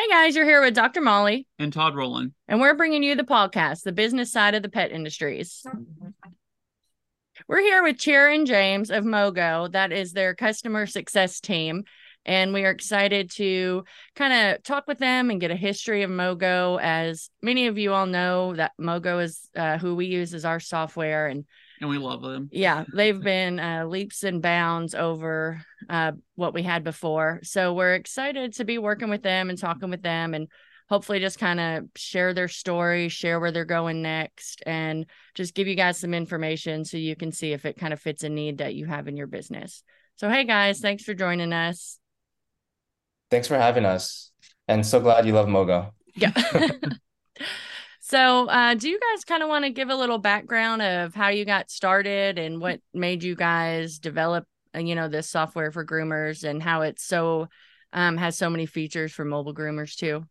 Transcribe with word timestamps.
Hey 0.00 0.08
guys, 0.08 0.34
you're 0.34 0.46
here 0.46 0.62
with 0.62 0.72
Dr. 0.72 1.02
Molly, 1.02 1.46
and 1.58 1.70
Todd 1.70 1.94
Rowland. 1.94 2.32
and 2.48 2.58
we're 2.58 2.72
bringing 2.72 3.02
you 3.02 3.14
the 3.14 3.22
Pawcast, 3.22 3.82
the 3.82 3.92
business 3.92 4.32
side 4.32 4.54
of 4.54 4.62
the 4.62 4.70
pet 4.70 4.92
industries. 4.92 5.62
We're 7.46 7.60
here 7.60 7.82
with 7.82 7.98
Cheer 7.98 8.30
and 8.30 8.46
James 8.46 8.90
of 8.90 9.04
MoeGo. 9.04 9.72
That 9.72 9.92
is 9.92 10.14
their 10.14 10.34
customer 10.34 10.86
success 10.86 11.38
team. 11.38 11.84
And 12.24 12.54
we 12.54 12.64
are 12.64 12.70
excited 12.70 13.30
to 13.32 13.84
kind 14.16 14.32
of 14.32 14.62
talk 14.62 14.86
with 14.86 14.96
them 14.96 15.28
and 15.28 15.38
get 15.38 15.50
a 15.50 15.54
history 15.54 16.02
of 16.02 16.10
MoeGo. 16.10 16.80
As 16.80 17.28
many 17.42 17.66
of 17.66 17.76
you 17.76 17.92
all 17.92 18.06
know, 18.06 18.54
that 18.54 18.72
MoeGo 18.80 19.22
is 19.22 19.50
uh, 19.54 19.76
who 19.76 19.94
we 19.96 20.06
use 20.06 20.32
as 20.32 20.46
our 20.46 20.60
software. 20.60 21.26
And 21.26 21.44
And 21.80 21.88
we 21.88 21.96
love 21.96 22.20
them. 22.20 22.50
yeah, 22.52 22.84
they've 22.94 23.20
been 23.20 23.58
uh, 23.58 23.86
leaps 23.86 24.22
and 24.22 24.42
bounds 24.42 24.94
over 24.94 25.64
uh, 25.88 26.12
what 26.34 26.52
we 26.52 26.62
had 26.62 26.84
before. 26.84 27.40
So 27.42 27.72
we're 27.72 27.94
excited 27.94 28.52
to 28.54 28.64
be 28.64 28.76
working 28.76 29.08
with 29.08 29.22
them 29.22 29.48
and 29.48 29.58
talking 29.58 29.88
with 29.88 30.02
them 30.02 30.34
and 30.34 30.48
hopefully 30.90 31.20
just 31.20 31.38
kind 31.38 31.60
of 31.60 31.84
share 31.96 32.34
their 32.34 32.48
story, 32.48 33.08
share 33.08 33.40
where 33.40 33.52
they're 33.52 33.64
going 33.64 34.02
next, 34.02 34.62
and 34.66 35.06
just 35.34 35.54
give 35.54 35.68
you 35.68 35.76
guys 35.76 35.98
some 35.98 36.12
information 36.12 36.84
so 36.84 36.96
you 36.96 37.16
can 37.16 37.32
see 37.32 37.52
if 37.52 37.64
it 37.64 37.78
kind 37.78 37.92
of 37.92 38.00
fits 38.00 38.24
a 38.24 38.28
need 38.28 38.58
that 38.58 38.74
you 38.74 38.86
have 38.86 39.08
in 39.08 39.16
your 39.16 39.28
business. 39.28 39.82
So, 40.16 40.28
hey 40.28 40.44
guys, 40.44 40.80
thanks 40.80 41.04
for 41.04 41.14
joining 41.14 41.52
us. 41.52 41.98
Thanks 43.30 43.46
for 43.46 43.56
having 43.56 43.84
us. 43.84 44.32
And 44.68 44.84
so 44.84 45.00
glad 45.00 45.24
you 45.24 45.32
love 45.32 45.46
MoeGo. 45.46 45.92
Yeah. 46.14 46.32
so, 48.10 48.48
uh, 48.48 48.74
do 48.74 48.88
you 48.88 48.98
guys 48.98 49.24
kind 49.24 49.40
of 49.40 49.48
want 49.48 49.64
to 49.64 49.70
give 49.70 49.88
a 49.88 49.94
little 49.94 50.18
background 50.18 50.82
of 50.82 51.14
how 51.14 51.28
you 51.28 51.44
got 51.44 51.70
started 51.70 52.40
and 52.40 52.60
what 52.60 52.80
made 52.92 53.22
you 53.22 53.36
guys 53.36 54.00
develop, 54.00 54.46
uh, 54.74 54.80
you 54.80 54.96
know, 54.96 55.06
this 55.06 55.30
software 55.30 55.70
for 55.70 55.86
groomers 55.86 56.42
and 56.42 56.60
how 56.60 56.82
it's 56.82 57.04
so 57.04 57.46
um, 57.92 58.16
has 58.16 58.36
so 58.36 58.50
many 58.50 58.66
features 58.66 59.12
for 59.12 59.24
mobile 59.24 59.54
groomers 59.54 59.94
too? 59.94 60.24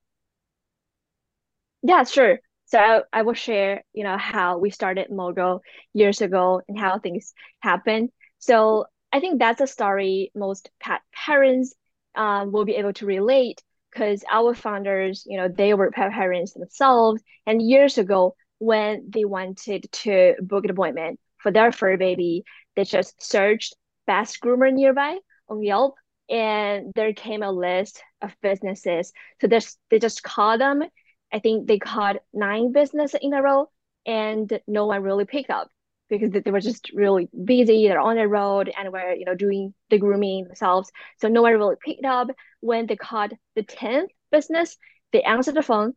Yeah, 1.81 2.03
sure. 2.03 2.39
So 2.66 2.77
I, 2.77 3.02
I 3.13 3.21
will 3.21 3.33
share, 3.33 3.86
you 3.93 4.03
know, 4.03 4.17
how 4.17 4.58
we 4.58 4.71
started 4.71 5.08
MoeGo 5.09 5.61
years 5.93 6.19
ago 6.19 6.61
and 6.67 6.77
how 6.77 6.99
things 6.99 7.33
happened. 7.61 8.09
So 8.39 8.88
I 9.14 9.21
think 9.21 9.39
that's 9.39 9.61
a 9.61 9.67
story 9.67 10.31
most 10.36 10.69
pet 10.81 10.99
parents 11.14 11.73
um, 12.16 12.52
will 12.52 12.66
be 12.66 12.75
able 12.75 12.91
to 12.93 13.05
relate 13.05 13.64
because 13.92 14.23
our 14.32 14.54
founders, 14.54 15.23
you 15.26 15.38
know, 15.38 15.48
they 15.48 15.73
were 15.73 15.92
parents 15.92 16.54
themselves. 16.54 17.22
And 17.45 17.62
years 17.62 17.98
ago, 17.98 18.36
when 18.59 19.09
they 19.09 19.26
wanted 19.26 19.88
to 19.92 20.36
book 20.42 20.66
an 20.66 20.72
appointment 20.72 21.20
for 21.38 21.52
their 21.52 21.72
fur 21.72 21.98
baby, 21.98 22.44
they 22.76 22.84
just 22.84 23.22
searched 23.22 23.76
best 24.06 24.40
groomer 24.42 24.72
nearby 24.73 25.17
on 25.48 25.64
Yelp, 25.64 25.95
and 26.30 26.92
there 26.95 27.14
came 27.14 27.44
a 27.44 27.52
list 27.52 28.04
of 28.22 28.36
businesses. 28.42 29.12
So 29.42 29.48
they 29.48 30.00
just 30.00 30.23
called 30.23 30.62
them 30.62 30.84
I 31.32 31.40
think 31.40 31.67
they 31.67 31.80
called 31.80 32.17
nine 32.34 32.72
businesses 32.72 33.20
in 33.22 33.34
a 33.34 33.42
row 33.42 33.70
and 34.06 34.60
no 34.67 34.86
one 34.88 35.04
really 35.04 35.26
picked 35.26 35.50
up 35.50 35.70
because 36.09 36.31
they 36.31 36.52
were 36.52 36.59
just 36.59 36.91
really 36.93 37.29
busy. 37.45 37.88
They're 37.88 37.99
on 37.99 38.15
the 38.15 38.27
road 38.27 38.71
and 38.75 38.91
were, 38.91 39.13
you 39.13 39.25
know, 39.25 39.35
doing 39.35 39.73
the 39.89 39.97
grooming 39.97 40.45
themselves. 40.45 40.91
So 41.19 41.27
no 41.27 41.41
one 41.41 41.53
really 41.53 41.75
picked 41.83 42.05
up. 42.05 42.29
When 42.61 42.88
they 42.88 42.95
caught 42.95 43.31
the 43.55 43.63
10th 43.63 44.09
business, 44.31 44.77
they 45.11 45.21
answered 45.21 45.55
the 45.55 45.63
phone 45.63 45.93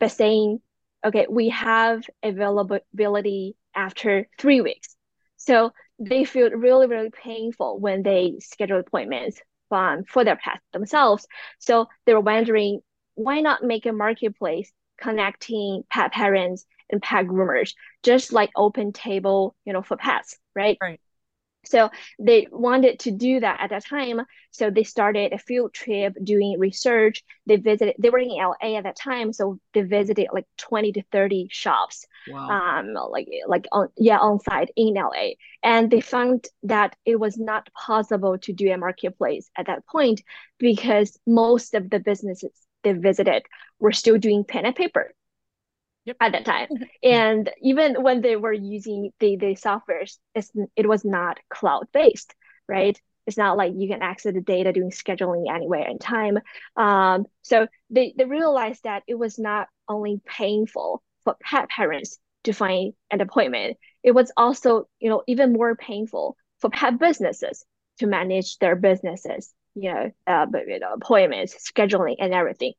by 0.00 0.08
saying, 0.08 0.60
okay, 1.04 1.26
we 1.28 1.50
have 1.50 2.02
availability 2.22 3.56
after 3.74 4.26
three 4.38 4.60
weeks. 4.60 4.96
So 5.36 5.72
they 5.98 6.24
feel 6.24 6.50
really, 6.50 6.86
really 6.86 7.10
painful 7.10 7.78
when 7.78 8.02
they 8.02 8.36
schedule 8.40 8.80
appointments 8.80 9.40
um, 9.70 10.04
for 10.04 10.24
their 10.24 10.36
pets 10.36 10.62
themselves. 10.72 11.26
So 11.58 11.86
they 12.04 12.14
were 12.14 12.20
wondering, 12.20 12.80
why 13.14 13.40
not 13.40 13.62
make 13.62 13.86
a 13.86 13.92
marketplace 13.92 14.70
connecting 15.00 15.82
pet 15.90 16.12
parents 16.12 16.64
and 16.90 17.02
pet 17.02 17.26
groomers, 17.26 17.74
just 18.06 18.32
like 18.32 18.50
Open 18.56 18.92
Table, 18.92 19.56
you 19.66 19.74
know, 19.74 19.82
for 19.82 19.98
pets, 19.98 20.38
right? 20.54 20.78
Right. 20.80 21.00
So 21.66 21.90
they 22.20 22.46
wanted 22.52 23.00
to 23.00 23.10
do 23.10 23.40
that 23.40 23.58
at 23.60 23.70
that 23.70 23.84
time. 23.84 24.20
So 24.52 24.70
they 24.70 24.84
started 24.84 25.32
a 25.32 25.38
field 25.38 25.74
trip 25.74 26.14
doing 26.22 26.60
research. 26.60 27.24
They 27.46 27.56
visited, 27.56 27.96
they 27.98 28.10
were 28.10 28.20
in 28.20 28.30
LA 28.30 28.78
at 28.78 28.84
that 28.84 28.96
time. 28.96 29.32
So 29.32 29.58
they 29.74 29.82
visited 29.82 30.28
like 30.32 30.46
20 30.58 30.92
to 30.92 31.02
30 31.10 31.48
shops, 31.50 32.06
Wow. 32.28 32.48
um, 32.50 32.94
like, 33.10 33.28
like 33.48 33.66
on, 33.72 33.88
yeah, 33.96 34.18
on 34.18 34.38
site 34.40 34.70
in 34.76 34.96
LA. 34.96 35.34
And 35.62 35.90
they 35.90 36.00
found 36.00 36.46
that 36.62 36.94
it 37.04 37.18
was 37.18 37.36
not 37.36 37.68
possible 37.74 38.38
to 38.38 38.52
do 38.52 38.72
a 38.72 38.78
marketplace 38.78 39.50
at 39.56 39.66
that 39.66 39.86
point 39.86 40.22
because 40.58 41.18
most 41.26 41.74
of 41.74 41.90
the 41.90 41.98
businesses 41.98 42.52
they 42.84 42.92
visited 42.92 43.42
were 43.80 43.92
still 43.92 44.18
doing 44.18 44.44
pen 44.44 44.66
and 44.66 44.76
paper 44.76 45.12
Yep. 46.06 46.16
at 46.20 46.32
that 46.32 46.44
time. 46.44 46.68
and 47.02 47.50
even 47.62 48.02
when 48.02 48.22
they 48.22 48.36
were 48.36 48.52
using 48.52 49.10
the 49.20 49.36
the 49.36 49.56
softwares, 49.56 50.18
it's, 50.34 50.50
it 50.76 50.88
was 50.88 51.04
not 51.04 51.38
cloud 51.50 51.88
based, 51.92 52.34
right? 52.68 52.98
It's 53.26 53.36
not 53.36 53.56
like 53.56 53.72
you 53.76 53.88
can 53.88 54.02
access 54.02 54.32
the 54.34 54.40
data 54.40 54.72
doing 54.72 54.92
scheduling 54.92 55.52
anywhere 55.52 55.86
in 55.88 55.98
time. 55.98 56.38
Um, 56.76 57.26
so 57.42 57.66
they, 57.90 58.14
they 58.16 58.24
realized 58.24 58.84
that 58.84 59.02
it 59.08 59.18
was 59.18 59.36
not 59.38 59.66
only 59.88 60.20
painful 60.24 61.02
for 61.24 61.36
pet 61.42 61.68
parents 61.68 62.18
to 62.44 62.52
find 62.52 62.92
an 63.10 63.20
appointment, 63.20 63.78
it 64.04 64.12
was 64.12 64.30
also, 64.36 64.88
you 65.00 65.10
know, 65.10 65.24
even 65.26 65.52
more 65.52 65.74
painful 65.74 66.36
for 66.60 66.70
pet 66.70 67.00
businesses 67.00 67.64
to 67.98 68.06
manage 68.06 68.58
their 68.58 68.76
businesses, 68.76 69.52
you 69.74 69.92
know, 69.92 70.10
uh, 70.28 70.46
but, 70.46 70.68
you 70.68 70.78
know, 70.78 70.92
appointments, 70.92 71.56
scheduling, 71.68 72.16
and 72.20 72.32
everything. 72.32 72.74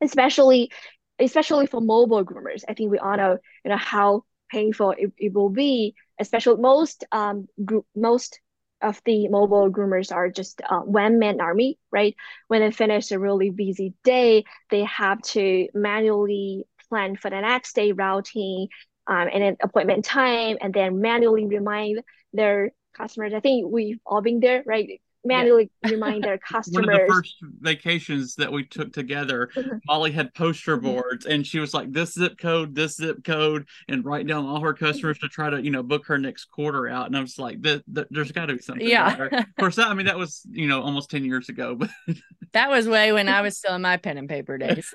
Especially, 0.00 0.70
especially 1.18 1.66
for 1.66 1.80
mobile 1.80 2.24
groomers, 2.24 2.64
I 2.68 2.74
think 2.74 2.90
we 2.90 2.98
all 2.98 3.16
know, 3.16 3.38
you 3.64 3.70
know, 3.70 3.76
how 3.76 4.24
painful 4.50 4.92
it, 4.96 5.12
it 5.18 5.32
will 5.32 5.50
be. 5.50 5.94
Especially 6.20 6.60
most 6.60 7.04
um 7.12 7.48
group 7.64 7.86
most 7.96 8.40
of 8.82 9.00
the 9.04 9.28
mobile 9.28 9.70
groomers 9.70 10.12
are 10.14 10.28
just 10.30 10.60
uh, 10.68 10.80
one 10.80 11.18
man 11.18 11.40
army, 11.40 11.78
right? 11.90 12.14
When 12.48 12.60
they 12.60 12.70
finish 12.70 13.10
a 13.10 13.18
really 13.18 13.50
busy 13.50 13.94
day, 14.04 14.44
they 14.70 14.84
have 14.84 15.20
to 15.32 15.68
manually 15.74 16.64
plan 16.88 17.16
for 17.16 17.30
the 17.30 17.40
next 17.40 17.74
day 17.74 17.92
routing 17.92 18.68
um, 19.06 19.28
and 19.32 19.42
then 19.42 19.56
appointment 19.62 20.04
time, 20.04 20.58
and 20.60 20.72
then 20.72 21.00
manually 21.00 21.46
remind 21.46 22.00
their 22.32 22.72
customers. 22.96 23.32
I 23.34 23.40
think 23.40 23.70
we've 23.70 23.98
all 24.06 24.20
been 24.22 24.40
there, 24.40 24.62
right? 24.66 25.00
Manually 25.24 25.70
remind 25.88 26.24
their 26.24 26.38
One 26.70 26.88
of 26.88 27.00
the 27.00 27.06
first 27.08 27.34
vacations 27.60 28.34
that 28.36 28.52
we 28.52 28.64
took 28.64 28.92
together. 28.92 29.50
Molly 29.86 30.12
had 30.12 30.34
poster 30.34 30.76
boards 30.76 31.26
and 31.26 31.46
she 31.46 31.58
was 31.58 31.72
like, 31.72 31.92
this 31.92 32.14
zip 32.14 32.38
code, 32.38 32.74
this 32.74 32.96
zip 32.96 33.24
code, 33.24 33.66
and 33.88 34.04
write 34.04 34.26
down 34.26 34.46
all 34.46 34.60
her 34.60 34.74
customers 34.74 35.18
to 35.18 35.28
try 35.28 35.50
to, 35.50 35.62
you 35.62 35.70
know, 35.70 35.82
book 35.82 36.06
her 36.06 36.18
next 36.18 36.46
quarter 36.46 36.88
out. 36.88 37.06
And 37.06 37.16
I 37.16 37.20
was 37.20 37.38
like, 37.38 37.62
th- 37.62 37.82
th- 37.92 38.06
there's 38.10 38.32
got 38.32 38.46
to 38.46 38.54
be 38.54 38.62
something. 38.62 38.86
Yeah. 38.86 39.14
there. 39.16 39.26
Of 39.26 39.56
course, 39.58 39.76
that, 39.76 39.88
I 39.88 39.94
mean, 39.94 40.06
that 40.06 40.18
was, 40.18 40.42
you 40.50 40.68
know, 40.68 40.82
almost 40.82 41.10
10 41.10 41.24
years 41.24 41.48
ago, 41.48 41.74
but 41.74 41.90
that 42.52 42.68
was 42.70 42.88
way 42.88 43.12
when 43.12 43.28
I 43.28 43.40
was 43.42 43.56
still 43.56 43.74
in 43.74 43.82
my 43.82 43.96
pen 43.96 44.18
and 44.18 44.28
paper 44.28 44.58
days. 44.58 44.92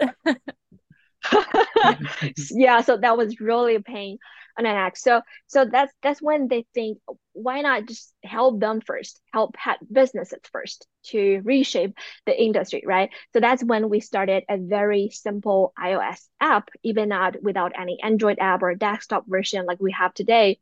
yeah 2.51 2.81
so 2.81 2.97
that 2.97 3.17
was 3.17 3.39
really 3.41 3.75
a 3.75 3.81
pain 3.81 4.17
on 4.57 4.65
an 4.65 4.75
act 4.75 4.97
so 4.97 5.21
so 5.47 5.65
that's 5.65 5.93
that's 6.01 6.21
when 6.21 6.47
they 6.47 6.65
think 6.73 6.97
why 7.41 7.61
not 7.61 7.85
just 7.85 8.13
help 8.23 8.59
them 8.59 8.81
first 8.81 9.21
help 9.33 9.53
pet 9.53 9.77
businesses 9.91 10.39
first 10.51 10.87
to 11.03 11.41
reshape 11.43 11.93
the 12.25 12.41
industry 12.41 12.83
right 12.85 13.09
so 13.33 13.39
that's 13.39 13.63
when 13.63 13.89
we 13.89 13.99
started 13.99 14.43
a 14.49 14.57
very 14.57 15.09
simple 15.11 15.73
ios 15.79 16.27
app 16.41 16.69
even 16.83 17.09
not 17.09 17.41
without 17.41 17.71
any 17.79 17.97
android 18.03 18.37
app 18.39 18.61
or 18.61 18.75
desktop 18.75 19.25
version 19.27 19.65
like 19.65 19.79
we 19.79 19.91
have 19.91 20.13
today 20.13 20.59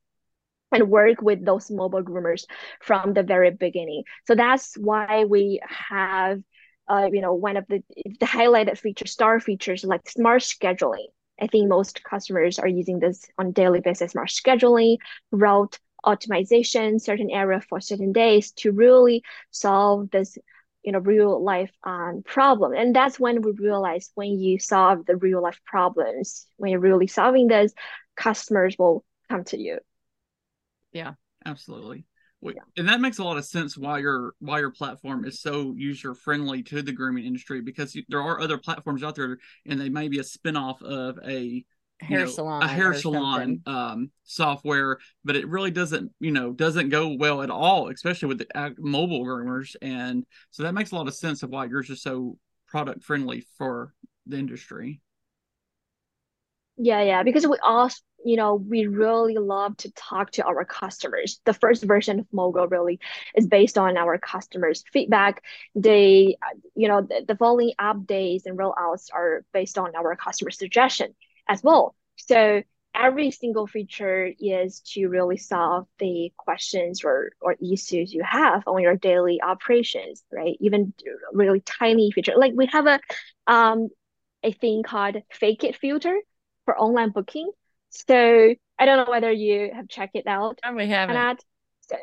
and 0.72 0.90
work 0.90 1.22
with 1.22 1.44
those 1.46 1.72
mobile 1.72 2.04
groomers 2.04 2.46
from 2.82 3.14
the 3.14 3.24
very 3.24 3.52
beginning 3.52 4.04
so 4.28 4.36
that's 4.36 4.76
why 4.78 5.26
we 5.26 5.62
have 5.68 6.42
uh, 6.90 7.10
you 7.12 7.20
know, 7.22 7.34
one 7.34 7.58
of 7.58 7.66
the 7.68 7.84
the 8.22 8.26
highlighted 8.26 8.78
feature, 8.78 9.06
star 9.08 9.42
features 9.42 9.84
like 9.84 10.10
smart 10.10 10.42
scheduling. 10.42 11.08
I 11.42 11.48
think 11.48 11.68
most 11.68 12.04
customers 12.04 12.60
are 12.60 12.68
using 12.68 13.00
this 13.00 13.26
on 13.38 13.52
daily 13.52 13.82
basis. 13.82 14.12
Smart 14.14 14.30
scheduling, 14.30 14.98
route 15.32 15.78
optimization, 16.06 17.02
certain 17.02 17.30
area 17.30 17.62
for 17.62 17.80
certain 17.80 18.12
days 18.12 18.52
to 18.54 18.72
really 18.72 19.24
solve 19.52 20.10
this, 20.12 20.38
you 20.84 20.92
know, 20.92 21.00
real 21.00 21.44
life 21.44 21.72
um, 21.84 22.24
problem. 22.26 22.74
And 22.74 22.96
that's 22.96 23.20
when 23.20 23.42
we 23.42 23.52
realize 23.52 24.12
when 24.16 24.40
you 24.40 24.60
solve 24.60 25.06
the 25.06 25.16
real 25.16 25.42
life 25.42 25.60
problems, 25.66 26.48
when 26.58 26.72
you're 26.72 26.80
really 26.80 27.08
solving 27.08 27.48
this, 27.48 27.74
customers 28.16 28.76
will 28.78 29.04
come 29.30 29.44
to 29.46 29.60
you. 29.60 29.80
Yeah. 30.92 31.14
Absolutely. 31.48 32.04
Yeah. 32.42 32.52
And 32.78 32.88
that 32.88 33.02
makes 33.02 33.18
a 33.18 33.24
lot 33.24 33.38
of 33.38 33.46
sense 33.46 33.78
why 33.78 34.00
your 34.00 34.34
why 34.40 34.60
your 34.60 34.72
platform 34.72 35.26
is 35.26 35.42
so 35.42 35.74
user 35.76 36.14
friendly 36.14 36.62
to 36.64 36.82
the 36.82 36.92
grooming 36.92 37.26
industry 37.26 37.62
because 37.62 37.98
there 38.10 38.22
are 38.22 38.40
other 38.40 38.58
platforms 38.58 39.04
out 39.04 39.16
there 39.16 39.40
and 39.66 39.82
they 39.82 39.90
may 39.90 40.08
be 40.08 40.20
a 40.20 40.24
spinoff 40.24 40.82
of 40.84 41.18
a 41.26 41.66
you 42.10 42.18
Hair 42.18 42.20
know, 42.20 42.26
salon. 42.28 42.62
a 42.62 42.68
hair 42.68 42.94
salon 42.94 43.62
something. 43.66 43.74
um, 43.74 44.12
software, 44.24 45.00
but 45.24 45.36
it 45.36 45.48
really 45.48 45.72
doesn't, 45.72 46.12
you 46.20 46.32
know, 46.32 46.54
doesn't 46.54 46.90
go 46.90 47.10
well 47.10 47.42
at 47.42 47.50
all, 47.50 47.90
especially 47.90 48.28
with 48.30 48.40
the 48.40 48.76
mobile 48.78 49.26
groomers. 49.26 49.76
And 49.82 50.26
so 50.52 50.64
that 50.64 50.74
makes 50.74 50.92
a 50.92 50.96
lot 50.96 51.08
of 51.08 51.16
sense 51.16 51.44
of 51.44 51.50
why 51.50 51.66
yours 51.66 51.90
is 51.90 52.02
so 52.02 52.38
product 52.68 53.04
friendly 53.04 53.46
for 53.58 53.94
the 54.28 54.38
industry. 54.38 55.02
Yeah, 56.78 57.02
yeah, 57.02 57.24
because 57.24 57.48
we 57.48 57.58
all, 57.64 57.90
you 58.24 58.38
know, 58.38 58.54
we 58.56 58.86
really 58.86 59.36
love 59.36 59.76
to 59.78 59.92
talk 59.94 60.32
to 60.32 60.44
our 60.46 60.64
customers. 60.64 61.42
The 61.46 61.54
first 61.54 61.84
version 61.84 62.20
of 62.20 62.28
MoeGo 62.32 62.70
really 62.70 63.00
is 63.36 63.48
based 63.48 63.80
on 63.80 63.98
our 63.98 64.20
customers' 64.20 64.84
feedback. 64.94 65.44
They, 65.74 66.38
you 66.76 66.88
know, 66.88 67.02
the, 67.02 67.26
the 67.28 67.36
following 67.36 67.74
updates 67.82 68.46
and 68.46 68.58
rollouts 68.58 69.08
are 69.12 69.44
based 69.54 69.80
on 69.80 69.96
our 69.96 70.16
customer 70.16 70.52
suggestion 70.52 71.16
as 71.48 71.64
well. 71.64 71.96
So 72.16 72.64
every 72.96 73.32
single 73.32 73.68
feature 73.68 74.32
is 74.40 74.80
to 74.80 75.08
really 75.08 75.38
solve 75.38 75.88
the 76.00 76.32
questions 76.36 77.04
or, 77.04 77.32
or 77.42 77.56
issues 77.62 78.14
you 78.14 78.24
have 78.24 78.64
on 78.68 78.82
your 78.82 78.96
daily 78.96 79.40
operations, 79.42 80.24
right? 80.32 80.58
Even 80.60 80.94
really 81.32 81.62
tiny 81.62 82.12
feature. 82.12 82.34
Like 82.36 82.54
we 82.56 82.68
have 82.68 82.88
a 82.88 83.00
um 83.46 83.90
a 84.44 84.52
thing 84.52 84.84
called 84.84 85.18
fake 85.32 85.64
it 85.64 85.76
filter 85.76 86.20
for 86.66 86.78
online 86.78 87.12
booking. 87.12 87.52
So 87.90 88.56
I 88.80 88.86
don't 88.86 89.06
know 89.06 89.12
whether 89.12 89.32
you 89.32 89.72
have 89.74 89.88
checked 89.88 90.16
it 90.16 90.28
out. 90.28 90.60
And 90.64 90.76
we 90.76 90.88
haven't. 90.88 91.16
Not. 91.16 91.40
So, 91.90 91.96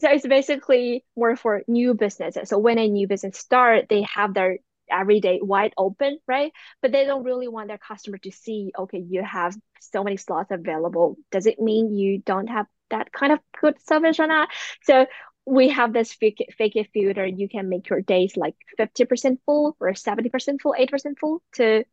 so 0.00 0.10
it's 0.10 0.26
basically 0.26 1.04
more 1.16 1.36
for 1.36 1.62
new 1.68 1.94
businesses. 1.94 2.48
So 2.48 2.58
when 2.58 2.78
a 2.78 2.88
new 2.88 3.06
business 3.06 3.38
start, 3.38 3.86
they 3.88 4.02
have 4.02 4.34
their 4.34 4.58
every 4.90 5.20
day 5.20 5.40
wide 5.42 5.72
open, 5.76 6.18
right? 6.26 6.52
But 6.82 6.92
they 6.92 7.04
don't 7.04 7.24
really 7.24 7.48
want 7.48 7.68
their 7.68 7.78
customer 7.78 8.18
to 8.18 8.30
see, 8.30 8.72
okay, 8.78 8.98
you 8.98 9.22
have 9.22 9.56
so 9.80 10.04
many 10.04 10.16
slots 10.16 10.50
available. 10.50 11.16
Does 11.30 11.46
it 11.46 11.60
mean 11.60 11.94
you 11.94 12.18
don't 12.18 12.48
have 12.48 12.66
that 12.90 13.12
kind 13.12 13.32
of 13.32 13.40
good 13.60 13.80
service 13.82 14.20
or 14.20 14.26
not? 14.26 14.48
So 14.82 15.06
we 15.46 15.68
have 15.68 15.92
this 15.92 16.12
fake 16.12 16.46
fake 16.56 16.76
it 16.76 16.88
filter. 16.92 17.26
You 17.26 17.48
can 17.48 17.68
make 17.68 17.88
your 17.88 18.00
days 18.00 18.36
like 18.36 18.54
50% 18.78 19.38
full 19.44 19.76
or 19.80 19.92
70% 19.92 20.60
full, 20.60 20.74
8% 20.78 21.18
full 21.18 21.42
to 21.54 21.84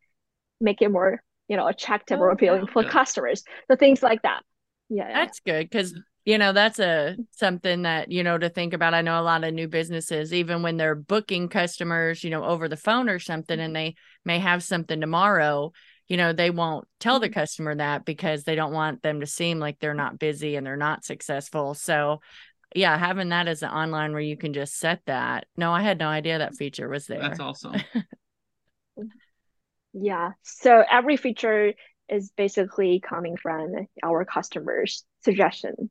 make 0.60 0.80
it 0.80 0.90
more 0.90 1.22
you 1.48 1.56
know 1.56 1.66
attractive 1.66 2.18
oh, 2.18 2.22
or 2.22 2.30
appealing 2.30 2.66
for 2.66 2.84
customers 2.84 3.44
so 3.68 3.76
things 3.76 4.02
like 4.02 4.22
that 4.22 4.42
yeah 4.88 5.12
that's 5.12 5.40
good 5.40 5.68
because 5.68 5.94
you 6.24 6.38
know 6.38 6.52
that's 6.52 6.78
a 6.78 7.16
something 7.30 7.82
that 7.82 8.10
you 8.10 8.22
know 8.22 8.38
to 8.38 8.48
think 8.48 8.72
about 8.72 8.94
i 8.94 9.02
know 9.02 9.20
a 9.20 9.22
lot 9.22 9.44
of 9.44 9.54
new 9.54 9.68
businesses 9.68 10.32
even 10.32 10.62
when 10.62 10.76
they're 10.76 10.94
booking 10.94 11.48
customers 11.48 12.22
you 12.22 12.30
know 12.30 12.44
over 12.44 12.68
the 12.68 12.76
phone 12.76 13.08
or 13.08 13.18
something 13.18 13.58
and 13.58 13.74
they 13.74 13.94
may 14.24 14.38
have 14.38 14.62
something 14.62 15.00
tomorrow 15.00 15.72
you 16.08 16.16
know 16.16 16.32
they 16.32 16.50
won't 16.50 16.86
tell 17.00 17.20
the 17.20 17.28
mm-hmm. 17.28 17.34
customer 17.34 17.74
that 17.74 18.04
because 18.04 18.44
they 18.44 18.54
don't 18.54 18.72
want 18.72 19.02
them 19.02 19.20
to 19.20 19.26
seem 19.26 19.58
like 19.58 19.78
they're 19.78 19.94
not 19.94 20.18
busy 20.18 20.56
and 20.56 20.66
they're 20.66 20.76
not 20.76 21.04
successful 21.04 21.74
so 21.74 22.20
yeah 22.74 22.96
having 22.96 23.30
that 23.30 23.48
as 23.48 23.62
an 23.62 23.70
online 23.70 24.12
where 24.12 24.20
you 24.20 24.36
can 24.36 24.52
just 24.52 24.78
set 24.78 25.00
that 25.06 25.46
no 25.56 25.72
i 25.72 25.82
had 25.82 25.98
no 25.98 26.08
idea 26.08 26.38
that 26.38 26.54
feature 26.54 26.88
was 26.88 27.06
there 27.06 27.20
that's 27.20 27.40
awesome 27.40 27.74
Yeah. 29.92 30.32
So 30.42 30.82
every 30.90 31.16
feature 31.16 31.74
is 32.08 32.32
basically 32.36 33.00
coming 33.00 33.36
from 33.36 33.74
our 34.02 34.24
customers' 34.24 35.04
suggestion. 35.22 35.90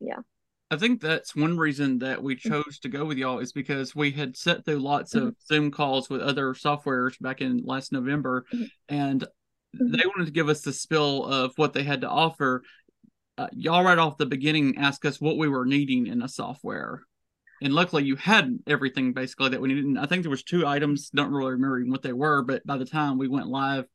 Yeah. 0.00 0.20
I 0.70 0.76
think 0.76 1.00
that's 1.00 1.36
one 1.36 1.56
reason 1.56 1.98
that 2.00 2.22
we 2.22 2.34
mm-hmm. 2.34 2.48
chose 2.48 2.78
to 2.80 2.88
go 2.88 3.04
with 3.04 3.18
y'all 3.18 3.38
is 3.38 3.52
because 3.52 3.94
we 3.94 4.10
had 4.10 4.36
set 4.36 4.64
through 4.64 4.80
lots 4.80 5.14
of 5.14 5.22
mm-hmm. 5.22 5.46
Zoom 5.46 5.70
calls 5.70 6.10
with 6.10 6.20
other 6.20 6.54
softwares 6.54 7.20
back 7.20 7.40
in 7.40 7.62
last 7.64 7.92
November, 7.92 8.44
mm-hmm. 8.52 8.64
and 8.88 9.22
mm-hmm. 9.22 9.92
they 9.92 10.04
wanted 10.06 10.26
to 10.26 10.32
give 10.32 10.48
us 10.48 10.62
the 10.62 10.72
spill 10.72 11.24
of 11.24 11.52
what 11.56 11.72
they 11.72 11.84
had 11.84 12.00
to 12.00 12.08
offer. 12.08 12.62
Uh, 13.38 13.46
y'all 13.52 13.84
right 13.84 13.98
off 13.98 14.16
the 14.16 14.26
beginning 14.26 14.78
asked 14.78 15.04
us 15.04 15.20
what 15.20 15.36
we 15.36 15.46
were 15.46 15.66
needing 15.66 16.06
in 16.06 16.22
a 16.22 16.28
software 16.28 17.02
and 17.62 17.72
luckily 17.72 18.04
you 18.04 18.16
had 18.16 18.58
everything 18.66 19.12
basically 19.12 19.50
that 19.50 19.60
we 19.60 19.68
needed. 19.68 19.84
And 19.84 19.98
I 19.98 20.06
think 20.06 20.22
there 20.22 20.30
was 20.30 20.42
two 20.42 20.66
items, 20.66 21.10
don't 21.10 21.32
really 21.32 21.52
remember 21.52 21.82
what 21.86 22.02
they 22.02 22.12
were, 22.12 22.42
but 22.42 22.66
by 22.66 22.76
the 22.76 22.84
time 22.84 23.18
we 23.18 23.28
went 23.28 23.48
live, 23.48 23.86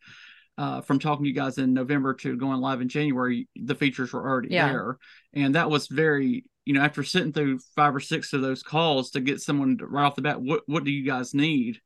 uh, 0.58 0.82
from 0.82 1.00
talking 1.00 1.24
to 1.24 1.30
you 1.30 1.36
guys 1.36 1.58
in 1.58 1.74
November 1.74 2.14
to 2.14 2.36
going 2.36 2.60
live 2.60 2.82
in 2.82 2.90
January, 2.90 3.48
the 3.56 3.76
features 3.76 4.14
were 4.14 4.28
already 4.28 4.50
yeah. 4.50 4.68
there, 4.70 4.98
and 5.34 5.56
that 5.56 5.70
was 5.70 5.88
very, 5.88 6.46
you 6.66 6.74
know, 6.74 6.82
after 6.82 7.04
sitting 7.04 7.34
through 7.34 7.60
five 7.76 7.96
or 7.96 8.00
six 8.00 8.34
of 8.34 8.42
those 8.42 8.64
calls 8.64 9.12
to 9.12 9.22
get 9.22 9.42
someone 9.42 9.78
to, 9.78 9.88
right 9.88 10.06
off 10.06 10.16
the 10.16 10.22
bat, 10.22 10.42
what 10.42 10.62
what 10.66 10.84
do 10.84 10.92
you 10.92 11.06
guys 11.06 11.34
need? 11.34 11.80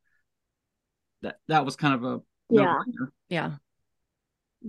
That 1.22 1.38
that 1.48 1.66
was 1.66 1.76
kind 1.76 1.94
of 1.94 2.04
a 2.04 2.20
yeah, 2.50 2.64
no-brainer. 2.64 3.08
yeah, 3.30 3.52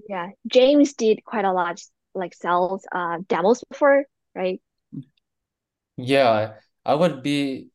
yeah. 0.08 0.28
James 0.46 0.92
did 0.92 1.24
quite 1.24 1.44
a 1.44 1.52
lot 1.52 1.80
like 2.14 2.34
sales 2.34 2.84
uh 2.92 3.18
demos 3.28 3.64
before, 3.68 4.04
right? 4.34 4.60
Yeah, 5.96 6.54
I 6.84 6.94
would 6.94 7.22
be 7.22 7.68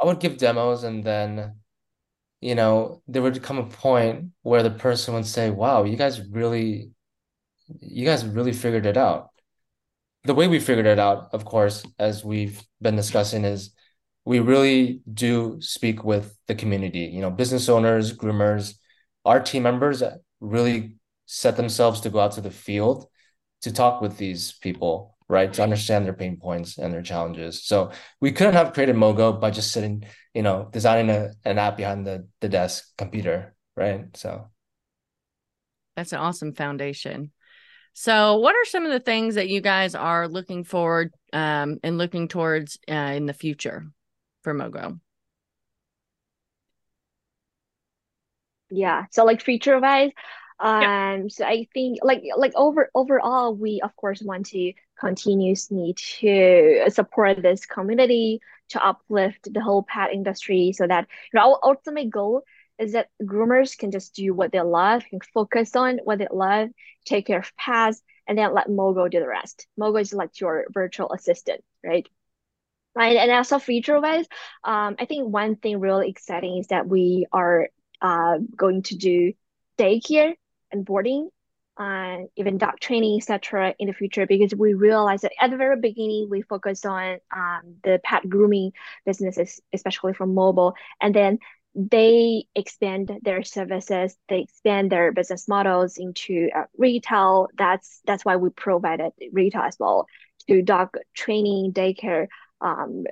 I 0.00 0.04
would 0.06 0.20
give 0.20 0.38
demos 0.38 0.84
and 0.84 1.02
then 1.02 1.54
you 2.42 2.54
know 2.54 3.02
there 3.08 3.22
would 3.22 3.42
come 3.42 3.58
a 3.58 3.66
point 3.66 4.30
where 4.42 4.62
the 4.62 4.70
person 4.70 5.14
would 5.14 5.26
say, 5.26 5.50
"Wow, 5.50 5.84
you 5.84 5.96
guys 5.96 6.20
really 6.28 6.90
you 7.80 8.04
guys 8.06 8.26
really 8.26 8.52
figured 8.52 8.86
it 8.86 8.96
out." 8.96 9.30
The 10.24 10.34
way 10.34 10.48
we 10.48 10.60
figured 10.60 10.86
it 10.86 10.98
out, 10.98 11.30
of 11.32 11.44
course, 11.44 11.84
as 11.98 12.24
we've 12.24 12.62
been 12.80 12.96
discussing 12.96 13.44
is 13.44 13.72
we 14.24 14.40
really 14.40 15.02
do 15.12 15.60
speak 15.60 16.04
with 16.04 16.36
the 16.46 16.54
community, 16.54 17.00
you 17.00 17.20
know, 17.20 17.30
business 17.30 17.68
owners, 17.68 18.16
groomers, 18.16 18.74
our 19.24 19.40
team 19.40 19.64
members 19.64 20.02
really 20.40 20.96
set 21.26 21.56
themselves 21.56 22.00
to 22.02 22.10
go 22.10 22.20
out 22.20 22.32
to 22.32 22.40
the 22.40 22.50
field 22.50 23.06
to 23.62 23.72
talk 23.72 24.00
with 24.00 24.16
these 24.18 24.52
people 24.60 25.11
right? 25.32 25.50
To 25.54 25.62
understand 25.62 26.04
their 26.04 26.12
pain 26.12 26.36
points 26.36 26.76
and 26.76 26.92
their 26.92 27.00
challenges. 27.00 27.64
So 27.64 27.90
we 28.20 28.32
couldn't 28.32 28.52
have 28.52 28.74
created 28.74 28.96
MoeGo 28.96 29.40
by 29.40 29.50
just 29.50 29.72
sitting, 29.72 30.04
you 30.34 30.42
know, 30.42 30.68
designing 30.70 31.08
a, 31.08 31.30
an 31.46 31.58
app 31.58 31.78
behind 31.78 32.06
the, 32.06 32.28
the 32.42 32.50
desk 32.50 32.94
computer, 32.98 33.54
right? 33.74 34.14
So 34.14 34.48
that's 35.96 36.12
an 36.12 36.18
awesome 36.18 36.52
foundation. 36.52 37.32
So, 37.94 38.38
what 38.38 38.54
are 38.54 38.64
some 38.66 38.84
of 38.84 38.92
the 38.92 39.00
things 39.00 39.36
that 39.36 39.48
you 39.48 39.62
guys 39.62 39.94
are 39.94 40.28
looking 40.28 40.64
forward 40.64 41.14
um, 41.32 41.78
and 41.82 41.96
looking 41.96 42.28
towards 42.28 42.78
uh, 42.86 42.92
in 43.16 43.24
the 43.24 43.34
future 43.34 43.86
for 44.42 44.54
MoeGo? 44.54 45.00
Yeah. 48.70 49.04
So, 49.12 49.24
like 49.24 49.40
feature 49.40 49.78
wise, 49.80 50.10
um, 50.62 51.28
so 51.28 51.44
I 51.44 51.66
think 51.74 51.98
like 52.02 52.22
like 52.36 52.52
over 52.54 52.88
overall, 52.94 53.54
we 53.54 53.80
of 53.82 53.94
course 53.96 54.22
want 54.22 54.46
to 54.46 54.72
continuously 54.98 55.94
to 56.20 56.84
support 56.88 57.42
this 57.42 57.66
community 57.66 58.40
to 58.68 58.84
uplift 58.84 59.52
the 59.52 59.60
whole 59.60 59.82
pet 59.82 60.12
industry 60.12 60.72
so 60.72 60.86
that 60.86 61.08
you 61.32 61.38
know, 61.40 61.50
our 61.50 61.58
ultimate 61.64 62.10
goal 62.10 62.42
is 62.78 62.92
that 62.92 63.08
groomers 63.20 63.76
can 63.76 63.90
just 63.90 64.14
do 64.14 64.32
what 64.32 64.52
they 64.52 64.60
love, 64.60 65.02
can 65.10 65.18
focus 65.34 65.74
on 65.74 65.98
what 66.04 66.20
they 66.20 66.28
love, 66.32 66.68
take 67.04 67.26
care 67.26 67.40
of 67.40 67.56
pets, 67.56 68.00
and 68.28 68.38
then 68.38 68.54
let 68.54 68.68
MoeGo 68.68 69.10
do 69.10 69.18
the 69.18 69.26
rest. 69.26 69.66
MoeGo 69.78 70.00
is 70.00 70.12
like 70.12 70.40
your 70.40 70.66
virtual 70.72 71.12
assistant, 71.12 71.62
right? 71.84 72.08
Right. 72.94 73.16
And 73.16 73.32
also 73.32 73.58
feature 73.58 74.00
wise, 74.00 74.26
um, 74.62 74.94
I 74.98 75.06
think 75.06 75.26
one 75.32 75.56
thing 75.56 75.80
really 75.80 76.08
exciting 76.08 76.58
is 76.58 76.68
that 76.68 76.86
we 76.86 77.26
are 77.32 77.68
uh, 78.00 78.38
going 78.56 78.82
to 78.84 78.96
do 78.96 79.32
daycare 79.78 80.34
and 80.72 80.84
boarding 80.84 81.28
uh, 81.76 82.18
even 82.36 82.58
dog 82.58 82.78
training, 82.80 83.18
etc. 83.18 83.74
in 83.78 83.88
the 83.88 83.94
future 83.94 84.26
because 84.26 84.54
we 84.54 84.74
realized 84.74 85.24
that 85.24 85.32
at 85.40 85.50
the 85.50 85.56
very 85.56 85.80
beginning 85.80 86.28
we 86.30 86.42
focused 86.42 86.84
on 86.84 87.18
um, 87.34 87.76
the 87.82 88.00
pet 88.04 88.28
grooming 88.28 88.72
businesses, 89.06 89.60
especially 89.72 90.12
from 90.12 90.34
mobile, 90.34 90.74
and 91.00 91.14
then 91.14 91.38
they 91.74 92.44
expand 92.54 93.10
their 93.22 93.42
services, 93.42 94.14
they 94.28 94.40
expand 94.40 94.92
their 94.92 95.10
business 95.12 95.48
models 95.48 95.96
into 95.96 96.50
uh, 96.54 96.64
retail. 96.76 97.48
That's 97.56 98.00
that's 98.06 98.24
why 98.24 98.36
we 98.36 98.50
provided 98.50 99.12
retail 99.32 99.62
as 99.62 99.76
well 99.80 100.06
to 100.48 100.62
dog 100.62 100.90
training, 101.14 101.72
daycare. 101.72 102.26
Um, 102.60 103.04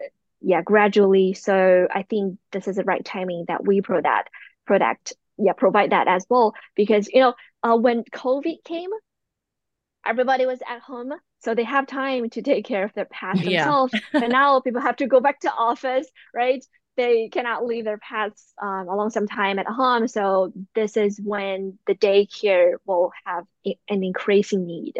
yeah, 0.43 0.62
gradually. 0.62 1.33
So 1.35 1.88
I 1.93 2.02
think 2.02 2.38
this 2.52 2.69
is 2.69 2.76
the 2.76 2.85
right 2.85 3.05
timing 3.05 3.47
that 3.49 3.64
we 3.64 3.81
pro 3.81 4.00
that 4.00 4.25
product 4.67 5.14
yeah 5.43 5.53
provide 5.53 5.91
that 5.91 6.09
as 6.09 6.27
well 6.29 6.55
because 6.77 7.09
you 7.13 7.21
know 7.21 7.35
uh, 7.63 7.77
when 7.77 8.05
COVID 8.05 8.65
came, 8.65 8.91
everybody 10.07 10.47
was 10.47 10.61
at 10.69 10.81
home, 10.81 11.13
so 11.41 11.55
they 11.55 11.65
have 11.65 11.87
time 11.87 12.31
to 12.31 12.43
take 12.43 12.65
care 12.65 12.85
of 12.85 12.93
their 12.95 13.07
pets 13.07 13.43
yeah. 13.43 13.65
themselves. 13.65 13.95
but 14.13 14.29
now 14.29 14.61
people 14.61 14.81
have 14.81 14.97
to 14.97 15.07
go 15.07 15.21
back 15.21 15.41
to 15.41 15.53
office, 15.53 16.09
right? 16.35 16.65
They 16.97 17.29
cannot 17.29 17.65
leave 17.65 17.85
their 17.85 17.99
pets 17.99 18.53
um, 18.61 18.89
along 18.89 19.11
some 19.11 19.27
time 19.27 19.59
at 19.59 19.67
home. 19.67 20.09
So 20.09 20.53
this 20.75 20.97
is 20.97 21.21
when 21.23 21.79
the 21.87 21.95
daycare 21.95 22.75
will 22.85 23.13
have 23.25 23.45
an 23.65 24.03
increasing 24.03 24.67
need 24.67 24.97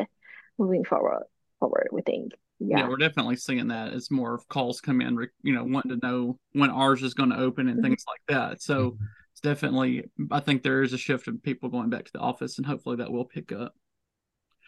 moving 0.59 0.85
forward. 0.85 1.25
Forward, 1.59 1.89
we 1.93 2.01
think. 2.03 2.33
Yeah. 2.59 2.79
yeah. 2.79 2.89
we're 2.89 2.97
definitely 2.97 3.37
seeing 3.37 3.69
that 3.69 3.93
as 3.93 4.11
more 4.11 4.35
of 4.35 4.47
calls 4.49 4.81
come 4.81 5.01
in, 5.01 5.29
you 5.43 5.55
know, 5.55 5.65
wanting 5.65 5.99
to 5.99 6.07
know 6.07 6.39
when 6.53 6.71
ours 6.71 7.03
is 7.03 7.15
going 7.15 7.31
to 7.31 7.39
open 7.39 7.69
and 7.69 7.79
mm-hmm. 7.79 7.87
things 7.87 8.05
like 8.07 8.21
that. 8.29 8.63
So 8.63 8.93
mm-hmm 8.93 9.05
it's 9.41 9.49
definitely 9.49 10.05
I 10.31 10.41
think 10.41 10.63
there 10.63 10.83
is 10.83 10.93
a 10.93 10.99
shift 10.99 11.29
of 11.29 11.43
people 11.43 11.69
going 11.69 11.91
back 11.91 12.05
to 12.05 12.13
the 12.13 12.19
office, 12.21 12.59
and 12.59 12.67
hopefully 12.67 12.97
that 12.97 13.11
will 13.11 13.25
pick 13.25 13.53
up. 13.53 13.75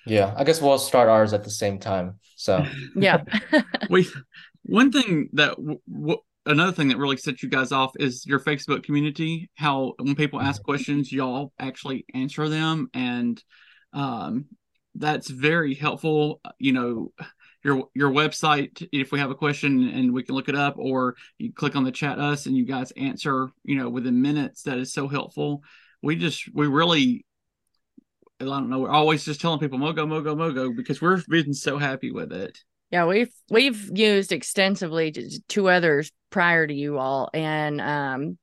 Yeah, 0.07 0.35
I 0.37 0.45
guess 0.45 0.61
we'll 0.61 0.79
start 0.79 1.09
ours 1.09 1.33
at 1.33 1.45
the 1.45 1.51
same 1.51 1.79
time. 1.79 2.19
So 2.37 2.65
yeah, 2.97 3.23
we 3.89 4.09
one 4.65 4.91
thing 4.91 5.29
that 5.35 5.57
w- 5.57 5.81
w- 5.93 6.21
another 6.47 6.73
thing 6.73 6.89
that 6.89 6.99
really 6.99 7.17
sets 7.17 7.43
you 7.43 7.49
guys 7.49 7.73
off 7.73 7.93
is 7.99 8.27
your 8.27 8.41
Facebook 8.41 8.83
community. 8.83 9.51
How 9.55 9.95
when 9.99 10.15
people 10.15 10.41
ask 10.41 10.61
Mm-hmm. 10.61 10.65
questions, 10.65 11.13
y'all 11.13 11.53
actually 11.59 12.05
answer 12.15 12.49
them, 12.49 12.89
and 12.95 13.43
um, 13.93 14.47
that's 14.95 15.31
very 15.31 15.75
helpful. 15.75 16.41
You 16.59 16.73
know, 16.73 17.13
your 17.65 17.89
your 17.95 18.11
website. 18.11 18.87
If 18.93 19.13
we 19.13 19.19
have 19.19 19.31
a 19.31 19.35
question 19.35 19.89
and 19.89 20.13
we 20.13 20.23
can 20.23 20.35
look 20.35 20.49
it 20.49 20.57
up, 20.57 20.75
or 20.79 21.17
you 21.39 21.53
click 21.53 21.77
on 21.77 21.85
the 21.85 21.93
chat 21.93 22.19
us 22.19 22.47
and 22.47 22.57
you 22.57 22.65
guys 22.65 22.93
answer. 22.93 23.49
You 23.65 23.77
know, 23.77 23.89
within 23.89 24.21
minutes. 24.23 24.63
That 24.63 24.79
is 24.79 24.93
so 24.93 25.09
helpful. 25.09 25.63
We 26.03 26.17
just 26.17 26.49
we 26.55 26.67
really. 26.67 27.25
I 28.41 28.45
don't 28.47 28.71
know. 28.71 28.81
We're 28.81 28.91
always 28.91 29.25
just 29.25 29.41
telling 29.41 29.61
people 29.61 29.79
MoeGo, 29.79 29.99
MoeGo, 29.99 30.35
MoeGo 30.35 30.77
because 30.77 31.01
we're 31.01 31.23
been 31.29 31.55
so 31.55 31.79
happy 31.79 32.11
with 32.11 32.33
it. 32.33 32.59
Yeah, 32.91 33.07
we've 33.07 33.33
we've 33.51 33.97
used 33.97 34.33
extensively 34.33 35.13
to 35.13 35.41
two 35.49 35.69
others 35.69 36.11
prior 36.29 36.67
to 36.67 36.75
you 36.75 36.99
all, 36.99 37.31
and 37.33 37.81
um, 37.81 38.39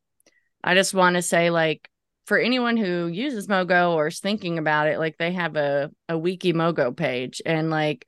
I 0.63 0.73
just 0.73 0.93
want 0.93 1.17
to 1.17 1.21
say, 1.21 1.49
like, 1.49 1.89
for 2.27 2.39
anyone 2.39 2.77
who 2.77 3.07
uses 3.07 3.47
MoeGo 3.47 3.91
or 3.91 4.07
is 4.07 4.21
thinking 4.21 4.57
about 4.57 4.87
it, 4.87 4.99
like, 4.99 5.17
they 5.17 5.33
have 5.33 5.57
a 5.57 5.91
a 6.07 6.17
wiki 6.17 6.53
MoeGo 6.53 6.95
page, 6.95 7.41
and 7.45 7.69
like, 7.69 8.07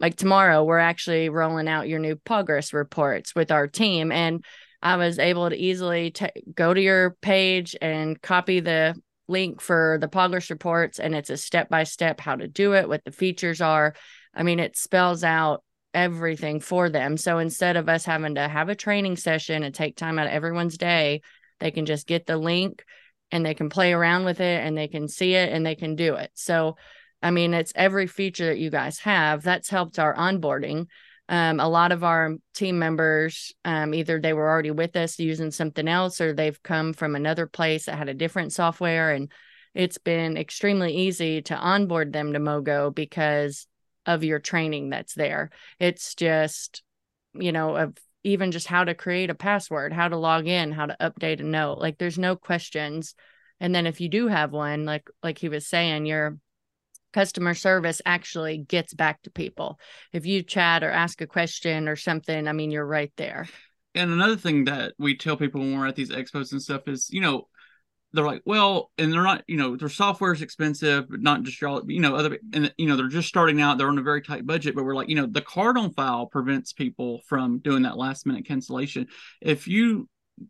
like 0.00 0.16
tomorrow 0.16 0.64
we're 0.64 0.78
actually 0.78 1.28
rolling 1.28 1.68
out 1.68 1.88
your 1.88 1.98
new 1.98 2.16
progress 2.16 2.72
reports 2.72 3.34
with 3.34 3.50
our 3.50 3.66
team, 3.66 4.10
and 4.10 4.44
I 4.82 4.96
was 4.96 5.18
able 5.18 5.50
to 5.50 5.56
easily 5.56 6.10
t- 6.10 6.28
go 6.54 6.72
to 6.72 6.80
your 6.80 7.16
page 7.20 7.76
and 7.80 8.20
copy 8.20 8.60
the 8.60 8.94
link 9.28 9.60
for 9.60 9.98
the 10.00 10.08
progress 10.08 10.50
reports, 10.50 10.98
and 10.98 11.14
it's 11.14 11.30
a 11.30 11.36
step 11.36 11.68
by 11.68 11.84
step 11.84 12.20
how 12.20 12.36
to 12.36 12.48
do 12.48 12.74
it, 12.74 12.88
what 12.88 13.04
the 13.04 13.12
features 13.12 13.60
are. 13.60 13.94
I 14.34 14.42
mean, 14.42 14.58
it 14.58 14.76
spells 14.76 15.22
out 15.22 15.62
everything 15.92 16.60
for 16.60 16.88
them. 16.88 17.16
So 17.16 17.38
instead 17.38 17.76
of 17.76 17.88
us 17.88 18.04
having 18.04 18.36
to 18.36 18.48
have 18.48 18.68
a 18.68 18.74
training 18.74 19.16
session 19.16 19.62
and 19.62 19.74
take 19.74 19.96
time 19.96 20.18
out 20.18 20.26
of 20.26 20.32
everyone's 20.32 20.78
day, 20.78 21.22
they 21.58 21.70
can 21.70 21.86
just 21.86 22.06
get 22.06 22.26
the 22.26 22.36
link 22.36 22.84
and 23.32 23.44
they 23.44 23.54
can 23.54 23.70
play 23.70 23.92
around 23.92 24.24
with 24.24 24.40
it 24.40 24.64
and 24.64 24.76
they 24.76 24.88
can 24.88 25.08
see 25.08 25.34
it 25.34 25.52
and 25.52 25.64
they 25.64 25.74
can 25.74 25.96
do 25.96 26.14
it. 26.14 26.30
So, 26.34 26.76
I 27.22 27.30
mean, 27.30 27.54
it's 27.54 27.72
every 27.74 28.06
feature 28.06 28.46
that 28.46 28.58
you 28.58 28.70
guys 28.70 28.98
have 29.00 29.42
that's 29.42 29.68
helped 29.68 29.98
our 29.98 30.14
onboarding. 30.14 30.86
Um, 31.28 31.60
a 31.60 31.68
lot 31.68 31.92
of 31.92 32.02
our 32.02 32.34
team 32.54 32.78
members, 32.78 33.54
um, 33.64 33.94
either 33.94 34.18
they 34.18 34.32
were 34.32 34.48
already 34.48 34.72
with 34.72 34.96
us 34.96 35.18
using 35.18 35.52
something 35.52 35.86
else 35.86 36.20
or 36.20 36.32
they've 36.32 36.60
come 36.62 36.92
from 36.92 37.14
another 37.14 37.46
place 37.46 37.86
that 37.86 37.98
had 37.98 38.08
a 38.08 38.14
different 38.14 38.52
software. 38.52 39.12
And 39.12 39.30
it's 39.74 39.98
been 39.98 40.36
extremely 40.36 40.96
easy 40.96 41.42
to 41.42 41.56
onboard 41.56 42.12
them 42.12 42.32
to 42.32 42.40
MoeGo 42.40 42.92
because 42.94 43.68
of 44.06 44.24
your 44.24 44.40
training 44.40 44.90
that's 44.90 45.14
there. 45.14 45.50
It's 45.78 46.14
just, 46.16 46.82
you 47.34 47.52
know, 47.52 47.76
of 47.76 47.96
even 48.24 48.50
just 48.50 48.66
how 48.66 48.84
to 48.84 48.94
create 48.94 49.30
a 49.30 49.34
password, 49.34 49.92
how 49.92 50.08
to 50.08 50.16
log 50.16 50.46
in, 50.46 50.72
how 50.72 50.86
to 50.86 50.96
update 51.00 51.40
a 51.40 51.44
note. 51.44 51.78
Like 51.78 51.98
there's 51.98 52.18
no 52.18 52.34
questions. 52.34 53.14
And 53.60 53.74
then 53.74 53.86
if 53.86 54.00
you 54.00 54.08
do 54.08 54.26
have 54.26 54.52
one, 54.52 54.84
like 54.84 55.08
like 55.22 55.38
he 55.38 55.48
was 55.48 55.66
saying, 55.66 56.06
your 56.06 56.38
customer 57.12 57.54
service 57.54 58.00
actually 58.04 58.58
gets 58.58 58.94
back 58.94 59.22
to 59.22 59.30
people. 59.30 59.78
If 60.12 60.26
you 60.26 60.42
chat 60.42 60.82
or 60.84 60.90
ask 60.90 61.20
a 61.20 61.26
question 61.26 61.88
or 61.88 61.96
something, 61.96 62.48
I 62.48 62.52
mean, 62.52 62.70
you're 62.70 62.86
right 62.86 63.12
there. 63.16 63.48
And 63.94 64.12
another 64.12 64.36
thing 64.36 64.64
that 64.66 64.92
we 64.98 65.16
tell 65.16 65.36
people 65.36 65.60
when 65.60 65.78
we're 65.78 65.86
at 65.86 65.96
these 65.96 66.10
expos 66.10 66.52
and 66.52 66.62
stuff 66.62 66.86
is, 66.86 67.10
you 67.10 67.20
know, 67.20 67.48
they're 68.12 68.24
like, 68.24 68.42
well, 68.44 68.90
and 68.98 69.12
they're 69.12 69.22
not, 69.22 69.44
you 69.46 69.56
know, 69.56 69.76
their 69.76 69.88
software 69.88 70.32
is 70.32 70.42
expensive, 70.42 71.08
but 71.08 71.20
not 71.20 71.42
just 71.42 71.60
y'all, 71.60 71.82
you 71.88 72.00
know, 72.00 72.16
other, 72.16 72.38
and 72.52 72.72
you 72.76 72.86
know, 72.86 72.96
they're 72.96 73.08
just 73.08 73.28
starting 73.28 73.60
out, 73.60 73.78
they're 73.78 73.88
on 73.88 73.98
a 73.98 74.02
very 74.02 74.22
tight 74.22 74.46
budget, 74.46 74.74
but 74.74 74.84
we're 74.84 74.96
like, 74.96 75.08
you 75.08 75.14
know, 75.14 75.26
the 75.26 75.40
card 75.40 75.78
on 75.78 75.92
file 75.92 76.26
prevents 76.26 76.72
people 76.72 77.20
from 77.28 77.58
doing 77.58 77.82
that 77.82 77.96
last 77.96 78.26
minute 78.26 78.46
cancellation. 78.46 79.06
If 79.40 79.68
you, 79.68 80.08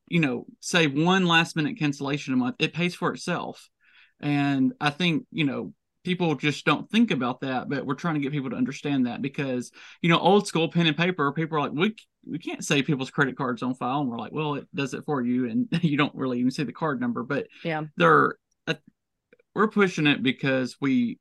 you 0.08 0.20
know, 0.20 0.46
say 0.60 0.86
one 0.86 1.26
last 1.26 1.54
minute 1.54 1.78
cancellation 1.78 2.32
a 2.32 2.36
month, 2.36 2.56
it 2.58 2.72
pays 2.72 2.94
for 2.94 3.12
itself. 3.12 3.68
And 4.20 4.72
I 4.80 4.90
think, 4.90 5.26
you 5.30 5.44
know, 5.44 5.72
people 6.04 6.34
just 6.34 6.64
don't 6.64 6.90
think 6.90 7.10
about 7.10 7.40
that, 7.40 7.68
but 7.68 7.84
we're 7.84 7.94
trying 7.94 8.14
to 8.14 8.20
get 8.20 8.32
people 8.32 8.50
to 8.50 8.56
understand 8.56 9.06
that 9.06 9.22
because, 9.22 9.70
you 10.02 10.08
know, 10.08 10.18
old 10.18 10.46
school 10.46 10.68
pen 10.70 10.86
and 10.86 10.96
paper, 10.96 11.30
people 11.32 11.58
are 11.58 11.60
like, 11.62 11.72
we, 11.72 11.94
we 12.28 12.38
can't 12.38 12.64
save 12.64 12.86
people's 12.86 13.10
credit 13.10 13.36
cards 13.36 13.62
on 13.62 13.74
file. 13.74 14.00
And 14.00 14.10
we're 14.10 14.18
like, 14.18 14.32
well, 14.32 14.54
it 14.54 14.66
does 14.74 14.94
it 14.94 15.04
for 15.04 15.22
you. 15.22 15.48
And 15.48 15.68
you 15.82 15.96
don't 15.96 16.14
really 16.14 16.38
even 16.38 16.50
see 16.50 16.64
the 16.64 16.72
card 16.72 17.00
number, 17.00 17.22
but 17.22 17.46
Yeah. 17.64 17.84
they're, 17.96 18.36
uh, 18.66 18.74
we're 19.54 19.68
pushing 19.68 20.06
it 20.06 20.22
because 20.22 20.76
we 20.80 21.18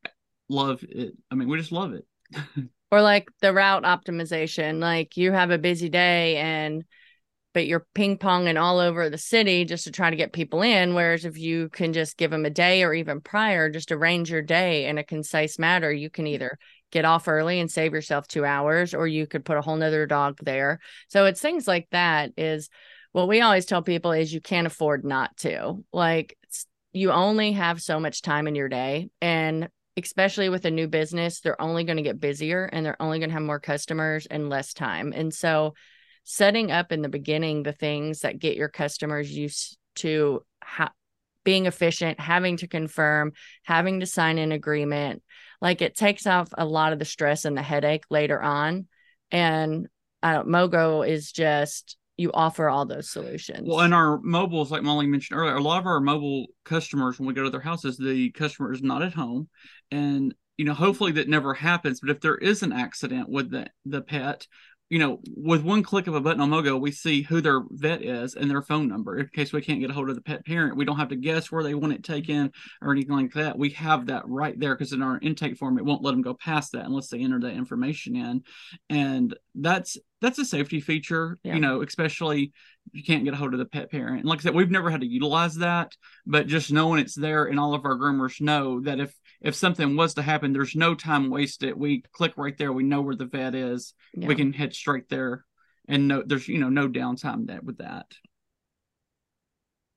love 0.49 0.83
it. 0.83 1.15
I 1.31 1.35
mean, 1.35 1.49
we 1.49 1.57
just 1.57 1.71
love 1.71 1.93
it. 1.93 2.05
Or 2.91 3.01
like 3.03 3.29
the 3.41 3.53
route 3.53 3.83
optimization, 3.83 4.79
like 4.79 5.15
you 5.15 5.31
have 5.31 5.51
a 5.51 5.59
busy 5.59 5.89
day 5.89 6.37
and 6.37 6.83
but 7.53 7.65
you're 7.65 7.85
ping 7.93 8.17
ponging 8.17 8.61
all 8.61 8.79
over 8.79 9.09
the 9.09 9.17
city 9.17 9.65
just 9.65 9.83
to 9.85 9.91
try 9.91 10.09
to 10.09 10.15
get 10.15 10.33
people 10.33 10.61
in. 10.61 10.93
Whereas 10.93 11.25
if 11.25 11.37
you 11.37 11.69
can 11.69 11.93
just 11.93 12.17
give 12.17 12.31
them 12.31 12.45
a 12.45 12.49
day 12.49 12.83
or 12.83 12.93
even 12.93 13.21
prior, 13.21 13.69
just 13.69 13.91
arrange 13.91 14.29
your 14.29 14.41
day 14.41 14.85
in 14.85 14.97
a 14.97 15.03
concise 15.03 15.57
manner, 15.57 15.91
you 15.91 16.09
can 16.09 16.27
either 16.27 16.57
get 16.91 17.05
off 17.05 17.27
early 17.27 17.59
and 17.59 17.69
save 17.69 17.93
yourself 17.93 18.27
two 18.27 18.45
hours, 18.45 18.93
or 18.93 19.07
you 19.07 19.27
could 19.27 19.45
put 19.45 19.57
a 19.57 19.61
whole 19.61 19.75
nother 19.75 20.05
dog 20.05 20.37
there. 20.41 20.79
So 21.07 21.25
it's 21.25 21.41
things 21.41 21.67
like 21.67 21.87
that 21.91 22.31
is 22.37 22.69
what 23.11 23.27
we 23.27 23.41
always 23.41 23.65
tell 23.65 23.81
people 23.81 24.11
is 24.11 24.33
you 24.33 24.41
can't 24.41 24.67
afford 24.67 25.03
not 25.03 25.35
to. 25.37 25.83
Like 25.91 26.37
you 26.93 27.11
only 27.11 27.53
have 27.53 27.81
so 27.81 27.99
much 27.99 28.21
time 28.21 28.47
in 28.47 28.55
your 28.55 28.69
day. 28.69 29.09
And 29.21 29.69
especially 29.97 30.49
with 30.49 30.65
a 30.65 30.71
new 30.71 30.87
business, 30.87 31.39
they're 31.39 31.61
only 31.61 31.83
going 31.83 31.97
to 31.97 32.03
get 32.03 32.19
busier 32.19 32.65
and 32.65 32.85
they're 32.85 33.01
only 33.01 33.19
going 33.19 33.29
to 33.29 33.33
have 33.33 33.43
more 33.43 33.59
customers 33.59 34.25
and 34.25 34.49
less 34.49 34.73
time. 34.73 35.13
And 35.15 35.33
so 35.33 35.73
setting 36.31 36.71
up 36.71 36.91
in 36.91 37.01
the 37.01 37.09
beginning 37.09 37.63
the 37.63 37.73
things 37.73 38.19
that 38.19 38.37
get 38.37 38.55
your 38.55 38.69
customers 38.69 39.35
used 39.35 39.79
to 39.95 40.45
ha- 40.63 40.93
being 41.43 41.65
efficient, 41.65 42.19
having 42.19 42.55
to 42.57 42.67
confirm, 42.67 43.31
having 43.63 43.99
to 43.99 44.05
sign 44.05 44.37
an 44.37 44.51
agreement, 44.51 45.23
like 45.59 45.81
it 45.81 45.97
takes 45.97 46.27
off 46.27 46.47
a 46.55 46.63
lot 46.63 46.93
of 46.93 46.99
the 46.99 47.05
stress 47.05 47.45
and 47.45 47.57
the 47.57 47.63
headache 47.63 48.03
later 48.11 48.39
on. 48.39 48.85
And 49.31 49.87
uh, 50.21 50.43
MoeGo 50.43 51.07
is 51.07 51.31
just 51.31 51.97
you 52.15 52.29
offer 52.31 52.69
all 52.69 52.85
those 52.85 53.09
solutions. 53.09 53.67
Well, 53.67 53.79
and 53.79 53.95
our 53.95 54.19
mobiles, 54.19 54.69
like 54.69 54.83
Molly 54.83 55.07
mentioned 55.07 55.39
earlier, 55.39 55.55
a 55.55 55.63
lot 55.63 55.79
of 55.79 55.87
our 55.87 55.99
mobile 55.99 56.45
customers, 56.63 57.17
when 57.17 57.27
we 57.27 57.33
go 57.33 57.43
to 57.43 57.49
their 57.49 57.59
houses, 57.59 57.97
the 57.97 58.29
customer 58.33 58.71
is 58.71 58.83
not 58.83 59.01
at 59.01 59.15
home. 59.15 59.49
And, 59.89 60.35
you 60.57 60.65
know, 60.65 60.75
hopefully 60.75 61.13
that 61.13 61.27
never 61.27 61.55
happens. 61.55 62.01
But 62.01 62.11
if 62.11 62.21
there 62.21 62.37
is 62.37 62.61
an 62.61 62.71
accident 62.71 63.29
with 63.29 63.49
the, 63.49 63.65
the 63.85 64.01
pet, 64.01 64.45
you 64.89 64.97
know, 64.97 65.19
with 65.37 65.63
one 65.63 65.83
click 65.83 66.07
of 66.07 66.15
a 66.15 66.21
button 66.21 66.41
on 66.41 66.49
MoeGo, 66.49 66.81
we 66.81 66.91
see 66.91 67.21
who 67.21 67.41
their 67.41 67.61
vet 67.69 68.01
is 68.01 68.33
and 68.33 68.49
their 68.49 68.63
phone 68.63 68.87
number. 68.87 69.19
In 69.19 69.27
case 69.27 69.53
we 69.53 69.61
can't 69.61 69.79
get 69.79 69.91
a 69.91 69.93
hold 69.93 70.09
of 70.09 70.15
the 70.15 70.21
pet 70.21 70.43
parent, 70.45 70.75
we 70.75 70.83
don't 70.85 70.97
have 70.97 71.09
to 71.09 71.15
guess 71.15 71.51
where 71.51 71.63
they 71.63 71.75
want 71.75 71.93
it 71.93 72.03
taken 72.03 72.51
or 72.81 72.91
anything 72.91 73.15
like 73.15 73.33
that. 73.33 73.57
We 73.57 73.69
have 73.71 74.07
that 74.07 74.27
right 74.27 74.59
there 74.59 74.73
because 74.75 74.91
in 74.91 75.03
our 75.03 75.19
intake 75.21 75.57
form, 75.57 75.77
it 75.77 75.85
won't 75.85 76.01
let 76.01 76.11
them 76.11 76.23
go 76.23 76.33
past 76.33 76.71
that 76.71 76.85
unless 76.85 77.09
they 77.09 77.19
enter 77.19 77.39
that 77.41 77.53
information 77.53 78.15
in. 78.15 78.43
And 78.89 79.35
that's 79.53 79.97
that's 80.21 80.39
a 80.39 80.45
safety 80.45 80.81
feature, 80.81 81.37
Yeah. 81.43 81.53
you 81.53 81.61
know, 81.61 81.81
especially 81.83 82.51
if 82.87 82.93
you 82.93 83.03
can't 83.03 83.23
get 83.23 83.33
a 83.33 83.37
hold 83.37 83.53
of 83.53 83.59
the 83.59 83.65
pet 83.65 83.91
parent. 83.91 84.21
And 84.21 84.25
like 84.25 84.39
I 84.39 84.41
said, 84.43 84.55
we've 84.55 84.71
never 84.71 84.89
had 84.89 85.01
to 85.01 85.07
utilize 85.07 85.55
that, 85.57 85.95
but 86.25 86.47
just 86.47 86.71
knowing 86.71 86.99
it's 86.99 87.15
there 87.15 87.45
and 87.45 87.59
all 87.59 87.73
of 87.75 87.85
our 87.85 87.95
groomers 87.95 88.41
know 88.41 88.81
that 88.81 88.99
if 88.99 89.13
if 89.41 89.55
something 89.55 89.95
was 89.95 90.13
to 90.15 90.21
happen, 90.21 90.53
there's 90.53 90.75
no 90.75 90.95
time 90.95 91.29
wasted. 91.29 91.77
We 91.77 92.03
click 92.13 92.33
right 92.37 92.57
there, 92.57 92.73
we 92.73 92.83
know 92.83 93.01
where 93.01 93.15
the 93.15 93.25
vet 93.25 93.55
is 93.55 93.93
Yeah. 94.13 94.27
we 94.27 94.35
can 94.35 94.53
head 94.53 94.73
straight 94.73 95.09
there 95.09 95.45
and 95.87 96.07
no 96.07 96.23
there's 96.25 96.47
you 96.47 96.59
know 96.59 96.69
no 96.69 96.87
downtime 96.89 97.47
that 97.47 97.63
with 97.63 97.77
that 97.79 98.07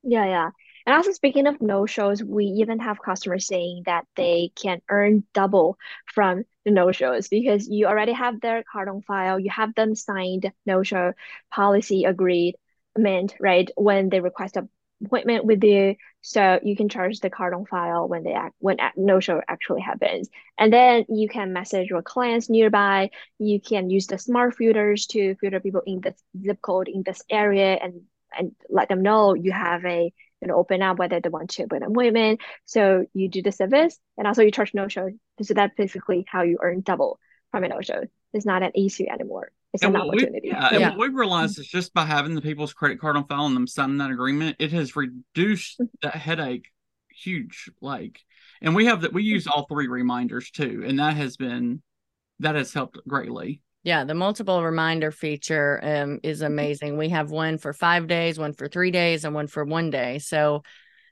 Yeah, 0.02 0.24
yeah. 0.26 0.50
And 0.84 0.96
also 0.96 1.12
speaking 1.12 1.46
of 1.46 1.60
no-shows, 1.62 2.24
we 2.24 2.44
even 2.46 2.80
have 2.80 3.00
customers 3.00 3.46
saying 3.46 3.84
that 3.86 4.04
they 4.16 4.50
can 4.60 4.80
earn 4.90 5.24
double 5.32 5.78
from 6.06 6.44
the 6.64 6.72
no-shows 6.72 7.28
because 7.28 7.68
you 7.68 7.86
already 7.86 8.12
have 8.12 8.40
their 8.40 8.64
card 8.70 8.88
on 8.88 9.02
file, 9.02 9.38
you 9.38 9.50
have 9.50 9.74
them 9.76 9.94
signed 9.94 10.50
no-show 10.66 11.12
policy 11.52 12.04
agreed, 12.04 12.56
meant, 12.98 13.34
right, 13.38 13.70
when 13.76 14.08
they 14.08 14.18
request 14.20 14.56
an 14.56 14.68
appointment 15.04 15.44
with 15.44 15.62
you. 15.62 15.94
So 16.22 16.60
you 16.62 16.76
can 16.76 16.88
charge 16.88 17.18
the 17.20 17.30
card 17.30 17.52
on 17.52 17.66
file 17.66 18.08
when 18.08 18.22
they 18.22 18.32
act 18.32 18.54
when 18.60 18.78
no-show 18.96 19.42
actually 19.48 19.80
happens. 19.80 20.28
And 20.56 20.72
then 20.72 21.04
you 21.08 21.28
can 21.28 21.52
message 21.52 21.90
your 21.90 22.02
clients 22.02 22.48
nearby. 22.48 23.10
You 23.38 23.60
can 23.60 23.90
use 23.90 24.06
the 24.06 24.18
smart 24.18 24.54
filters 24.54 25.06
to 25.08 25.34
filter 25.34 25.60
people 25.60 25.82
in 25.84 26.00
this 26.00 26.22
zip 26.40 26.62
code 26.62 26.88
in 26.88 27.02
this 27.02 27.22
area 27.28 27.74
and 27.74 28.02
and 28.36 28.52
let 28.70 28.88
them 28.88 29.02
know 29.02 29.34
you 29.34 29.52
have 29.52 29.84
a 29.84 30.12
you 30.40 30.48
know 30.48 30.54
open 30.54 30.80
up 30.80 30.98
whether 30.98 31.20
they 31.20 31.28
want 31.28 31.50
to 31.50 31.66
book 31.66 31.78
an 31.78 31.82
appointment. 31.82 32.40
So 32.64 33.04
you 33.12 33.28
do 33.28 33.42
the 33.42 33.52
service 33.52 33.98
and 34.16 34.26
also 34.26 34.42
you 34.42 34.52
charge 34.52 34.74
no 34.74 34.88
show. 34.88 35.10
So 35.42 35.54
that's 35.54 35.74
basically 35.76 36.24
how 36.28 36.42
you 36.42 36.58
earn 36.62 36.82
double 36.82 37.18
from 37.50 37.64
a 37.64 37.68
no 37.68 37.80
show. 37.80 38.04
It's 38.32 38.46
not 38.46 38.62
an 38.62 38.72
issue 38.74 39.06
anymore. 39.10 39.52
It's 39.72 39.84
and 39.84 39.94
an 39.94 39.96
what 39.96 40.12
we, 40.12 40.22
opportunity. 40.22 40.48
yeah, 40.48 40.68
and 40.70 40.84
what 40.84 40.98
we've 40.98 41.14
realized 41.14 41.58
is 41.58 41.66
just 41.66 41.94
by 41.94 42.04
having 42.04 42.34
the 42.34 42.42
people's 42.42 42.72
credit 42.74 43.00
card 43.00 43.16
on 43.16 43.26
file 43.26 43.46
and 43.46 43.56
them 43.56 43.66
signing 43.66 43.98
that 43.98 44.10
agreement 44.10 44.56
it 44.58 44.72
has 44.72 44.96
reduced 44.96 45.80
that 46.02 46.14
headache 46.14 46.68
huge 47.10 47.70
like 47.80 48.20
and 48.60 48.74
we 48.74 48.86
have 48.86 49.02
that 49.02 49.12
we 49.12 49.22
use 49.22 49.46
all 49.46 49.66
three 49.66 49.86
reminders 49.88 50.50
too 50.50 50.82
and 50.86 50.98
that 50.98 51.16
has 51.16 51.36
been 51.36 51.82
that 52.40 52.54
has 52.54 52.72
helped 52.72 52.98
greatly 53.06 53.60
Yeah, 53.84 54.04
the 54.04 54.14
multiple 54.14 54.62
reminder 54.62 55.10
feature 55.10 55.80
um, 55.82 56.20
is 56.22 56.40
Mm-hmm. 56.46 56.46
amazing. 56.52 56.96
We 56.98 57.08
have 57.08 57.30
one 57.30 57.58
for 57.58 57.72
five 57.72 58.06
days, 58.06 58.38
one 58.38 58.52
for 58.52 58.68
three 58.68 58.92
days, 58.92 59.24
and 59.24 59.34
one 59.34 59.48
for 59.48 59.64
one 59.64 59.90
day. 59.90 60.20
So 60.20 60.62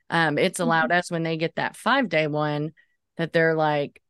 um, 0.09 0.37
it's 0.37 0.59
Mm-hmm. 0.63 0.69
allowed 0.69 0.91
us 0.91 1.11
when 1.11 1.23
they 1.23 1.37
get 1.37 1.55
that 1.55 1.75
five 1.75 2.09
day 2.09 2.27
one 2.27 2.71
that 3.17 3.33
they're 3.33 3.55
like, 3.55 4.01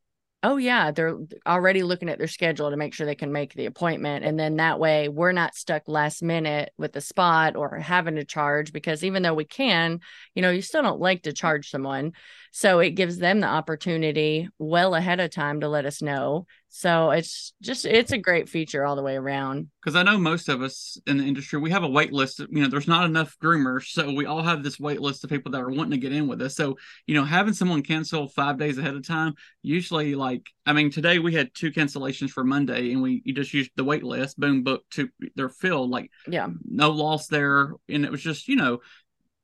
oh, 0.43 0.57
yeah, 0.57 0.91
they're 0.91 1.17
already 1.45 1.83
looking 1.83 2.10
at 2.10 2.17
their 2.17 2.27
schedule 2.27 2.71
to 2.71 2.77
make 2.77 2.93
sure 2.93 3.05
they 3.05 3.13
can 3.13 3.31
make 3.31 3.53
the 3.53 3.67
appointment. 3.67 4.25
And 4.25 4.39
then 4.39 4.55
that 4.55 4.79
way 4.79 5.07
we're 5.07 5.33
not 5.33 5.55
stuck 5.55 5.83
last 5.88 6.24
minute 6.24 6.71
with 6.77 6.93
the 6.93 7.01
spot 7.01 7.55
or 7.55 7.77
having 7.77 8.15
to 8.15 8.25
charge 8.25 8.74
because 8.74 9.03
even 9.03 9.21
though 9.21 9.36
we 9.36 9.45
can, 9.45 10.00
you 10.33 10.41
know, 10.41 10.50
you 10.50 10.63
still 10.63 10.81
don't 10.81 11.00
like 11.00 11.24
to 11.24 11.31
mm. 11.31 11.38
charge 11.38 11.69
someone. 11.69 12.13
So 12.51 12.79
it 12.79 12.91
gives 12.91 13.17
them 13.17 13.39
the 13.39 13.48
opportunity 13.48 14.50
well 14.57 14.95
ahead 14.95 15.19
of 15.19 15.29
time 15.29 15.62
to 15.62 15.69
let 15.69 15.86
us 15.86 16.01
know. 16.01 16.48
So 16.74 17.12
it's 17.12 17.51
just 17.62 17.86
it's 17.86 18.13
a 18.13 18.18
great 18.18 18.48
feature 18.48 18.86
all 18.86 18.96
the 18.96 19.04
way 19.04 19.18
around. 19.18 19.68
because 19.82 19.98
I 19.98 20.04
know 20.04 20.18
most 20.18 20.48
of 20.48 20.62
us 20.62 20.98
in 21.06 21.18
the 21.18 21.25
industry, 21.25 21.60
we 21.60 21.70
have 21.70 21.84
a 21.84 21.88
wait 21.90 22.13
list. 22.13 22.40
You 22.40 22.48
know, 22.50 22.70
there's 22.70 22.88
not 22.88 23.04
enough 23.06 23.38
groomers, 23.44 23.88
so 23.88 24.13
we 24.13 24.25
all 24.25 24.42
have 24.42 24.63
this 24.63 24.80
wait 24.80 25.01
list 25.01 25.25
of 25.25 25.30
people 25.30 25.51
that 25.51 25.62
are 25.62 25.70
wanting 25.70 25.92
to 25.92 25.98
get 25.98 26.13
in 26.13 26.30
with 26.30 26.42
us. 26.42 26.56
So, 26.56 26.78
you 27.08 27.13
know, 27.13 27.25
having 27.25 27.54
someone 27.54 27.82
cancel 27.84 28.30
five 28.30 28.58
days 28.58 28.78
ahead 28.78 28.96
of 28.96 29.06
time, 29.06 29.34
usually, 29.62 30.16
like, 30.16 30.50
I 30.66 30.72
mean, 30.72 30.92
today 30.92 31.20
we 31.20 31.34
had 31.34 31.54
two 31.54 31.72
cancellations 31.72 32.30
for 32.30 32.46
Monday, 32.46 32.94
and 32.94 33.01
we 33.01 33.22
you 33.25 33.34
just 33.34 33.54
used 33.54 33.72
the 33.75 33.84
wait 33.84 34.04
list, 34.04 34.40
boom, 34.40 34.63
book, 34.63 34.86
two, 34.90 35.10
they're 35.36 35.50
filled, 35.50 35.90
like, 35.90 36.10
Yeah. 36.25 36.48
no 36.63 36.92
loss 36.92 37.28
there, 37.28 37.74
and 37.90 38.06
it 38.06 38.12
was 38.12 38.24
just, 38.24 38.48
you 38.48 38.56
know, 38.56 38.80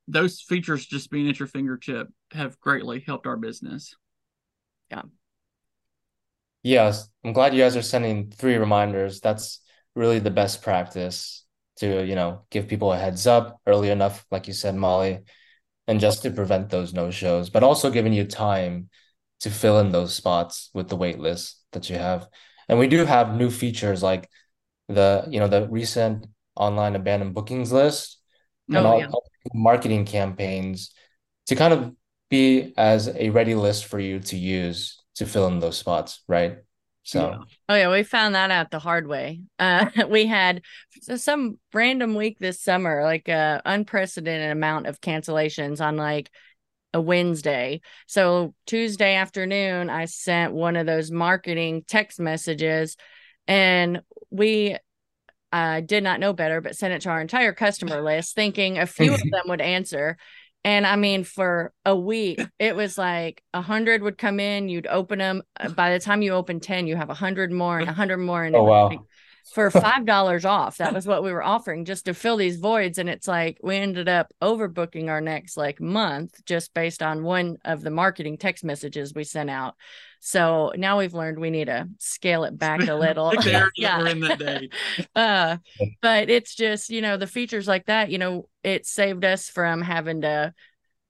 those 0.07 0.39
features 0.39 0.85
just 0.85 1.11
being 1.11 1.27
at 1.27 1.39
your 1.39 1.49
fingertip 1.49 2.07
have 2.31 2.57
greatly 2.61 3.01
helped 3.01 3.27
our 3.27 3.35
business. 3.35 3.97
Yes, 6.63 7.07
I'm 7.23 7.33
glad 7.33 7.53
you 7.53 7.61
guys 7.61 7.77
are 7.77 7.81
sending 7.81 8.31
three 8.31 8.55
reminders. 8.55 9.21
That's 9.21 9.61
really 9.95 10.19
the 10.19 10.31
best 10.31 10.61
practice 10.61 11.45
to, 11.77 12.03
you 12.05 12.15
know, 12.15 12.45
give 12.49 12.67
people 12.67 12.91
a 12.91 12.97
heads 12.97 13.27
up 13.27 13.61
early 13.65 13.89
enough, 13.89 14.25
like 14.31 14.47
you 14.47 14.53
said, 14.53 14.75
Molly, 14.75 15.19
and 15.87 15.99
just 15.99 16.23
to 16.23 16.31
prevent 16.31 16.69
those 16.69 16.93
no-shows, 16.93 17.49
but 17.49 17.63
also 17.63 17.89
giving 17.89 18.13
you 18.13 18.25
time 18.25 18.89
to 19.39 19.49
fill 19.49 19.79
in 19.79 19.91
those 19.91 20.13
spots 20.15 20.69
with 20.73 20.89
the 20.89 20.95
wait 20.95 21.19
list 21.19 21.61
that 21.71 21.89
you 21.89 21.97
have. 21.97 22.27
And 22.67 22.79
we 22.79 22.87
do 22.87 23.05
have 23.05 23.35
new 23.35 23.49
features 23.49 24.03
like 24.03 24.29
the, 24.87 25.25
you 25.29 25.39
know, 25.39 25.47
the 25.47 25.67
recent 25.69 26.25
online 26.55 26.95
abandoned 26.95 27.33
bookings 27.35 27.71
list 27.71 28.19
and 28.73 28.85
Oh, 28.85 28.91
all 28.91 28.99
yeah. 28.99 29.07
all 29.07 29.23
marketing 29.53 30.05
campaigns 30.05 30.91
to 31.45 31.55
kind 31.55 31.73
of 31.73 31.93
be 32.29 32.73
as 32.77 33.07
a 33.07 33.29
ready 33.29 33.55
list 33.55 33.85
for 33.85 33.99
you 33.99 34.19
to 34.19 34.35
use 34.35 34.99
to 35.17 35.25
fill 35.25 35.47
in 35.47 35.59
those 35.59 35.77
spots, 35.77 36.23
right? 36.27 36.57
So 37.03 37.19
Yeah. 37.19 37.37
Oh 37.69 37.75
yeah, 37.75 37.91
we 37.91 38.03
found 38.03 38.35
that 38.35 38.51
out 38.51 38.71
the 38.71 38.79
hard 38.79 39.07
way. 39.07 39.41
Uh, 39.59 39.89
we 40.09 40.25
had 40.25 40.61
some 41.15 41.59
random 41.73 42.15
week 42.15 42.37
this 42.39 42.61
summer, 42.61 43.03
like 43.03 43.27
a 43.27 43.61
unprecedented 43.65 44.51
amount 44.51 44.87
of 44.87 45.01
cancellations 45.01 45.79
on 45.79 45.95
like 45.97 46.29
a 46.93 47.01
Wednesday. 47.01 47.81
So 48.07 48.53
Tuesday 48.65 49.15
afternoon, 49.15 49.89
I 49.89 50.05
sent 50.05 50.53
one 50.53 50.75
of 50.75 50.85
those 50.85 51.11
marketing 51.11 51.83
text 51.87 52.19
messages, 52.19 52.97
and 53.47 54.01
we 54.29 54.77
uh, 55.51 55.81
did 55.81 56.03
not 56.03 56.19
know 56.19 56.33
better, 56.33 56.61
but 56.61 56.75
sent 56.75 56.93
it 56.93 57.01
to 57.01 57.09
our 57.09 57.21
entire 57.21 57.53
customer 57.53 58.01
list, 58.01 58.35
thinking 58.35 58.77
a 58.77 58.85
few 58.85 59.13
of 59.13 59.19
them 59.31 59.43
would 59.47 59.61
answer. 59.61 60.17
And 60.67 60.85
I 60.85 60.97
mean, 60.97 61.23
for 61.23 61.71
a 61.85 61.95
week, 61.95 62.41
it 62.59 62.75
was 62.75 62.97
like 62.97 63.41
a 63.53 63.61
hundred 63.61 64.03
would 64.03 64.17
come 64.17 64.37
in, 64.41 64.67
you'd 64.67 64.85
open 64.85 65.19
them. 65.19 65.43
Uh, 65.57 65.69
by 65.69 65.93
the 65.93 65.99
time 65.99 66.21
you 66.21 66.33
open 66.33 66.59
10, 66.59 66.87
you 66.87 66.97
have 66.97 67.09
a 67.09 67.13
hundred 67.13 67.53
more 67.53 67.79
and 67.79 67.87
a 67.89 67.93
hundred 67.93 68.17
more. 68.17 68.43
And 68.43 68.53
Oh, 68.53 68.63
wow. 68.63 68.89
like 68.89 68.99
for 69.53 69.71
five 69.71 70.05
dollars 70.05 70.43
off. 70.43 70.75
That 70.79 70.93
was 70.93 71.07
what 71.07 71.23
we 71.23 71.31
were 71.31 71.41
offering 71.41 71.85
just 71.85 72.03
to 72.05 72.13
fill 72.13 72.35
these 72.35 72.57
voids. 72.57 72.97
And 72.97 73.07
it's 73.07 73.29
like 73.29 73.59
we 73.63 73.77
ended 73.77 74.09
up 74.09 74.33
overbooking 74.41 75.07
our 75.07 75.21
next 75.21 75.55
like 75.55 75.79
month 75.79 76.43
just 76.43 76.73
based 76.73 77.01
on 77.01 77.23
one 77.23 77.55
of 77.63 77.81
the 77.81 77.89
marketing 77.89 78.37
text 78.37 78.65
messages 78.65 79.13
we 79.13 79.23
sent 79.23 79.49
out. 79.49 79.75
So 80.19 80.71
now 80.75 80.97
we've 80.97 81.13
learned 81.13 81.39
we 81.39 81.49
need 81.49 81.65
to 81.65 81.87
scale 81.99 82.43
it 82.43 82.57
back 82.57 82.87
a 82.87 82.93
little. 82.95 83.31
Pick 83.31 83.41
the 83.41 83.53
areas 83.53 83.71
that 83.77 84.05
yeah. 84.05 84.09
in 84.09 84.19
that 84.21 84.39
day. 84.39 84.69
uh, 85.15 85.57
but 86.01 86.29
it's 86.29 86.55
just, 86.55 86.89
you 86.89 87.01
know, 87.01 87.17
the 87.17 87.27
features 87.27 87.67
like 87.67 87.85
that, 87.85 88.11
you 88.11 88.17
know, 88.17 88.47
it 88.63 88.85
saved 88.85 89.23
us 89.25 89.49
from 89.49 89.81
having 89.81 90.21
to, 90.21 90.53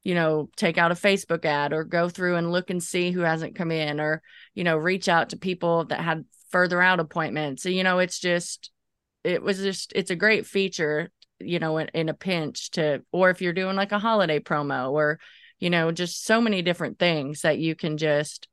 you 0.04 0.16
know, 0.16 0.50
take 0.56 0.78
out 0.78 0.92
a 0.92 0.96
Facebook 0.96 1.46
ad 1.46 1.74
or 1.74 1.84
go 1.84 2.10
through 2.10 2.36
and 2.36 2.52
look 2.52 2.70
and 2.70 2.82
see 2.82 3.12
who 3.12 3.22
hasn't 3.22 3.56
come 3.56 3.72
in 3.72 4.00
or, 4.00 4.22
you 4.54 4.64
know, 4.64 4.78
reach 4.78 5.10
out 5.10 5.30
to 5.30 5.38
people 5.38 5.86
that 5.86 6.00
had 6.00 6.26
further 6.52 6.82
out 6.82 7.00
appointments. 7.00 7.64
So, 7.64 7.70
you 7.70 7.84
know, 7.84 8.00
it's 8.00 8.20
just, 8.20 8.72
it 9.24 9.42
was 9.42 9.58
just, 9.58 9.92
it's 9.96 10.12
a 10.12 10.16
great 10.16 10.46
feature, 10.46 11.12
you 11.40 11.60
know, 11.60 11.78
in, 11.78 11.90
in 11.94 12.10
a 12.10 12.14
pinch 12.14 12.72
to, 12.72 13.04
or 13.12 13.30
if 13.30 13.42
you're 13.42 13.54
doing 13.54 13.76
like 13.76 13.92
a 13.92 14.00
holiday 14.00 14.40
promo 14.40 14.92
or, 14.92 15.20
you 15.60 15.70
know, 15.70 15.92
just 15.92 16.24
so 16.24 16.40
many 16.40 16.62
different 16.62 17.00
things 17.00 17.42
that 17.42 17.58
you 17.58 17.76
can 17.76 17.98
just 17.98 18.48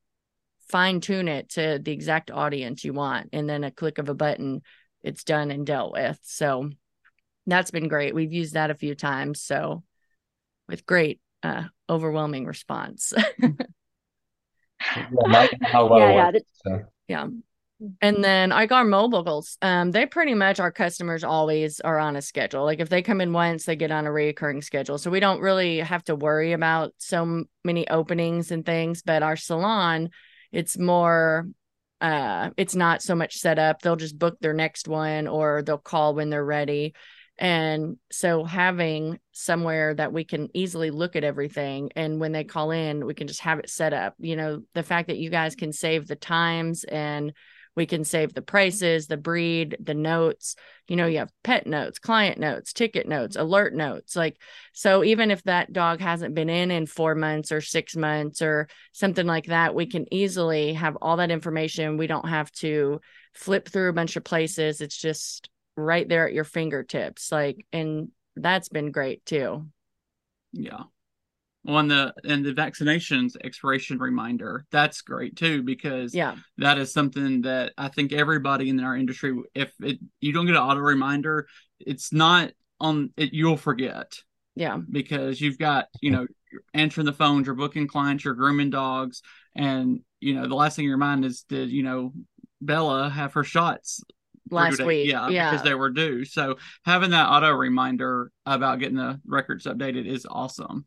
fine 0.68 1.00
tune 1.00 1.28
it 1.28 1.50
to 1.50 1.78
the 1.82 1.92
exact 1.92 2.30
audience 2.30 2.84
you 2.84 2.92
want. 2.92 3.30
And 3.32 3.48
then 3.48 3.64
a 3.64 3.70
click 3.70 3.98
of 3.98 4.08
a 4.08 4.14
button, 4.14 4.62
it's 5.02 5.24
done 5.24 5.50
and 5.50 5.66
dealt 5.66 5.92
with. 5.92 6.18
So 6.22 6.70
that's 7.46 7.70
been 7.70 7.88
great. 7.88 8.14
We've 8.14 8.32
used 8.32 8.54
that 8.54 8.70
a 8.70 8.74
few 8.74 8.94
times. 8.94 9.42
So 9.42 9.82
with 10.68 10.86
great, 10.86 11.20
uh, 11.42 11.64
overwhelming 11.88 12.46
response. 12.46 13.12
Yeah, 14.96 15.06
now 15.26 15.42
you 15.42 15.48
know 15.60 15.68
how 15.68 15.86
well 15.88 15.98
yeah, 15.98 16.10
yeah. 16.10 16.26
works, 16.26 16.40
so. 16.64 16.82
yeah. 17.08 17.26
And 18.00 18.24
then 18.24 18.50
like 18.50 18.72
our 18.72 18.84
mobiles, 18.84 19.58
um, 19.60 19.90
they 19.90 20.06
pretty 20.06 20.34
much 20.34 20.60
our 20.60 20.70
customers 20.70 21.24
always 21.24 21.80
are 21.80 21.98
on 21.98 22.16
a 22.16 22.22
schedule. 22.22 22.64
Like 22.64 22.80
if 22.80 22.88
they 22.88 23.02
come 23.02 23.20
in 23.20 23.32
once, 23.32 23.64
they 23.64 23.76
get 23.76 23.90
on 23.90 24.06
a 24.06 24.10
reoccurring 24.10 24.62
schedule. 24.64 24.96
So 24.96 25.10
we 25.10 25.20
don't 25.20 25.40
really 25.40 25.80
have 25.80 26.04
to 26.04 26.14
worry 26.14 26.52
about 26.52 26.94
so 26.98 27.44
many 27.64 27.88
openings 27.88 28.50
and 28.50 28.64
things. 28.64 29.02
But 29.02 29.22
our 29.22 29.36
salon, 29.36 30.10
it's 30.54 30.78
more 30.78 31.48
uh 32.00 32.50
it's 32.56 32.74
not 32.74 33.02
so 33.02 33.14
much 33.14 33.36
set 33.36 33.58
up. 33.58 33.82
They'll 33.82 33.96
just 33.96 34.18
book 34.18 34.38
their 34.40 34.54
next 34.54 34.88
one 34.88 35.26
or 35.26 35.62
they'll 35.62 35.78
call 35.78 36.14
when 36.14 36.30
they're 36.30 36.44
ready. 36.44 36.94
And 37.36 37.96
so 38.12 38.44
having 38.44 39.18
somewhere 39.32 39.92
that 39.94 40.12
we 40.12 40.24
can 40.24 40.48
easily 40.54 40.90
look 40.90 41.16
at 41.16 41.24
everything 41.24 41.90
and 41.96 42.20
when 42.20 42.30
they 42.30 42.44
call 42.44 42.70
in, 42.70 43.04
we 43.04 43.14
can 43.14 43.26
just 43.26 43.40
have 43.40 43.58
it 43.58 43.68
set 43.68 43.92
up. 43.92 44.14
You 44.18 44.36
know, 44.36 44.62
the 44.74 44.84
fact 44.84 45.08
that 45.08 45.18
you 45.18 45.30
guys 45.30 45.56
can 45.56 45.72
save 45.72 46.06
the 46.06 46.16
times 46.16 46.84
and 46.84 47.32
we 47.76 47.86
can 47.86 48.04
save 48.04 48.34
the 48.34 48.42
prices, 48.42 49.06
the 49.06 49.16
breed, 49.16 49.76
the 49.80 49.94
notes. 49.94 50.56
You 50.86 50.96
know, 50.96 51.06
you 51.06 51.18
have 51.18 51.32
pet 51.42 51.66
notes, 51.66 51.98
client 51.98 52.38
notes, 52.38 52.72
ticket 52.72 53.08
notes, 53.08 53.36
alert 53.36 53.74
notes. 53.74 54.14
Like, 54.14 54.36
so 54.72 55.02
even 55.02 55.30
if 55.30 55.42
that 55.44 55.72
dog 55.72 56.00
hasn't 56.00 56.34
been 56.34 56.48
in 56.48 56.70
in 56.70 56.86
four 56.86 57.14
months 57.14 57.50
or 57.50 57.60
six 57.60 57.96
months 57.96 58.42
or 58.42 58.68
something 58.92 59.26
like 59.26 59.46
that, 59.46 59.74
we 59.74 59.86
can 59.86 60.12
easily 60.12 60.74
have 60.74 60.96
all 61.02 61.16
that 61.16 61.30
information. 61.30 61.96
We 61.96 62.06
don't 62.06 62.28
have 62.28 62.50
to 62.52 63.00
flip 63.34 63.68
through 63.68 63.90
a 63.90 63.94
bunch 63.94 64.16
of 64.16 64.24
places. 64.24 64.80
It's 64.80 64.96
just 64.96 65.50
right 65.76 66.08
there 66.08 66.28
at 66.28 66.34
your 66.34 66.44
fingertips. 66.44 67.32
Like, 67.32 67.66
and 67.72 68.10
that's 68.36 68.68
been 68.68 68.92
great 68.92 69.24
too. 69.24 69.66
Yeah. 70.52 70.84
On 71.66 71.88
the 71.88 72.12
and 72.24 72.44
the 72.44 72.52
vaccinations 72.52 73.36
expiration 73.42 73.98
reminder, 73.98 74.66
that's 74.70 75.00
great 75.00 75.34
too 75.36 75.62
because 75.62 76.14
Yeah. 76.14 76.36
that 76.58 76.76
is 76.76 76.92
something 76.92 77.42
that 77.42 77.72
I 77.78 77.88
think 77.88 78.12
everybody 78.12 78.68
in 78.68 78.78
our 78.80 78.94
industry, 78.96 79.34
if 79.54 79.72
it 79.80 79.98
you 80.20 80.32
don't 80.32 80.44
get 80.46 80.56
an 80.56 80.62
auto 80.62 80.80
reminder, 80.80 81.46
it's 81.80 82.12
not 82.12 82.52
on 82.80 83.10
it. 83.16 83.32
You'll 83.32 83.56
forget 83.56 84.12
Yeah. 84.56 84.76
because 84.90 85.40
you've 85.40 85.58
got 85.58 85.86
you 86.02 86.10
know 86.10 86.26
you're 86.52 86.62
answering 86.74 87.06
the 87.06 87.12
phones, 87.14 87.46
you're 87.46 87.54
booking 87.54 87.86
clients, 87.88 88.24
you're 88.24 88.34
grooming 88.34 88.68
dogs, 88.70 89.22
and 89.54 90.00
you 90.20 90.34
know 90.34 90.46
the 90.46 90.54
last 90.54 90.76
thing 90.76 90.84
in 90.84 90.90
your 90.90 90.98
mind 90.98 91.24
is 91.24 91.44
did 91.48 91.70
you 91.70 91.82
know 91.82 92.12
Bella 92.60 93.08
have 93.08 93.32
her 93.34 93.44
shots 93.44 94.02
Last 94.50 94.82
week. 94.82 95.08
Yeah, 95.10 95.28
Yeah. 95.30 95.50
because 95.50 95.64
they 95.64 95.74
were 95.74 95.88
due. 95.90 96.26
So 96.26 96.58
having 96.84 97.10
that 97.12 97.28
auto 97.30 97.50
reminder 97.52 98.30
about 98.44 98.78
getting 98.78 98.98
the 98.98 99.18
records 99.26 99.64
updated 99.64 100.04
is 100.06 100.26
awesome. 100.28 100.84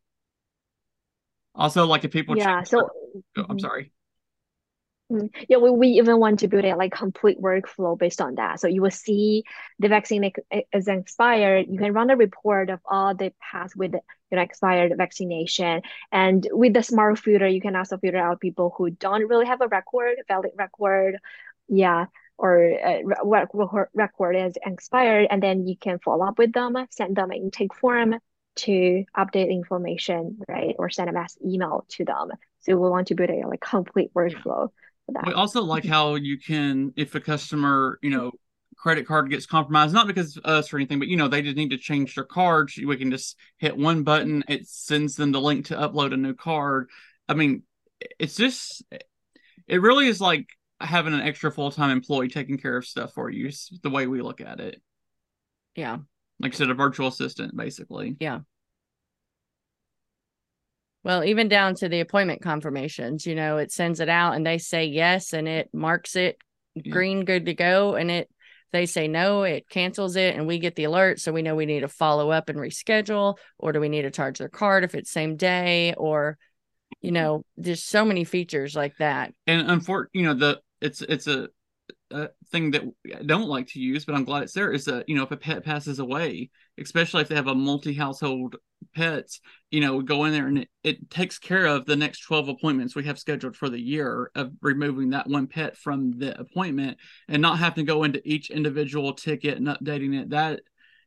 Also, 1.57 1.85
like 1.85 2.03
if 2.05 2.11
people 2.11 2.35
yeah. 2.35 2.63
So 2.63 2.89
oh, 3.37 3.45
I'm 3.49 3.59
mhm. 3.59 3.59
sorry. 3.59 3.91
Mm, 5.11 5.29
Yeah, 5.47 5.57
we, 5.57 5.69
we 5.71 5.87
even 5.89 6.19
want 6.19 6.39
to 6.39 6.47
build 6.49 6.65
a 6.65 6.75
like 6.75 6.91
complete 6.91 7.39
workflow 7.41 7.97
based 7.97 8.19
on 8.21 8.35
that. 8.35 8.59
So 8.59 8.67
you 8.67 8.81
will 8.81 8.91
see 8.91 9.43
the 9.79 9.87
vaccine 9.87 10.31
is 10.73 10.87
expired. 10.87 11.67
You 11.69 11.77
can 11.79 11.93
run 11.93 12.09
a 12.09 12.17
report 12.17 12.69
of 12.69 12.81
all 12.85 13.15
the 13.15 13.33
past 13.39 13.75
with 13.77 13.93
you 13.93 14.35
know 14.35 14.41
expired 14.41 14.93
vaccination. 14.97 15.81
And 16.11 16.45
with 16.51 16.73
the 16.73 16.83
smart 16.83 17.19
filter, 17.19 17.47
you 17.47 17.61
can 17.61 17.75
also 17.75 17.97
filter 17.97 18.17
out 18.17 18.41
people 18.41 18.73
who 18.77 18.89
don't 18.89 19.27
really 19.27 19.45
have 19.45 19.61
a 19.61 19.67
record, 19.67 20.17
valid 20.27 20.51
record. 20.57 21.17
Yeah, 21.69 22.05
or 22.37 22.57
uh, 22.85 22.99
re- 23.23 23.45
re- 23.53 23.85
record 23.93 24.35
is 24.35 24.57
expired, 24.65 25.27
and 25.31 25.41
then 25.41 25.67
you 25.67 25.75
can 25.77 25.99
follow 25.99 26.25
up 26.27 26.37
with 26.37 26.53
them, 26.53 26.75
send 26.91 27.15
them 27.15 27.31
an 27.31 27.37
intake 27.37 27.73
form 27.73 28.15
to 28.57 29.05
update 29.15 29.49
information, 29.49 30.39
right? 30.47 30.75
Or 30.77 30.89
send 30.89 31.09
a 31.09 31.13
mass 31.13 31.37
email 31.45 31.85
to 31.89 32.05
them. 32.05 32.29
So 32.59 32.75
we 32.75 32.89
want 32.89 33.07
to 33.07 33.15
build 33.15 33.29
a 33.29 33.47
like 33.47 33.61
complete 33.61 34.13
workflow 34.13 34.69
for 35.05 35.11
that. 35.13 35.25
We 35.25 35.33
also 35.33 35.61
like 35.61 35.85
how 35.85 36.15
you 36.15 36.37
can, 36.37 36.93
if 36.95 37.15
a 37.15 37.19
customer, 37.19 37.99
you 38.01 38.09
know, 38.09 38.31
credit 38.77 39.07
card 39.07 39.29
gets 39.29 39.45
compromised, 39.45 39.93
not 39.93 40.07
because 40.07 40.37
of 40.37 40.45
us 40.45 40.71
or 40.71 40.77
anything, 40.77 40.99
but 40.99 41.07
you 41.07 41.17
know, 41.17 41.27
they 41.27 41.41
just 41.41 41.57
need 41.57 41.71
to 41.71 41.77
change 41.77 42.15
their 42.15 42.23
cards. 42.23 42.77
We 42.77 42.97
can 42.97 43.11
just 43.11 43.35
hit 43.57 43.75
one 43.77 44.03
button, 44.03 44.43
it 44.47 44.67
sends 44.67 45.15
them 45.15 45.31
the 45.31 45.41
link 45.41 45.65
to 45.67 45.75
upload 45.75 46.13
a 46.13 46.17
new 46.17 46.33
card. 46.33 46.89
I 47.27 47.33
mean, 47.33 47.63
it's 48.19 48.35
just, 48.35 48.83
it 49.67 49.81
really 49.81 50.07
is 50.07 50.21
like 50.21 50.47
having 50.79 51.13
an 51.13 51.21
extra 51.21 51.51
full 51.51 51.71
time 51.71 51.89
employee 51.89 52.29
taking 52.29 52.57
care 52.57 52.77
of 52.77 52.85
stuff 52.85 53.13
for 53.13 53.29
you, 53.29 53.51
the 53.81 53.89
way 53.89 54.05
we 54.05 54.21
look 54.21 54.41
at 54.41 54.59
it. 54.59 54.81
Yeah. 55.75 55.97
Like 56.39 56.53
I 56.53 56.57
said, 56.57 56.69
a 56.69 56.73
virtual 56.75 57.07
assistant, 57.07 57.55
basically. 57.55 58.15
Yeah. 58.19 58.41
Well, 61.03 61.23
even 61.23 61.47
down 61.47 61.75
to 61.75 61.89
the 61.89 62.01
appointment 62.01 62.41
confirmations, 62.41 63.25
you 63.25 63.33
know, 63.33 63.57
it 63.57 63.71
sends 63.71 63.99
it 63.99 64.09
out 64.09 64.35
and 64.35 64.45
they 64.45 64.57
say 64.57 64.85
yes 64.85 65.33
and 65.33 65.47
it 65.47 65.69
marks 65.73 66.15
it 66.15 66.37
Yeah. 66.75 66.91
green, 66.91 67.23
good 67.25 67.45
to 67.45 67.53
go. 67.53 67.95
And 67.95 68.11
it, 68.11 68.29
they 68.73 68.85
say 68.85 69.07
no, 69.07 69.43
it 69.43 69.69
cancels 69.69 70.17
it 70.17 70.35
and 70.35 70.47
we 70.47 70.59
get 70.59 70.75
the 70.75 70.83
alert. 70.83 71.19
So 71.21 71.31
we 71.31 71.41
know 71.41 71.55
we 71.55 71.65
need 71.65 71.79
to 71.79 71.87
follow 71.87 72.29
up 72.31 72.49
and 72.49 72.59
reschedule, 72.59 73.37
or 73.57 73.71
do 73.71 73.79
we 73.79 73.87
need 73.89 74.01
to 74.01 74.11
charge 74.11 74.39
their 74.39 74.49
card 74.49 74.83
if 74.83 74.95
it's 74.95 75.09
same 75.09 75.37
day? 75.37 75.93
Or, 75.95 76.37
you 77.01 77.11
know, 77.11 77.45
there's 77.55 77.83
so 77.83 78.03
many 78.03 78.25
features 78.25 78.75
like 78.75 78.97
that. 78.97 79.33
and 79.47 79.71
unfortunately, 79.71 80.21
you 80.21 80.25
know, 80.27 80.33
the 80.33 80.59
it's 80.81 81.01
it's 81.01 81.27
a, 81.27 81.47
a 82.11 82.29
thing 82.51 82.71
that 82.71 82.83
I 83.15 83.23
don't 83.23 83.49
like 83.49 83.67
to 83.69 83.79
use, 83.79 84.05
but 84.05 84.15
I'm 84.15 84.23
glad 84.23 84.43
it's 84.43 84.53
there. 84.53 84.71
Is 84.71 84.85
that 84.85 85.07
you 85.07 85.15
know, 85.15 85.23
if 85.23 85.31
a 85.31 85.37
pet 85.37 85.63
passes 85.63 85.99
away, 85.99 86.49
especially 86.79 87.21
if 87.21 87.27
they 87.27 87.35
have 87.35 87.47
a 87.47 87.55
multi-household 87.55 88.55
pets, 88.95 89.41
you 89.71 89.81
know, 89.81 90.01
go 90.01 90.25
in 90.25 90.33
there 90.33 90.47
and 90.47 90.59
it, 90.59 90.69
it 90.83 91.09
takes 91.09 91.39
care 91.39 91.65
of 91.65 91.85
the 91.85 91.95
next 91.95 92.21
12 92.21 92.49
appointments 92.49 92.95
we 92.95 93.03
have 93.05 93.19
scheduled 93.19 93.55
for 93.55 93.69
the 93.69 93.79
year 93.79 94.31
of 94.35 94.51
removing 94.61 95.09
that 95.09 95.27
one 95.27 95.47
pet 95.47 95.77
from 95.77 96.17
the 96.17 96.39
appointment 96.39 96.97
and 97.27 97.41
not 97.41 97.59
having 97.59 97.85
to 97.85 97.91
go 97.91 98.03
into 98.03 98.21
each 98.23 98.49
individual 98.49 99.13
ticket 99.13 99.57
and 99.57 99.67
updating 99.67 100.19
it. 100.19 100.29
That 100.29 100.61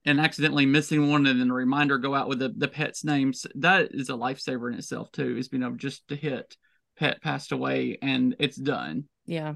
and 0.04 0.20
accidentally 0.20 0.66
missing 0.66 1.10
one 1.10 1.26
and 1.26 1.40
then 1.40 1.50
a 1.50 1.54
reminder 1.54 1.98
go 1.98 2.14
out 2.14 2.28
with 2.28 2.38
the, 2.38 2.52
the 2.56 2.68
pet's 2.68 3.04
names. 3.04 3.46
That 3.56 3.90
is 3.92 4.08
a 4.08 4.14
lifesaver 4.14 4.72
in 4.72 4.78
itself 4.78 5.12
too, 5.12 5.36
is 5.36 5.48
being 5.48 5.62
able 5.62 5.76
just 5.76 6.08
to 6.08 6.16
hit 6.16 6.56
pet 6.96 7.20
passed 7.22 7.52
away 7.52 7.98
and 8.00 8.34
it's 8.38 8.56
done. 8.56 9.04
Yeah. 9.26 9.54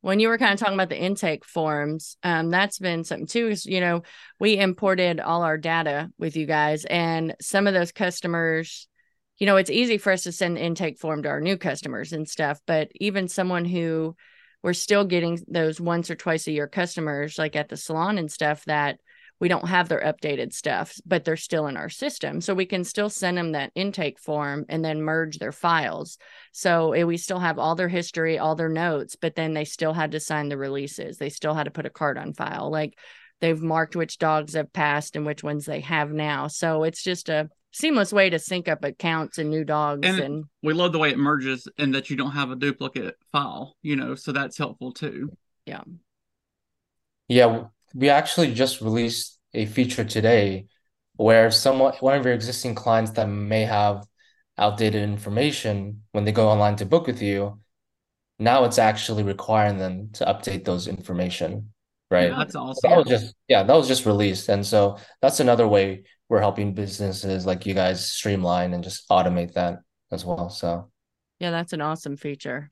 When 0.00 0.20
you 0.20 0.28
were 0.28 0.38
kind 0.38 0.52
of 0.52 0.60
talking 0.60 0.74
about 0.74 0.88
the 0.88 1.00
intake 1.00 1.44
forms, 1.44 2.16
um, 2.22 2.50
that's 2.50 2.78
been 2.78 3.02
something 3.04 3.26
too. 3.26 3.48
Is 3.48 3.66
you 3.66 3.80
know 3.80 4.02
we 4.38 4.58
imported 4.58 5.20
all 5.20 5.42
our 5.42 5.58
data 5.58 6.10
with 6.18 6.36
you 6.36 6.46
guys, 6.46 6.84
and 6.84 7.34
some 7.40 7.66
of 7.66 7.74
those 7.74 7.92
customers, 7.92 8.88
you 9.38 9.46
know, 9.46 9.56
it's 9.56 9.70
easy 9.70 9.98
for 9.98 10.12
us 10.12 10.22
to 10.24 10.32
send 10.32 10.56
the 10.56 10.62
intake 10.62 10.98
form 10.98 11.22
to 11.22 11.28
our 11.28 11.40
new 11.40 11.56
customers 11.56 12.12
and 12.12 12.28
stuff. 12.28 12.60
But 12.66 12.90
even 12.94 13.28
someone 13.28 13.64
who 13.64 14.14
we're 14.62 14.72
still 14.72 15.04
getting 15.04 15.38
those 15.48 15.80
once 15.80 16.10
or 16.10 16.14
twice 16.14 16.46
a 16.46 16.52
year 16.52 16.66
customers, 16.66 17.38
like 17.38 17.56
at 17.56 17.68
the 17.68 17.76
salon 17.76 18.18
and 18.18 18.30
stuff, 18.30 18.64
that 18.64 18.98
we 19.40 19.48
don't 19.48 19.68
have 19.68 19.88
their 19.88 20.00
updated 20.00 20.52
stuff, 20.52 20.94
but 21.04 21.24
they're 21.24 21.36
still 21.36 21.66
in 21.66 21.76
our 21.76 21.88
system. 21.90 22.40
So 22.40 22.54
we 22.54 22.66
can 22.66 22.84
still 22.84 23.10
send 23.10 23.36
them 23.36 23.52
that 23.52 23.72
intake 23.74 24.18
form 24.18 24.64
and 24.68 24.84
then 24.84 25.02
merge 25.02 25.38
their 25.38 25.52
files. 25.52 26.18
So 26.52 26.92
eh, 26.92 27.04
we 27.04 27.16
still 27.16 27.38
have 27.38 27.58
all 27.58 27.74
their 27.74 27.88
history, 27.88 28.38
all 28.38 28.54
their 28.54 28.68
notes, 28.68 29.16
but 29.16 29.34
then 29.34 29.52
they 29.52 29.64
still 29.64 29.92
had 29.92 30.12
to 30.12 30.20
sign 30.20 30.48
the 30.48 30.56
releases. 30.56 31.18
They 31.18 31.28
still 31.28 31.54
had 31.54 31.64
to 31.64 31.70
put 31.70 31.86
a 31.86 31.90
card 31.90 32.16
on 32.16 32.32
file. 32.32 32.70
Like 32.70 32.98
they've 33.40 33.60
marked 33.60 33.96
which 33.96 34.18
dogs 34.18 34.54
have 34.54 34.72
passed 34.72 35.16
and 35.16 35.26
which 35.26 35.42
ones 35.42 35.66
they 35.66 35.80
have 35.80 36.10
now. 36.10 36.46
So 36.46 36.84
it's 36.84 37.02
just 37.02 37.28
a 37.28 37.50
seamless 37.72 38.12
way 38.12 38.30
to 38.30 38.38
sync 38.38 38.68
up 38.68 38.84
accounts 38.84 39.36
and 39.36 39.50
new 39.50 39.64
dogs 39.64 40.08
And- 40.08 40.20
and 40.20 40.44
we 40.62 40.72
love 40.72 40.92
the 40.92 40.98
way 40.98 41.10
it 41.10 41.18
merges 41.18 41.68
and 41.76 41.94
that 41.94 42.08
you 42.08 42.16
don't 42.16 42.30
have 42.30 42.50
a 42.50 42.56
duplicate 42.56 43.16
file, 43.32 43.76
you 43.82 43.96
know, 43.96 44.14
so 44.14 44.32
that's 44.32 44.56
helpful 44.56 44.92
too. 44.92 45.36
Yeah 45.66 45.82
yeah, 47.28 47.64
we 47.94 48.08
actually 48.10 48.54
just 48.54 48.80
released 48.80 49.38
a 49.54 49.66
feature 49.66 50.04
today 50.04 50.66
where 51.16 51.50
someone, 51.50 51.94
one 52.00 52.18
of 52.18 52.24
your 52.24 52.34
existing 52.34 52.74
clients 52.74 53.12
that 53.12 53.26
may 53.28 53.62
have 53.64 54.04
outdated 54.58 55.02
information 55.02 56.02
when 56.12 56.24
they 56.24 56.32
go 56.32 56.48
online 56.48 56.76
to 56.76 56.86
book 56.86 57.06
with 57.06 57.22
you, 57.22 57.60
now 58.38 58.64
it's 58.64 58.78
actually 58.78 59.22
requiring 59.22 59.78
them 59.78 60.10
to 60.12 60.24
update 60.26 60.64
those 60.64 60.88
information, 60.88 61.72
right? 62.10 62.30
Yeah, 62.30 62.38
that's 62.38 62.54
So 62.54 62.60
awesome. 62.60 62.90
that 62.90 62.96
was 62.98 63.06
just, 63.08 63.34
yeah, 63.48 63.62
that 63.62 63.74
was 63.74 63.88
just 63.88 64.06
released. 64.06 64.48
And 64.48 64.64
so 64.66 64.98
that's 65.22 65.40
another 65.40 65.66
way 65.66 66.04
we're 66.28 66.40
helping 66.40 66.74
businesses 66.74 67.46
like 67.46 67.66
you 67.66 67.74
guys 67.74 68.10
streamline 68.10 68.74
and 68.74 68.84
just 68.84 69.08
automate 69.08 69.54
that 69.54 69.78
as 70.12 70.24
well. 70.24 70.50
So, 70.50 70.90
yeah, 71.38 71.50
that's 71.50 71.72
an 71.72 71.80
awesome 71.80 72.16
feature. 72.16 72.70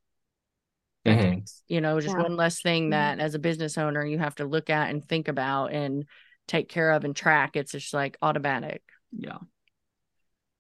That 1.05 1.19
mhm. 1.19 1.45
you 1.69 1.81
know, 1.81 2.01
just 2.01 2.17
Yeah. 2.17 2.23
one 2.23 2.37
less 2.37 2.61
thing 2.61 2.91
Mhm. 2.91 2.91
that 2.91 3.21
as 3.21 3.35
a 3.35 3.39
business 3.39 3.79
owner 3.79 4.05
you 4.05 4.19
have 4.19 4.35
to 4.37 4.45
look 4.45 4.71
at 4.71 4.91
and 4.91 5.05
think 5.05 5.29
about 5.29 5.73
and 5.73 6.07
take 6.47 6.69
care 6.69 6.91
of 6.93 7.05
and 7.05 7.15
track. 7.15 7.57
It's 7.57 7.73
just 7.73 7.95
like 7.95 8.17
automatic. 8.23 8.83
Yeah. 9.13 9.39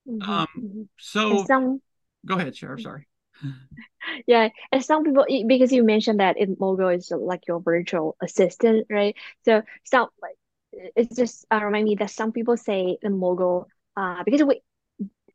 Mhm, 0.07 0.27
Um, 0.29 0.47
mhm. 0.57 0.89
So 0.99 1.45
some 1.47 1.81
go 2.27 2.37
ahead, 2.37 2.57
Sheriff. 2.57 2.83
Sorry. 2.83 3.07
Yeah, 4.27 4.49
and 4.73 4.85
some 4.85 5.05
people 5.05 5.25
because 5.47 5.73
you 5.73 5.83
mentioned 5.85 6.21
that 6.21 6.37
it 6.39 6.59
MoeGo 6.59 6.97
is 6.97 7.11
like 7.11 7.47
your 7.49 7.61
virtual 7.61 8.17
assistant, 8.23 8.87
right? 8.91 9.15
So 9.45 9.63
some 9.85 10.09
like 10.21 10.37
it's 10.73 11.17
just 11.17 11.47
uh, 11.53 11.61
remind 11.65 11.85
me 11.85 11.97
that 11.97 12.11
some 12.11 12.33
people 12.33 12.57
say 12.57 12.99
the 13.03 13.09
MoeGo 13.09 13.67
uh 13.97 14.23
because 14.25 14.43
we 14.43 14.63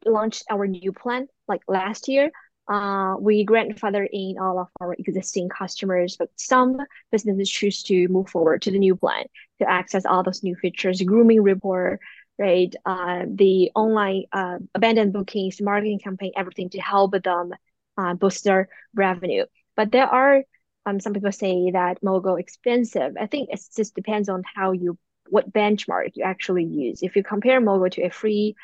launched 0.06 0.46
our 0.50 0.68
new 0.68 0.94
plan 0.94 1.28
like 1.48 1.62
last 1.68 2.08
year, 2.08 2.32
uh 2.70 3.16
we 3.20 3.44
grandfather 3.44 4.08
in 4.12 4.38
all 4.40 4.60
of 4.60 4.68
our 4.82 4.94
existing 4.94 5.50
customers, 5.50 6.16
but 6.18 6.30
some 6.36 6.78
businesses 7.12 7.50
choose 7.50 7.84
to 7.84 8.08
move 8.10 8.30
forward 8.30 8.62
to 8.64 8.72
the 8.72 8.80
new 8.80 8.96
plan 8.96 9.26
to 9.60 9.70
access 9.70 10.06
all 10.06 10.24
those 10.24 10.44
new 10.44 10.56
features, 10.56 11.02
grooming 11.02 11.42
report, 11.42 12.00
right? 12.38 12.74
Uh, 12.86 13.26
the 13.28 13.72
online 13.76 14.24
uh 14.32 14.58
abandoned 14.76 15.14
bookings, 15.14 15.62
marketing 15.62 16.00
campaign, 16.00 16.32
everything 16.36 16.70
to 16.70 16.80
help 16.80 17.12
them 17.24 17.52
uh, 17.98 18.14
boost 18.14 18.44
their 18.44 18.70
revenue. 18.96 19.46
But 19.76 19.92
there 19.92 20.08
are 20.08 20.44
um, 20.86 21.00
some 21.00 21.14
people 21.14 21.32
say 21.32 21.72
that 21.72 22.02
MoeGo 22.02 22.40
expensive. 22.40 23.14
I 23.20 23.28
think 23.28 23.50
it 23.52 23.62
just 23.76 23.96
depends 23.96 24.30
on 24.30 24.44
how 24.56 24.72
you 24.72 24.98
what 25.30 25.52
benchmark 25.54 26.12
you 26.16 26.24
actually 26.24 26.66
use. 26.66 27.04
If 27.04 27.16
you 27.16 27.24
compare 27.24 27.62
MoeGo 27.62 27.92
to 27.92 28.04
a 28.04 28.10
free 28.10 28.56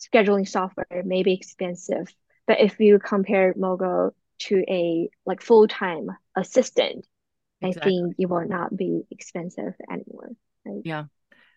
scheduling 0.00 0.48
software, 0.48 0.86
it 0.90 1.06
may 1.06 1.22
be 1.22 1.34
expensive. 1.34 2.08
But 2.46 2.60
if 2.60 2.78
you 2.78 2.98
compare 2.98 3.54
MoeGo 3.54 4.12
to 4.38 4.64
a 4.68 5.08
like 5.24 5.42
full-time 5.42 6.10
assistant, 6.36 7.06
I 7.62 7.72
think 7.72 8.14
it 8.18 8.28
will 8.28 8.46
not 8.46 8.76
be 8.76 9.02
expensive 9.10 9.74
anymore. 9.90 10.30
Yeah. 10.84 11.04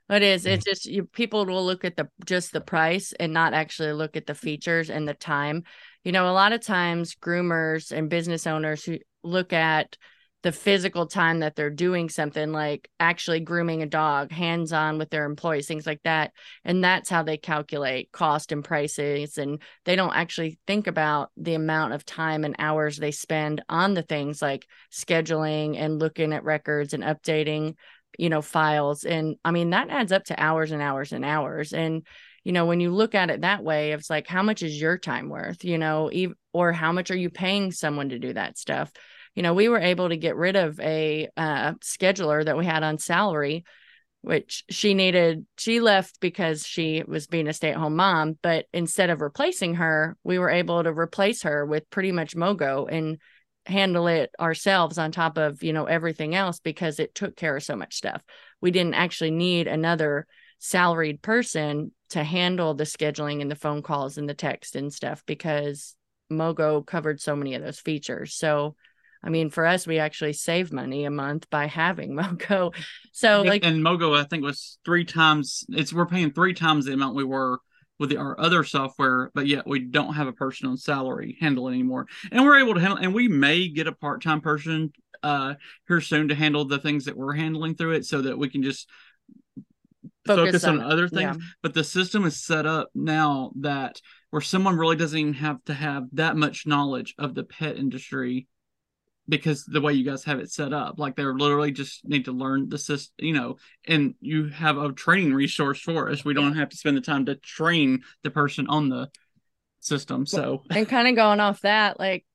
It 0.10 0.24
is. 0.24 0.46
It's 0.48 0.64
mm. 0.64 0.70
just 0.70 0.86
you 0.86 1.06
people 1.06 1.46
will 1.46 1.64
look 1.64 1.86
at 1.86 1.96
the 1.96 2.10
just 2.26 2.52
the 2.52 2.62
price 2.62 3.14
and 3.20 3.32
not 3.32 3.54
actually 3.54 3.94
look 3.94 4.18
at 4.18 4.26
the 4.26 4.34
features 4.34 4.90
and 4.90 5.08
the 5.08 5.14
time. 5.14 5.64
You 6.04 6.12
know, 6.12 6.30
a 6.30 6.34
lot 6.34 6.52
of 6.52 6.62
times 6.62 7.16
groomers 7.16 7.92
and 7.92 8.10
business 8.10 8.48
owners 8.48 8.84
who 8.84 8.98
look 9.24 9.54
at 9.54 9.98
the 10.42 10.52
physical 10.54 11.06
time 11.06 11.40
that 11.40 11.56
they're 11.56 11.70
doing 11.70 12.08
something 12.08 12.54
like 12.54 12.90
actually 13.00 13.42
grooming 13.42 13.82
a 13.82 13.86
dog, 13.86 14.32
hands 14.32 14.72
on 14.72 14.98
with 14.98 15.10
their 15.10 15.26
employees, 15.26 15.68
things 15.68 15.86
like 15.86 16.02
that. 16.04 16.32
And 16.64 16.82
that's 16.82 17.10
how 17.10 17.24
they 17.24 17.38
calculate 17.38 18.12
cost 18.14 18.54
and 18.54 18.64
prices. 18.64 19.38
And 19.38 19.62
they 19.84 19.98
don't 19.98 20.16
actually 20.16 20.58
think 20.66 20.88
about 20.88 21.30
the 21.36 21.56
amount 21.56 21.94
of 21.94 22.06
time 22.06 22.46
and 22.46 22.56
hours 22.58 22.98
they 22.98 23.12
spend 23.12 23.64
on 23.68 23.94
the 23.94 24.02
things 24.02 24.42
like 24.42 24.66
scheduling 24.92 25.78
and 25.78 26.00
looking 26.00 26.32
at 26.32 26.46
records 26.46 26.94
and 26.94 27.04
updating 27.04 27.76
you 28.18 28.28
know 28.28 28.42
files 28.42 29.04
and 29.04 29.36
i 29.46 29.52
mean 29.52 29.70
that 29.70 29.90
adds 29.90 30.12
up 30.12 30.24
to 30.24 30.42
hours 30.42 30.72
and 30.72 30.82
hours 30.82 31.12
and 31.14 31.24
hours 31.24 31.74
and 31.74 32.06
you 32.44 32.52
know 32.52 32.66
when 32.66 32.80
you 32.80 32.90
look 32.90 33.14
at 33.14 33.30
it 33.30 33.42
that 33.42 33.64
way 33.64 33.92
it's 33.92 34.10
like 34.10 34.26
how 34.26 34.42
much 34.42 34.64
is 34.64 34.82
your 34.82 34.98
time 34.98 35.30
worth 35.30 35.64
you 35.64 35.78
know 35.78 36.10
or 36.52 36.74
how 36.74 36.92
much 36.92 37.12
are 37.12 37.18
you 37.18 37.30
paying 37.30 37.72
someone 37.72 38.10
to 38.10 38.18
do 38.18 38.34
that 38.34 38.58
stuff 38.58 38.92
you 39.36 39.44
know 39.44 39.54
we 39.54 39.70
were 39.70 39.80
able 39.80 40.10
to 40.10 40.18
get 40.18 40.36
rid 40.36 40.56
of 40.56 40.80
a 40.80 41.30
uh, 41.38 41.74
scheduler 41.76 42.44
that 42.44 42.58
we 42.58 42.66
had 42.66 42.84
on 42.84 42.98
salary 42.98 43.64
which 44.22 44.66
she 44.70 44.94
needed 44.94 45.46
she 45.58 45.80
left 45.80 46.20
because 46.20 46.66
she 46.66 47.04
was 47.08 47.28
being 47.28 47.48
a 47.48 47.54
stay-at-home 47.54 47.96
mom 47.96 48.38
but 48.42 48.66
instead 48.74 49.10
of 49.10 49.22
replacing 49.22 49.76
her 49.76 50.18
we 50.24 50.38
were 50.38 50.50
able 50.50 50.84
to 50.84 50.92
replace 50.92 51.44
her 51.44 51.66
with 51.66 51.90
pretty 51.90 52.12
much 52.12 52.36
MoeGo 52.36 52.88
and 52.92 53.18
handle 53.66 54.08
it 54.08 54.32
ourselves 54.40 54.98
on 54.98 55.12
top 55.12 55.38
of 55.38 55.64
you 55.64 55.74
know 55.74 55.86
everything 55.86 56.36
else 56.36 56.60
because 56.60 57.00
it 57.00 57.16
took 57.16 57.36
care 57.36 57.56
of 57.56 57.64
so 57.64 57.76
much 57.76 57.96
stuff. 57.96 58.22
We 58.62 58.72
didn't 58.72 58.96
actually 58.96 59.32
need 59.32 59.68
another 59.68 60.28
salaried 60.60 61.22
person 61.22 61.92
to 62.10 62.24
handle 62.24 62.74
the 62.74 62.84
scheduling 62.84 63.42
and 63.42 63.50
the 63.50 63.56
phone 63.56 63.82
calls 63.82 64.18
and 64.18 64.28
the 64.28 64.34
text 64.34 64.76
and 64.76 64.92
stuff 64.92 65.24
because 65.26 65.96
MoeGo 66.32 66.86
covered 66.86 67.22
so 67.22 67.36
many 67.36 67.56
of 67.56 67.62
those 67.62 67.80
features. 67.80 68.36
So 68.36 68.76
i 69.24 69.30
mean 69.30 69.50
for 69.50 69.66
us 69.66 69.86
we 69.86 70.00
actually 70.00 70.34
save 70.34 70.72
money 70.72 71.06
a 71.06 71.12
month 71.12 71.50
by 71.50 71.66
having 71.66 72.12
MoeGo 72.16 72.74
so 73.20 73.42
like 73.42 73.66
and 73.66 73.84
MoeGo, 73.84 74.18
I 74.18 74.24
think 74.24 74.44
was 74.44 74.78
three 74.86 75.04
times. 75.04 75.66
It's 75.70 75.92
we're 75.92 76.06
paying 76.06 76.32
three 76.32 76.54
times 76.54 76.86
the 76.86 76.94
amount 76.94 77.16
we 77.16 77.26
were 77.26 77.60
with 78.00 78.12
the, 78.12 78.18
our 78.18 78.40
other 78.40 78.64
software, 78.64 79.30
but 79.34 79.46
yet 79.46 79.68
we 79.68 79.80
don't 79.80 80.14
have 80.14 80.28
a 80.28 80.34
person 80.34 80.70
on 80.70 80.78
salary 80.78 81.38
handle 81.42 81.68
it 81.68 81.74
anymore. 81.74 82.08
And 82.32 82.46
we're 82.46 82.60
able 82.60 82.76
to 82.76 82.80
handle, 82.80 82.98
and 82.98 83.14
we 83.14 83.28
may 83.28 83.68
get 83.68 83.88
a 83.88 83.92
part 83.92 84.24
time 84.24 84.40
person 84.40 84.94
uh, 85.22 85.56
here 85.88 86.00
soon 86.00 86.30
to 86.30 86.36
handle 86.36 86.64
the 86.64 86.80
things 86.80 87.06
that 87.06 87.18
we're 87.18 87.34
handling 87.34 87.76
through 87.76 87.96
it, 87.96 88.06
so 88.06 88.22
that 88.22 88.38
we 88.38 88.50
can 88.50 88.64
just 88.64 88.90
focus, 90.26 90.46
focus 90.46 90.64
on, 90.64 90.80
on, 90.80 90.92
other 90.92 91.10
things. 91.10 91.36
Yeah. 91.38 91.46
But 91.62 91.74
the 91.74 91.84
system 91.84 92.26
is 92.26 92.42
set 92.42 92.66
up 92.66 92.90
now 92.96 93.52
that 93.60 94.00
where 94.30 94.42
someone 94.42 94.78
really 94.78 94.96
doesn't 94.96 95.20
even 95.20 95.34
have 95.34 95.62
to 95.66 95.74
have 95.74 96.04
that 96.14 96.38
much 96.38 96.66
knowledge 96.66 97.16
of 97.18 97.36
the 97.36 97.44
pet 97.44 97.76
industry 97.76 98.48
because 99.30 99.64
the 99.66 99.80
way 99.80 99.94
you 99.94 100.04
guys 100.04 100.24
have 100.24 100.40
it 100.40 100.52
set 100.52 100.74
up 100.74 100.96
like 100.98 101.16
they're 101.16 101.36
literally 101.36 101.72
just 101.72 102.04
need 102.04 102.26
to 102.26 102.32
learn 102.32 102.68
the 102.68 102.78
system 102.78 103.14
you 103.20 103.34
know 103.34 103.58
and 103.88 104.16
you 104.20 104.48
have 104.48 104.78
a 104.78 104.92
training 104.92 105.34
resource 105.34 105.80
for 105.80 106.10
us. 106.10 106.26
We 106.26 106.34
don't 106.34 106.56
have 106.56 106.70
to 106.70 106.78
spend 106.78 106.98
the 106.98 107.02
time 107.02 107.26
to 107.28 107.36
train 107.36 108.02
the 108.24 108.32
person 108.32 108.68
on 108.68 108.90
the 108.90 109.10
system 109.80 110.26
so. 110.26 110.64
And 110.70 110.90
kind 110.90 111.08
of 111.08 111.16
going 111.16 111.40
off 111.40 111.62
that 111.62 112.00
like 112.00 112.26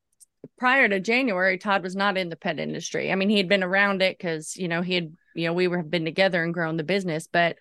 prior 0.58 0.88
to 0.88 1.00
january 1.00 1.58
todd 1.58 1.82
was 1.82 1.96
not 1.96 2.16
in 2.16 2.28
the 2.28 2.36
pet 2.36 2.58
industry. 2.58 3.10
I 3.10 3.16
mean 3.16 3.28
he 3.28 3.38
had 3.38 3.48
been 3.48 3.64
around 3.64 4.00
it 4.00 4.16
because 4.16 4.56
you 4.56 4.68
know 4.68 4.82
he 4.82 4.94
had 4.94 5.14
you 5.34 5.48
know 5.48 5.52
we 5.52 5.68
were 5.68 5.82
been 5.82 6.04
together 6.04 6.42
and 6.42 6.54
grown 6.54 6.76
the 6.76 6.84
business 6.84 7.26
but 7.30 7.56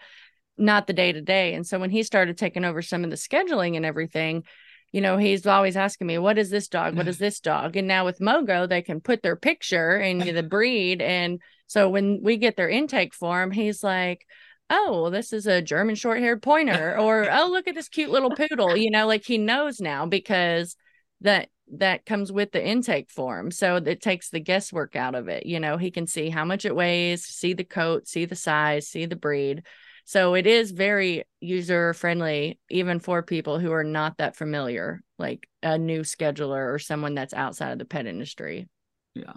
not 0.57 0.85
the 0.85 0.93
day 0.93 1.11
to 1.11 1.21
day 1.21 1.55
and 1.55 1.65
so 1.65 1.79
when 1.79 1.89
he 1.89 2.03
started 2.03 2.37
taking 2.37 2.63
over 2.63 2.81
some 2.81 3.03
of 3.03 3.09
the 3.09 3.15
scheduling 3.15 3.75
and 3.75 3.85
everything 3.85 4.43
you 4.93 5.01
know, 5.01 5.17
he's 5.17 5.45
always 5.45 5.75
asking 5.75 6.07
me, 6.07 6.19
what 6.19 6.37
is 6.37 6.51
this 6.51 6.69
dog? 6.69 6.95
What 6.95 7.07
is 7.09 7.17
this 7.19 7.41
dog? 7.41 7.75
And 7.75 7.87
now 7.87 8.05
with 8.05 8.19
MoeGo, 8.19 8.69
they 8.69 8.81
can 8.81 9.01
put 9.01 9.21
their 9.23 9.35
picture 9.35 9.97
and 9.97 10.21
the 10.21 10.43
breed. 10.43 11.01
And 11.01 11.41
so 11.67 11.89
when 11.89 12.21
we 12.21 12.37
get 12.37 12.55
their 12.55 12.69
intake 12.69 13.13
form, 13.13 13.51
he's 13.51 13.83
like, 13.83 14.25
oh, 14.69 15.01
well, 15.01 15.11
this 15.11 15.33
is 15.33 15.47
a 15.47 15.61
German 15.61 15.95
short 15.95 16.19
haired 16.19 16.41
pointer, 16.41 16.97
or 16.97 17.27
oh, 17.29 17.49
look 17.49 17.67
at 17.67 17.75
this 17.75 17.89
cute 17.89 18.11
little 18.11 18.31
poodle. 18.31 18.77
You 18.77 18.91
know, 18.91 19.07
like 19.07 19.25
he 19.25 19.37
knows 19.37 19.81
now 19.81 20.05
because 20.05 20.77
that 21.21 21.49
that 21.75 22.05
comes 22.05 22.31
with 22.31 22.51
the 22.51 22.63
intake 22.63 23.09
form. 23.09 23.49
So 23.49 23.77
it 23.77 24.01
takes 24.01 24.29
the 24.29 24.39
guesswork 24.39 24.95
out 24.95 25.15
of 25.15 25.27
it. 25.27 25.45
You 25.45 25.59
know, 25.59 25.77
he 25.77 25.89
can 25.89 26.05
see 26.05 26.29
how 26.29 26.45
much 26.45 26.65
it 26.65 26.75
weighs, 26.75 27.23
see 27.23 27.53
the 27.53 27.63
coat, 27.63 28.07
see 28.07 28.25
the 28.25 28.35
size, 28.35 28.87
see 28.87 29.05
the 29.05 29.15
breed. 29.15 29.63
So 30.05 30.33
it 30.33 30.45
is 30.45 30.71
very 30.71 31.23
user 31.39 31.93
friendly, 31.93 32.59
even 32.69 32.99
for 32.99 33.23
people 33.23 33.59
who 33.59 33.71
are 33.71 33.83
not 33.83 34.17
that 34.17 34.35
familiar, 34.35 35.01
like 35.17 35.47
a 35.61 35.77
new 35.77 36.01
scheduler 36.01 36.73
or 36.73 36.79
someone 36.79 37.15
that's 37.15 37.33
outside 37.33 37.71
of 37.71 37.79
the 37.79 37.85
pet 37.85 38.05
industry. 38.05 38.67
Yeah. 39.15 39.33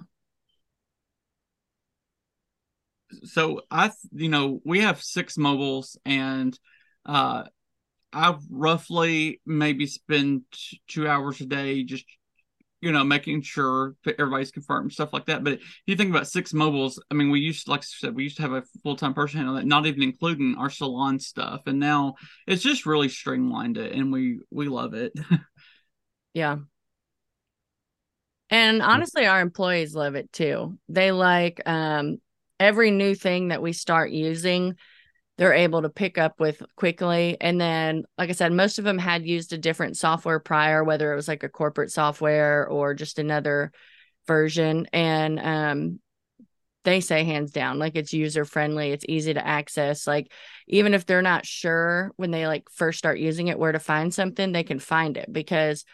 So 3.24 3.62
I, 3.70 3.92
you 4.12 4.28
know, 4.28 4.60
we 4.64 4.80
have 4.80 5.02
six 5.02 5.38
mobiles 5.38 5.96
and 6.04 6.58
uh, 7.04 7.44
I 8.12 8.36
roughly 8.50 9.40
maybe 9.46 9.86
spend 9.86 10.42
two 10.88 11.06
hours 11.06 11.40
a 11.40 11.46
day 11.46 11.84
just 11.84 12.04
you 12.80 12.92
know, 12.92 13.04
making 13.04 13.42
sure 13.42 13.94
that 14.04 14.20
everybody's 14.20 14.50
confirmed, 14.50 14.92
stuff 14.92 15.12
like 15.12 15.26
that. 15.26 15.42
But 15.42 15.54
if 15.54 15.82
you 15.86 15.96
think 15.96 16.10
about 16.10 16.28
six 16.28 16.52
mobiles, 16.52 17.02
I 17.10 17.14
mean, 17.14 17.30
we 17.30 17.40
used, 17.40 17.68
like 17.68 17.80
I 17.80 17.84
said, 17.84 18.14
we 18.14 18.24
used 18.24 18.36
to 18.36 18.42
have 18.42 18.52
a 18.52 18.62
full 18.82 18.96
time 18.96 19.14
person 19.14 19.38
handle 19.38 19.54
that, 19.56 19.66
not 19.66 19.86
even 19.86 20.02
including 20.02 20.56
our 20.58 20.70
salon 20.70 21.18
stuff, 21.18 21.62
and 21.66 21.78
now 21.78 22.14
it's 22.46 22.62
just 22.62 22.86
really 22.86 23.08
streamlined 23.08 23.78
it, 23.78 23.92
and 23.92 24.12
we 24.12 24.40
we 24.50 24.68
love 24.68 24.94
it. 24.94 25.12
yeah. 26.34 26.56
And 28.48 28.80
honestly, 28.80 29.26
our 29.26 29.40
employees 29.40 29.94
love 29.94 30.14
it 30.14 30.32
too. 30.32 30.78
They 30.88 31.10
like 31.10 31.60
um, 31.66 32.18
every 32.60 32.90
new 32.90 33.14
thing 33.14 33.48
that 33.48 33.62
we 33.62 33.72
start 33.72 34.10
using 34.10 34.76
they're 35.38 35.52
able 35.52 35.82
to 35.82 35.90
pick 35.90 36.18
up 36.18 36.40
with 36.40 36.62
quickly. 36.76 37.36
And 37.40 37.60
then, 37.60 38.04
like 38.16 38.30
I 38.30 38.32
said, 38.32 38.52
most 38.52 38.78
of 38.78 38.84
them 38.84 38.98
had 38.98 39.26
used 39.26 39.52
a 39.52 39.58
different 39.58 39.96
software 39.96 40.40
prior, 40.40 40.82
whether 40.82 41.12
it 41.12 41.16
was 41.16 41.28
like 41.28 41.42
a 41.42 41.48
corporate 41.48 41.92
software 41.92 42.66
or 42.66 42.94
just 42.94 43.18
another 43.18 43.72
version. 44.26 44.86
And 44.92 45.38
um, 45.38 46.00
they 46.84 47.00
say 47.00 47.24
hands 47.24 47.50
down, 47.50 47.78
like 47.78 47.96
it's 47.96 48.12
user 48.12 48.44
friendly, 48.44 48.92
it's 48.92 49.04
easy 49.08 49.34
to 49.34 49.46
access. 49.46 50.06
Like, 50.06 50.32
even 50.68 50.94
if 50.94 51.04
they're 51.04 51.20
not 51.20 51.44
sure 51.44 52.12
when 52.16 52.30
they 52.30 52.46
like 52.46 52.70
first 52.70 52.98
start 52.98 53.18
using 53.18 53.48
it 53.48 53.58
where 53.58 53.72
to 53.72 53.78
find 53.78 54.14
something, 54.14 54.52
they 54.52 54.64
can 54.64 54.78
find 54.78 55.16
it 55.16 55.30
because 55.30 55.84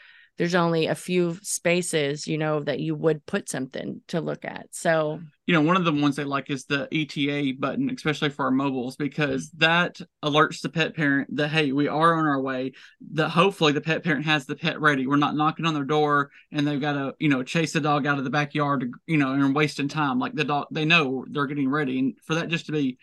there's 0.42 0.56
only 0.56 0.88
a 0.88 0.94
few 0.96 1.38
spaces, 1.40 2.26
you 2.26 2.36
know, 2.36 2.58
that 2.58 2.80
you 2.80 2.96
would 2.96 3.24
put 3.26 3.48
something 3.48 4.00
to 4.08 4.20
look 4.20 4.44
at. 4.44 4.66
So, 4.72 5.20
you 5.46 5.54
know, 5.54 5.60
one 5.60 5.76
of 5.76 5.84
the 5.84 5.92
ones 5.92 6.16
they 6.16 6.24
like 6.24 6.50
is 6.50 6.64
the 6.64 6.88
ETA 6.90 7.60
button, 7.60 7.88
especially 7.88 8.28
for 8.28 8.46
our 8.46 8.50
mobiles, 8.50 8.96
because 8.96 9.52
that 9.58 10.00
alerts 10.24 10.60
the 10.60 10.68
pet 10.68 10.96
parent 10.96 11.36
that, 11.36 11.46
hey, 11.46 11.70
we 11.70 11.86
are 11.86 12.14
on 12.14 12.26
our 12.26 12.40
way. 12.40 12.72
That 13.12 13.28
hopefully 13.28 13.70
the 13.70 13.80
pet 13.80 14.02
parent 14.02 14.24
has 14.24 14.44
the 14.44 14.56
pet 14.56 14.80
ready. 14.80 15.06
We're 15.06 15.14
not 15.14 15.36
knocking 15.36 15.64
on 15.64 15.74
their 15.74 15.84
door 15.84 16.32
and 16.50 16.66
they've 16.66 16.80
got 16.80 16.94
to, 16.94 17.14
you 17.20 17.28
know, 17.28 17.44
chase 17.44 17.72
the 17.72 17.80
dog 17.80 18.04
out 18.04 18.18
of 18.18 18.24
the 18.24 18.30
backyard, 18.30 18.90
you 19.06 19.18
know, 19.18 19.34
and 19.34 19.54
wasting 19.54 19.86
time. 19.86 20.18
Like 20.18 20.34
the 20.34 20.42
dog, 20.42 20.66
they 20.72 20.84
know 20.84 21.24
they're 21.30 21.46
getting 21.46 21.70
ready. 21.70 22.00
And 22.00 22.14
for 22.24 22.34
that 22.34 22.48
just 22.48 22.66
to 22.66 22.72
be, 22.72 22.98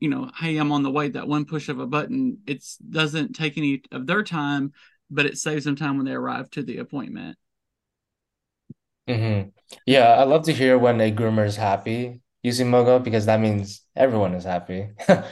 you 0.00 0.08
know, 0.08 0.30
hey, 0.40 0.56
I'm 0.56 0.72
on 0.72 0.84
the 0.84 0.90
way, 0.90 1.10
that 1.10 1.28
one 1.28 1.44
push 1.44 1.68
of 1.68 1.80
a 1.80 1.86
button, 1.86 2.38
it 2.46 2.64
doesn't 2.88 3.34
take 3.34 3.58
any 3.58 3.82
of 3.92 4.06
their 4.06 4.22
time 4.22 4.72
but 5.10 5.26
it 5.26 5.38
saves 5.38 5.64
them 5.64 5.76
time 5.76 5.96
when 5.96 6.06
they 6.06 6.12
arrive 6.12 6.50
to 6.50 6.62
the 6.62 6.78
appointment. 6.78 7.36
Mm-hmm. 9.08 9.48
Yeah, 9.86 10.08
I 10.08 10.24
love 10.24 10.44
to 10.44 10.52
hear 10.52 10.78
when 10.78 11.00
a 11.00 11.10
groomer 11.10 11.46
is 11.46 11.56
happy 11.56 12.20
using 12.42 12.70
MoeGo 12.70 13.02
because 13.02 13.26
that 13.26 13.40
means 13.40 13.82
everyone 13.96 14.34
is 14.34 14.44
happy. 14.44 14.90
yeah. 15.08 15.24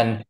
And 0.00 0.24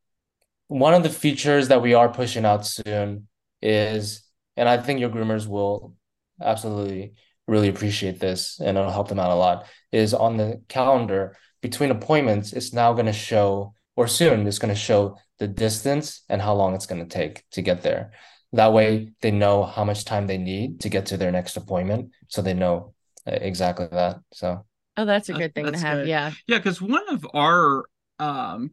one 0.69 0.95
of 0.95 1.03
the 1.03 1.11
features 1.11 1.69
that 1.69 1.83
we 1.83 1.95
are 1.95 2.09
pushing 2.09 2.45
out 2.45 2.67
soon 2.67 3.29
is, 3.61 4.23
and 4.57 4.69
I 4.69 4.79
think 4.79 5.01
your 5.01 5.11
groomers 5.11 5.47
will 5.47 5.95
absolutely 6.41 7.15
really 7.47 7.69
appreciate 7.69 8.21
this 8.21 8.61
and 8.61 8.77
it'll 8.77 8.91
help 8.91 9.09
them 9.09 9.19
out 9.19 9.31
a 9.31 9.35
lot, 9.35 9.67
is 9.91 10.15
on 10.15 10.37
the 10.37 10.63
calendar 10.69 11.37
between 11.63 11.91
appointments, 11.91 12.53
it's 12.53 12.73
now 12.73 12.93
going 12.93 13.07
to 13.07 13.13
show, 13.13 13.75
or 13.97 14.07
soon 14.09 14.47
it's 14.47 14.59
going 14.59 14.75
to 14.75 14.81
show 14.81 15.17
the 15.39 15.49
distance 15.49 16.23
and 16.29 16.43
how 16.43 16.55
long 16.55 16.75
it's 16.75 16.87
going 16.87 17.01
to 17.01 17.09
take 17.09 17.49
to 17.53 17.63
get 17.63 17.83
there. 17.83 18.13
That 18.55 18.73
way, 18.73 19.13
they 19.23 19.31
know 19.31 19.65
how 19.65 19.85
much 19.85 20.05
time 20.05 20.27
they 20.27 20.39
need 20.39 20.81
to 20.81 20.89
get 20.89 21.07
to 21.07 21.17
their 21.17 21.33
next 21.33 21.57
appointment, 21.57 22.11
so 22.29 22.43
they 22.43 22.55
know 22.55 22.95
uh, 23.27 23.39
exactly 23.41 23.89
that. 23.91 24.21
So, 24.33 24.65
oh, 24.97 25.05
that's 25.05 25.29
a 25.31 25.33
good 25.33 25.55
thing 25.55 25.65
that's 25.65 25.81
to 25.81 25.87
have. 25.87 25.99
Good. 25.99 26.09
Yeah, 26.09 26.33
yeah, 26.47 26.59
because 26.59 26.83
one 26.83 27.09
of 27.09 27.27
our 27.33 27.85
um, 28.19 28.73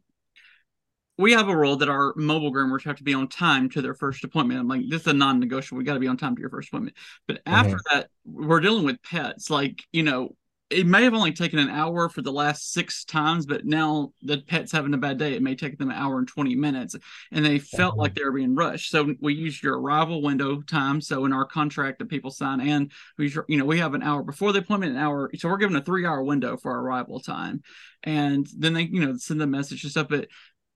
we 1.20 1.34
have 1.34 1.50
a 1.50 1.56
rule 1.56 1.76
that 1.76 1.89
our 1.89 2.13
mobile 2.15 2.54
groomers 2.54 2.86
have 2.86 2.96
to 2.96 3.04
be 3.04 3.13
on 3.13 3.28
time 3.28 3.70
to 3.72 3.82
their 3.82 3.94
first 3.94 4.24
appointment. 4.24 4.58
I'm 4.58 4.70
like, 4.70 4.84
this 4.88 5.02
is 5.02 5.08
a 5.08 5.13
non-negotiable. 5.13 5.78
We 5.78 5.84
got 5.84 5.96
to 5.96 6.00
be 6.00 6.08
on 6.08 6.15
time 6.15 6.34
to 6.34 6.39
your 6.39 6.50
first 6.50 6.70
appointment. 6.70 6.96
But 7.28 7.42
after 7.46 7.76
mm-hmm. 7.76 7.98
that, 7.98 8.10
we're 8.24 8.62
dealing 8.62 8.86
with 8.86 9.04
pets. 9.04 9.50
Like, 9.50 9.84
you 9.92 10.04
know, 10.04 10.38
it 10.69 10.86
may 10.86 11.03
have 11.03 11.15
only 11.15 11.32
taken 11.32 11.58
an 11.58 11.69
hour 11.69 12.10
for 12.10 12.21
the 12.21 12.32
last 12.32 12.73
six 12.73 13.03
times, 13.03 13.47
but 13.47 13.65
now 13.65 14.13
the 14.21 14.38
pet's 14.38 14.71
having 14.71 14.93
a 14.93 14.97
bad 14.97 15.17
day. 15.17 15.34
It 15.34 15.41
may 15.41 15.55
take 15.55 15.79
them 15.79 15.89
an 15.89 15.97
hour 15.97 16.19
and 16.19 16.27
20 16.27 16.55
minutes. 16.55 16.95
And 17.32 17.43
they 17.43 17.58
felt 17.58 17.97
like 17.97 18.13
they 18.13 18.23
were 18.23 18.32
being 18.32 18.55
rushed. 18.55 18.91
So 18.91 19.15
we 19.19 19.34
use 19.34 19.63
your 19.63 19.79
arrival 19.79 20.21
window 20.21 20.62
time. 20.62 21.01
So 21.01 21.25
in 21.25 21.34
our 21.34 21.45
contract 21.45 21.99
that 21.99 22.10
people 22.10 22.29
sign, 22.29 22.62
and 22.62 22.91
we, 23.17 23.34
you 23.47 23.58
know, 23.58 23.65
we 23.65 23.79
have 23.79 23.95
an 23.95 24.03
hour 24.03 24.21
before 24.21 24.53
the 24.53 24.60
appointment, 24.60 24.93
an 24.93 24.99
hour. 24.99 25.32
So 25.36 25.49
we're 25.49 25.58
given 25.58 25.75
a 25.75 25.82
three 25.82 26.05
hour 26.05 26.23
window 26.23 26.55
for 26.55 26.71
our 26.71 26.82
arrival 26.82 27.19
time. 27.19 27.63
And 28.03 28.47
then 28.55 28.73
they, 28.73 28.84
you 28.84 29.03
know, 29.03 29.17
send 29.17 29.41
the 29.41 29.47
message 29.47 29.84
and 29.84 29.91
stuff. 29.91 30.08
But 30.08 30.27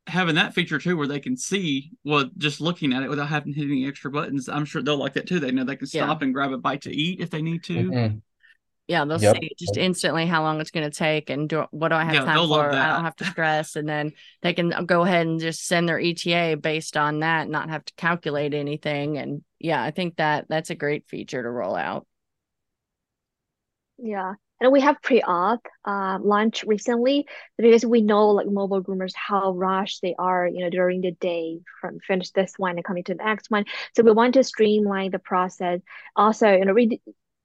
having 0.07 0.35
that 0.35 0.55
feature 0.55 0.79
too 0.79 0.97
where 0.97 1.07
they 1.07 1.21
can 1.21 1.37
see 1.37 1.89
well 2.03 2.29
just 2.37 2.59
looking 2.59 2.91
at 2.91 3.03
it 3.03 3.09
without 3.09 3.29
having 3.29 3.53
to 3.53 3.59
hit 3.61 3.69
any 3.69 3.87
extra 3.87 4.11
buttons 4.11 4.49
i'm 4.49 4.65
sure 4.65 4.81
they'll 4.81 4.97
like 4.97 5.13
that 5.13 5.25
too 5.25 5.39
they 5.39 5.49
know 5.49 5.63
they 5.63 5.77
can 5.77 5.87
stop 5.87 6.19
yeah. 6.19 6.25
and 6.25 6.33
grab 6.33 6.51
a 6.51 6.57
bite 6.57 6.81
to 6.81 6.93
eat 6.93 7.21
if 7.21 7.29
they 7.29 7.41
need 7.41 7.63
to 7.63 7.89
mm-hmm 7.89 8.17
yeah 8.87 9.05
they'll 9.05 9.21
yep. 9.21 9.37
see 9.39 9.51
just 9.57 9.77
instantly 9.77 10.25
how 10.25 10.43
long 10.43 10.59
it's 10.59 10.71
going 10.71 10.89
to 10.89 10.95
take 10.95 11.29
and 11.29 11.47
do 11.47 11.65
what 11.71 11.89
do 11.89 11.95
i 11.95 12.03
have 12.03 12.13
yeah, 12.13 12.25
time 12.25 12.47
for? 12.47 12.69
I 12.71 12.93
don't 12.93 13.03
have 13.03 13.15
to 13.17 13.25
stress. 13.31 13.75
And 13.75 13.87
then 13.87 14.11
they 14.41 14.53
can 14.53 14.85
go 14.85 15.03
ahead 15.03 15.25
and 15.25 15.39
just 15.39 15.65
send 15.65 15.87
their 15.87 15.99
eta 15.99 16.57
based 16.57 16.97
on 16.97 17.19
that 17.19 17.49
not 17.49 17.69
have 17.69 17.85
to 17.85 17.93
calculate 17.95 18.53
anything. 18.53 19.17
And 19.17 19.43
yeah 19.59 19.81
i 19.81 19.91
think 19.91 20.17
that 20.17 20.45
that's 20.49 20.69
a 20.69 20.75
great 20.75 21.07
feature 21.07 21.41
to 21.41 21.49
roll 21.49 21.75
out. 21.75 22.05
Yeah. 23.97 24.33
And 24.59 24.71
we 24.71 24.79
have 24.79 25.01
pre-auth 25.01 25.59
uh, 25.83 26.19
launch 26.21 26.63
recently 26.63 27.27
because 27.57 27.85
we 27.85 28.01
know 28.01 28.29
like 28.29 28.47
mobile 28.47 28.81
groomers 28.81 29.11
how 29.13 29.51
rushed 29.51 30.01
they 30.01 30.15
are 30.17 30.47
you 30.47 30.59
know 30.59 30.69
during 30.69 31.01
the 31.01 31.11
day 31.11 31.59
from 31.81 31.99
finish 31.99 32.31
this 32.31 32.53
one 32.57 32.77
and 32.77 32.85
coming 32.85 33.03
to 33.05 33.13
the 33.13 33.23
next 33.23 33.51
one. 33.51 33.65
So 33.95 34.03
we 34.03 34.11
want 34.11 34.35
to 34.35 34.43
streamline 34.43 35.11
the 35.11 35.19
process. 35.19 35.81
Also 36.15 36.51
you 36.51 36.65
know 36.65 36.73
re- 36.73 37.01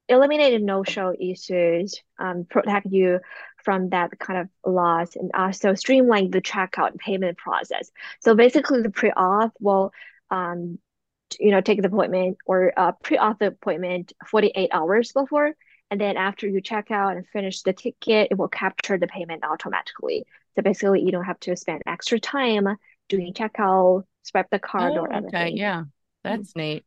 eliminated 0.09 0.63
no-show 0.63 1.15
issues, 1.19 2.01
um, 2.19 2.47
protect 2.49 2.87
you 2.91 3.21
from 3.65 3.91
that 3.91 4.19
kind 4.19 4.41
of 4.41 4.73
loss, 4.73 5.17
and 5.17 5.31
also 5.35 5.75
streamline 5.75 6.31
the 6.31 6.41
checkout 6.41 6.97
payment 6.99 7.37
process. 7.37 7.91
So 8.21 8.35
basically, 8.35 8.83
the 8.83 8.91
pre-auth 8.91 9.53
will, 9.61 9.93
um, 10.31 10.79
you 11.39 11.51
know, 11.51 11.61
take 11.61 11.83
the 11.83 11.89
appointment 11.89 12.39
or 12.47 12.73
uh, 12.77 12.93
pre-auth 12.93 13.39
the 13.39 13.49
appointment 13.49 14.13
48 14.27 14.71
hours 14.73 15.13
before, 15.13 15.55
and 15.91 16.01
then 16.01 16.17
after 16.17 16.47
you 16.47 16.61
check 16.61 16.91
out 16.91 17.17
and 17.17 17.27
finish 17.29 17.63
the 17.63 17.73
ticket, 17.73 18.29
it 18.31 18.39
will 18.39 18.49
capture 18.49 18.99
the 18.99 19.07
payment 19.07 19.45
automatically. 19.45 20.25
So 20.55 20.63
basically, 20.63 21.03
you 21.03 21.13
don't 21.13 21.25
have 21.25 21.41
to 21.41 21.57
spend 21.57 21.83
extra 21.87 22.19
time 22.19 22.69
doing 23.09 23.33
checkout 23.33 24.05
swipe 24.23 24.51
the 24.51 24.59
card 24.59 24.93
Oh, 24.97 25.01
or 25.01 25.13
okay, 25.15 25.51
yeah, 25.51 25.85
that's 26.23 26.55
neat. 26.55 26.85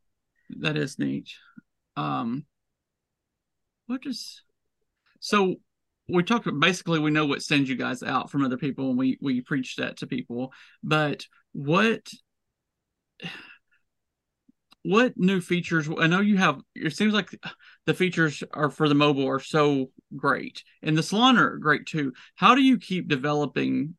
That 0.59 0.77
is 0.77 0.99
neat. 0.99 1.29
Um, 1.95 2.45
what 3.91 4.05
is 4.05 4.41
so? 5.19 5.55
We 6.07 6.23
talked 6.23 6.47
basically. 6.59 6.99
We 6.99 7.11
know 7.11 7.25
what 7.25 7.43
sends 7.43 7.69
you 7.69 7.75
guys 7.75 8.01
out 8.01 8.31
from 8.31 8.43
other 8.43 8.57
people, 8.57 8.89
and 8.89 8.97
we 8.97 9.17
we 9.21 9.41
preach 9.41 9.75
that 9.75 9.97
to 9.97 10.07
people. 10.07 10.53
But 10.81 11.25
what 11.51 12.09
what 14.83 15.13
new 15.17 15.41
features? 15.41 15.89
I 15.99 16.07
know 16.07 16.21
you 16.21 16.37
have. 16.37 16.61
It 16.73 16.95
seems 16.95 17.13
like 17.13 17.29
the 17.85 17.93
features 17.93 18.43
are 18.53 18.69
for 18.69 18.87
the 18.87 18.95
mobile 18.95 19.27
are 19.27 19.39
so 19.39 19.91
great, 20.15 20.63
and 20.81 20.97
the 20.97 21.03
salon 21.03 21.37
are 21.37 21.57
great 21.57 21.85
too. 21.85 22.13
How 22.35 22.55
do 22.55 22.61
you 22.61 22.77
keep 22.77 23.07
developing? 23.07 23.95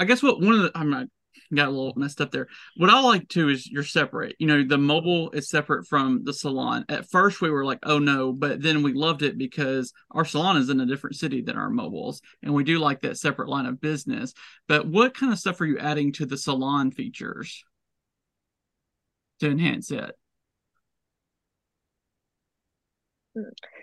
I 0.00 0.04
guess 0.04 0.22
what 0.22 0.40
one 0.40 0.54
of 0.54 0.62
the 0.62 0.72
I'm 0.74 0.90
not 0.90 1.06
got 1.54 1.68
a 1.68 1.70
little 1.70 1.94
messed 1.96 2.20
up 2.20 2.30
there. 2.30 2.48
What 2.76 2.90
I 2.90 3.00
like 3.00 3.28
too 3.28 3.48
is 3.48 3.70
you're 3.70 3.82
separate. 3.82 4.36
You 4.38 4.46
know, 4.46 4.64
the 4.64 4.78
mobile 4.78 5.30
is 5.30 5.48
separate 5.48 5.86
from 5.86 6.24
the 6.24 6.32
salon. 6.32 6.84
At 6.88 7.10
first, 7.10 7.40
we 7.40 7.50
were 7.50 7.64
like, 7.64 7.78
oh 7.84 7.98
no, 7.98 8.32
but 8.32 8.62
then 8.62 8.82
we 8.82 8.92
loved 8.92 9.22
it 9.22 9.38
because 9.38 9.92
our 10.10 10.24
salon 10.24 10.56
is 10.56 10.70
in 10.70 10.80
a 10.80 10.86
different 10.86 11.16
city 11.16 11.40
than 11.40 11.56
our 11.56 11.70
mobiles, 11.70 12.20
and 12.42 12.54
we 12.54 12.64
do 12.64 12.78
like 12.78 13.00
that 13.00 13.18
separate 13.18 13.48
line 13.48 13.66
of 13.66 13.80
business. 13.80 14.34
But 14.66 14.86
what 14.86 15.14
kind 15.14 15.32
of 15.32 15.38
stuff 15.38 15.60
are 15.60 15.66
you 15.66 15.78
adding 15.78 16.12
to 16.14 16.26
the 16.26 16.36
salon 16.36 16.90
features 16.90 17.64
to 19.40 19.50
enhance 19.50 19.90
it? 19.90 20.14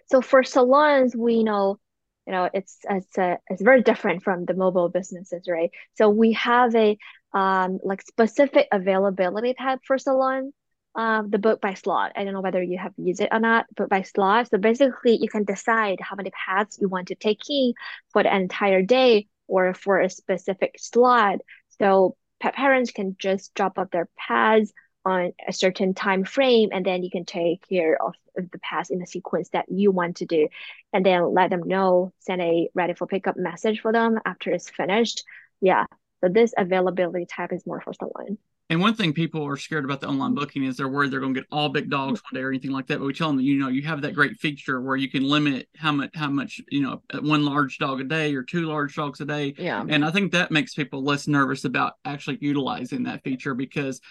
So 0.07 0.21
for 0.21 0.43
salons, 0.43 1.15
we 1.15 1.43
know, 1.43 1.79
you 2.27 2.33
know, 2.33 2.49
it's 2.53 2.77
it's 2.89 3.17
a, 3.17 3.39
it's 3.47 3.61
very 3.61 3.81
different 3.81 4.23
from 4.23 4.45
the 4.45 4.53
mobile 4.53 4.89
businesses, 4.89 5.47
right? 5.47 5.71
So 5.95 6.09
we 6.09 6.33
have 6.33 6.75
a 6.75 6.97
um 7.35 7.79
like 7.83 8.01
specific 8.01 8.67
availability 8.71 9.53
tab 9.53 9.79
for 9.85 9.99
salon, 9.99 10.51
um, 10.95 11.29
the 11.29 11.37
book 11.37 11.61
by 11.61 11.73
slot. 11.75 12.13
I 12.15 12.23
don't 12.23 12.33
know 12.33 12.41
whether 12.41 12.63
you 12.63 12.77
have 12.77 12.93
used 12.97 13.21
it 13.21 13.29
or 13.31 13.39
not, 13.39 13.65
but 13.75 13.89
by 13.89 14.01
slot. 14.03 14.49
So 14.49 14.57
basically, 14.57 15.17
you 15.17 15.29
can 15.29 15.43
decide 15.43 15.99
how 16.01 16.15
many 16.15 16.31
pads 16.31 16.79
you 16.81 16.87
want 16.87 17.09
to 17.09 17.15
take 17.15 17.41
in 17.49 17.73
for 18.13 18.23
the 18.23 18.35
entire 18.35 18.81
day 18.81 19.27
or 19.47 19.73
for 19.73 19.99
a 19.99 20.09
specific 20.09 20.75
slot. 20.79 21.39
So 21.79 22.15
parents 22.39 22.91
can 22.91 23.15
just 23.19 23.53
drop 23.53 23.77
off 23.77 23.91
their 23.91 24.09
pads 24.17 24.73
on 25.05 25.33
a 25.47 25.53
certain 25.53 25.93
time 25.93 26.23
frame 26.23 26.69
and 26.71 26.85
then 26.85 27.03
you 27.03 27.11
can 27.11 27.25
take 27.25 27.67
care 27.67 27.97
of, 28.01 28.13
the 28.35 28.59
pass 28.59 28.89
in 28.89 28.99
the 28.99 29.07
sequence 29.07 29.47
that 29.53 29.63
you 29.69 29.91
want 29.91 30.17
to 30.17 30.25
do 30.25 30.49
and 30.91 31.05
then 31.05 31.33
let 31.33 31.49
them 31.49 31.63
know 31.63 32.11
send 32.19 32.41
a 32.41 32.69
ready 32.73 32.93
for 32.93 33.07
pickup 33.07 33.37
message 33.37 33.79
for 33.79 33.93
them 33.93 34.19
after 34.25 34.51
it's 34.51 34.69
finished 34.69 35.23
yeah 35.61 35.85
so 36.25 36.31
this 36.31 36.53
availability 36.57 37.25
tab 37.27 37.53
is 37.53 37.65
more 37.65 37.81
for 37.81 37.93
salon 37.93 38.37
And 38.69 38.81
one 38.81 38.95
thing 38.95 39.13
people 39.13 39.45
are 39.45 39.57
scared 39.57 39.85
about 39.85 40.01
the 40.01 40.07
online 40.07 40.33
booking 40.33 40.63
is 40.63 40.77
they're 40.77 40.87
worried 40.87 41.11
they're 41.11 41.19
going 41.19 41.33
to 41.33 41.39
get 41.41 41.47
all 41.51 41.69
big 41.69 41.89
dogs 41.89 42.21
one 42.23 42.39
day 42.39 42.43
or 42.43 42.49
anything 42.49 42.71
like 42.71 42.87
that. 42.87 42.99
But 42.99 43.05
we 43.05 43.13
tell 43.13 43.27
them 43.27 43.37
that 43.37 43.43
you 43.43 43.59
know 43.59 43.67
you 43.67 43.83
have 43.83 44.01
that 44.01 44.15
great 44.15 44.37
feature 44.37 44.81
where 44.81 44.95
you 44.95 45.09
can 45.09 45.23
limit 45.23 45.67
how 45.77 45.91
much 45.91 46.09
how 46.15 46.29
much 46.29 46.61
you 46.69 46.81
know 46.81 47.01
uh, 47.13 47.19
one 47.19 47.45
large 47.45 47.77
dog 47.77 48.01
a 48.01 48.03
day 48.03 48.33
or 48.33 48.43
two 48.43 48.65
large 48.65 48.95
dogs 48.95 49.21
a 49.21 49.25
day. 49.25 49.53
Yeah. 49.57 49.85
And 49.87 50.03
I 50.03 50.11
think 50.11 50.31
that 50.31 50.51
makes 50.51 50.73
people 50.73 51.03
less 51.03 51.27
nervous 51.27 51.65
about 51.65 51.93
actually 52.03 52.39
utilizing 52.41 53.03
that 53.03 53.23
feature 53.23 53.53
because 53.53 54.01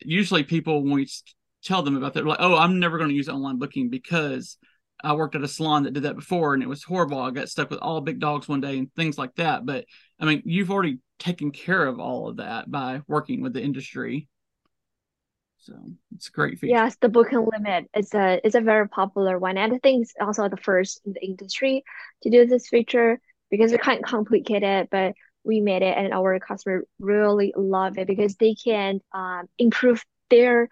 usually 0.00 0.44
people 0.44 0.82
when 0.82 0.92
we 0.92 1.08
tell 1.64 1.82
them 1.82 1.96
about 1.96 2.14
that, 2.14 2.20
they're 2.20 2.28
like, 2.28 2.38
oh, 2.40 2.56
I'm 2.56 2.78
never 2.78 2.98
going 2.98 3.10
to 3.10 3.16
use 3.16 3.28
online 3.28 3.58
booking 3.58 3.88
because 3.90 4.58
I 5.02 5.12
worked 5.14 5.34
at 5.34 5.42
a 5.42 5.48
salon 5.48 5.82
that 5.84 5.92
did 5.92 6.04
that 6.04 6.16
before 6.16 6.54
and 6.54 6.62
it 6.62 6.68
was 6.68 6.82
horrible. 6.82 7.18
I 7.18 7.30
got 7.30 7.48
stuck 7.48 7.70
with 7.70 7.80
all 7.80 8.00
big 8.00 8.20
dogs 8.20 8.48
one 8.48 8.60
day 8.60 8.78
and 8.78 8.92
things 8.94 9.18
like 9.18 9.34
that. 9.36 9.66
But 9.66 9.84
I 10.20 10.24
mean, 10.24 10.42
you've 10.44 10.70
already 10.70 10.98
taken 11.18 11.50
care 11.50 11.86
of 11.86 12.00
all 12.00 12.28
of 12.28 12.36
that 12.36 12.70
by 12.70 13.02
working 13.08 13.42
with 13.42 13.52
the 13.52 13.62
industry. 13.62 14.28
So 15.58 15.74
it's 16.14 16.28
a 16.28 16.32
great 16.32 16.58
feature. 16.58 16.74
yes 16.74 16.96
the 17.00 17.08
booking 17.08 17.46
limit 17.50 17.88
is 17.96 18.12
a 18.14 18.40
is 18.46 18.54
a 18.54 18.60
very 18.60 18.88
popular 18.88 19.38
one 19.38 19.56
and 19.56 19.72
i 19.72 19.78
think 19.78 20.02
it's 20.02 20.14
also 20.20 20.48
the 20.48 20.56
first 20.58 21.00
in 21.06 21.12
the 21.12 21.24
industry 21.24 21.82
to 22.22 22.30
do 22.30 22.46
this 22.46 22.68
feature 22.68 23.18
because 23.50 23.72
it's 23.72 23.82
kind 23.82 23.98
of 23.98 24.04
complicated 24.04 24.88
but 24.90 25.14
we 25.42 25.60
made 25.60 25.82
it 25.82 25.96
and 25.96 26.12
our 26.12 26.38
customer 26.38 26.84
really 26.98 27.52
love 27.56 27.98
it 27.98 28.06
because 28.06 28.34
they 28.36 28.54
can 28.54 29.00
um, 29.12 29.46
improve 29.58 30.04
their 30.30 30.68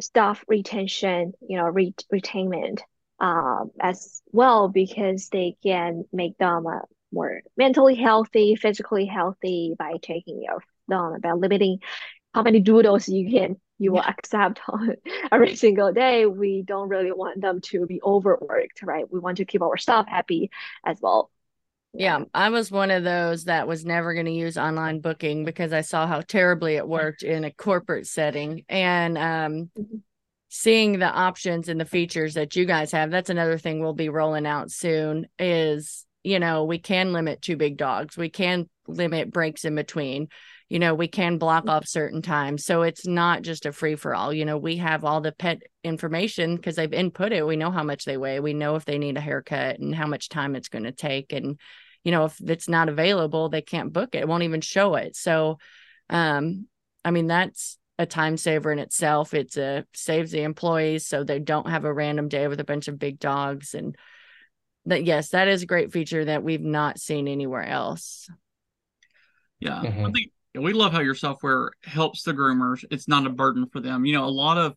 staff 0.00 0.44
retention 0.48 1.32
you 1.46 1.58
know 1.58 1.64
re- 1.66 1.94
retainment 2.12 2.80
um, 3.18 3.70
as 3.80 4.22
well 4.32 4.68
because 4.68 5.28
they 5.28 5.56
can 5.62 6.04
make 6.10 6.38
them 6.38 6.64
more 7.12 7.42
mentally 7.56 7.94
healthy 7.94 8.56
physically 8.56 9.06
healthy 9.06 9.74
by 9.78 9.94
taking 10.02 10.42
your 10.42 10.62
them 10.88 11.20
by 11.20 11.32
limiting 11.32 11.78
how 12.34 12.42
many 12.42 12.60
doodles 12.60 13.08
you 13.08 13.30
can 13.30 13.56
you 13.78 13.92
will 13.92 14.02
accept 14.02 14.60
on 14.68 14.94
every 15.32 15.56
single 15.56 15.92
day. 15.92 16.26
We 16.26 16.62
don't 16.62 16.88
really 16.90 17.12
want 17.12 17.40
them 17.40 17.60
to 17.62 17.86
be 17.86 18.00
overworked 18.02 18.82
right? 18.82 19.10
We 19.10 19.18
want 19.20 19.38
to 19.38 19.44
keep 19.44 19.62
our 19.62 19.78
staff 19.78 20.06
happy 20.06 20.50
as 20.84 20.98
well. 21.00 21.30
Yeah, 21.92 22.24
I 22.32 22.50
was 22.50 22.70
one 22.70 22.90
of 22.92 23.02
those 23.02 23.44
that 23.44 23.66
was 23.66 23.84
never 23.84 24.14
going 24.14 24.26
to 24.26 24.32
use 24.32 24.56
online 24.56 25.00
booking 25.00 25.44
because 25.44 25.72
I 25.72 25.80
saw 25.80 26.06
how 26.06 26.20
terribly 26.20 26.76
it 26.76 26.86
worked 26.86 27.22
in 27.22 27.42
a 27.44 27.50
corporate 27.50 28.06
setting. 28.06 28.64
And 28.68 29.18
um, 29.18 29.70
Mhm. 29.76 30.02
seeing 30.48 30.98
the 30.98 31.10
options 31.10 31.68
and 31.68 31.80
the 31.80 31.84
features 31.84 32.34
that 32.34 32.54
you 32.54 32.64
guys 32.64 32.92
have, 32.92 33.10
that's 33.10 33.30
another 33.30 33.58
thing 33.58 33.80
we'll 33.80 33.92
be 33.94 34.08
rolling 34.08 34.46
out 34.46 34.70
soon 34.70 35.26
is, 35.38 36.06
you 36.22 36.38
know, 36.38 36.64
we 36.64 36.78
can 36.78 37.12
limit 37.12 37.42
two 37.42 37.56
big 37.56 37.76
dogs. 37.76 38.16
We 38.16 38.28
can 38.28 38.68
limit 38.86 39.30
breaks 39.30 39.64
in 39.64 39.74
between. 39.74 40.28
You 40.68 40.78
know, 40.78 40.94
we 40.94 41.08
can 41.08 41.38
block 41.38 41.68
off 41.68 41.88
certain 41.88 42.22
times. 42.22 42.64
So 42.64 42.82
it's 42.82 43.06
not 43.06 43.42
just 43.42 43.66
a 43.66 43.72
free 43.72 43.96
for 43.96 44.14
all. 44.14 44.32
You 44.32 44.44
know, 44.44 44.56
we 44.56 44.76
have 44.76 45.04
all 45.04 45.20
the 45.20 45.32
pet 45.32 45.62
information 45.82 46.56
because 46.56 46.76
they've 46.76 46.92
input 46.92 47.32
it. 47.32 47.46
We 47.46 47.56
know 47.56 47.72
how 47.72 47.82
much 47.82 48.04
they 48.04 48.16
weigh. 48.16 48.38
We 48.38 48.54
know 48.54 48.76
if 48.76 48.84
they 48.84 48.98
need 48.98 49.16
a 49.16 49.20
haircut 49.20 49.80
and 49.80 49.94
how 49.94 50.06
much 50.06 50.28
time 50.28 50.54
it's 50.54 50.68
going 50.68 50.84
to 50.84 50.92
take. 50.92 51.32
And 51.32 51.58
you 52.04 52.12
know 52.12 52.24
if 52.24 52.40
it's 52.40 52.68
not 52.68 52.88
available 52.88 53.48
they 53.48 53.62
can't 53.62 53.92
book 53.92 54.14
it 54.14 54.20
it 54.20 54.28
won't 54.28 54.42
even 54.42 54.60
show 54.60 54.94
it 54.94 55.16
so 55.16 55.58
um 56.08 56.66
i 57.04 57.10
mean 57.10 57.26
that's 57.26 57.78
a 57.98 58.06
time 58.06 58.36
saver 58.36 58.72
in 58.72 58.78
itself 58.78 59.34
it's 59.34 59.56
a 59.56 59.84
saves 59.92 60.30
the 60.30 60.42
employees 60.42 61.06
so 61.06 61.22
they 61.22 61.38
don't 61.38 61.68
have 61.68 61.84
a 61.84 61.92
random 61.92 62.28
day 62.28 62.48
with 62.48 62.60
a 62.60 62.64
bunch 62.64 62.88
of 62.88 62.98
big 62.98 63.18
dogs 63.18 63.74
and 63.74 63.96
that 64.86 65.04
yes 65.04 65.30
that 65.30 65.48
is 65.48 65.62
a 65.62 65.66
great 65.66 65.92
feature 65.92 66.24
that 66.24 66.42
we've 66.42 66.60
not 66.60 66.98
seen 66.98 67.28
anywhere 67.28 67.64
else 67.64 68.28
Yeah. 69.60 69.80
Mhm. 69.82 70.02
One 70.02 70.12
thing 70.12 70.30
we 70.54 70.72
love 70.72 70.92
how 70.92 71.00
your 71.00 71.14
software 71.14 71.70
helps 71.84 72.22
the 72.22 72.32
groomers. 72.32 72.84
It's 72.90 73.06
not 73.06 73.26
a 73.26 73.30
burden 73.30 73.66
for 73.66 73.80
them. 73.80 74.04
You 74.04 74.14
know, 74.14 74.24
a 74.24 74.26
lot 74.26 74.58
of 74.58 74.74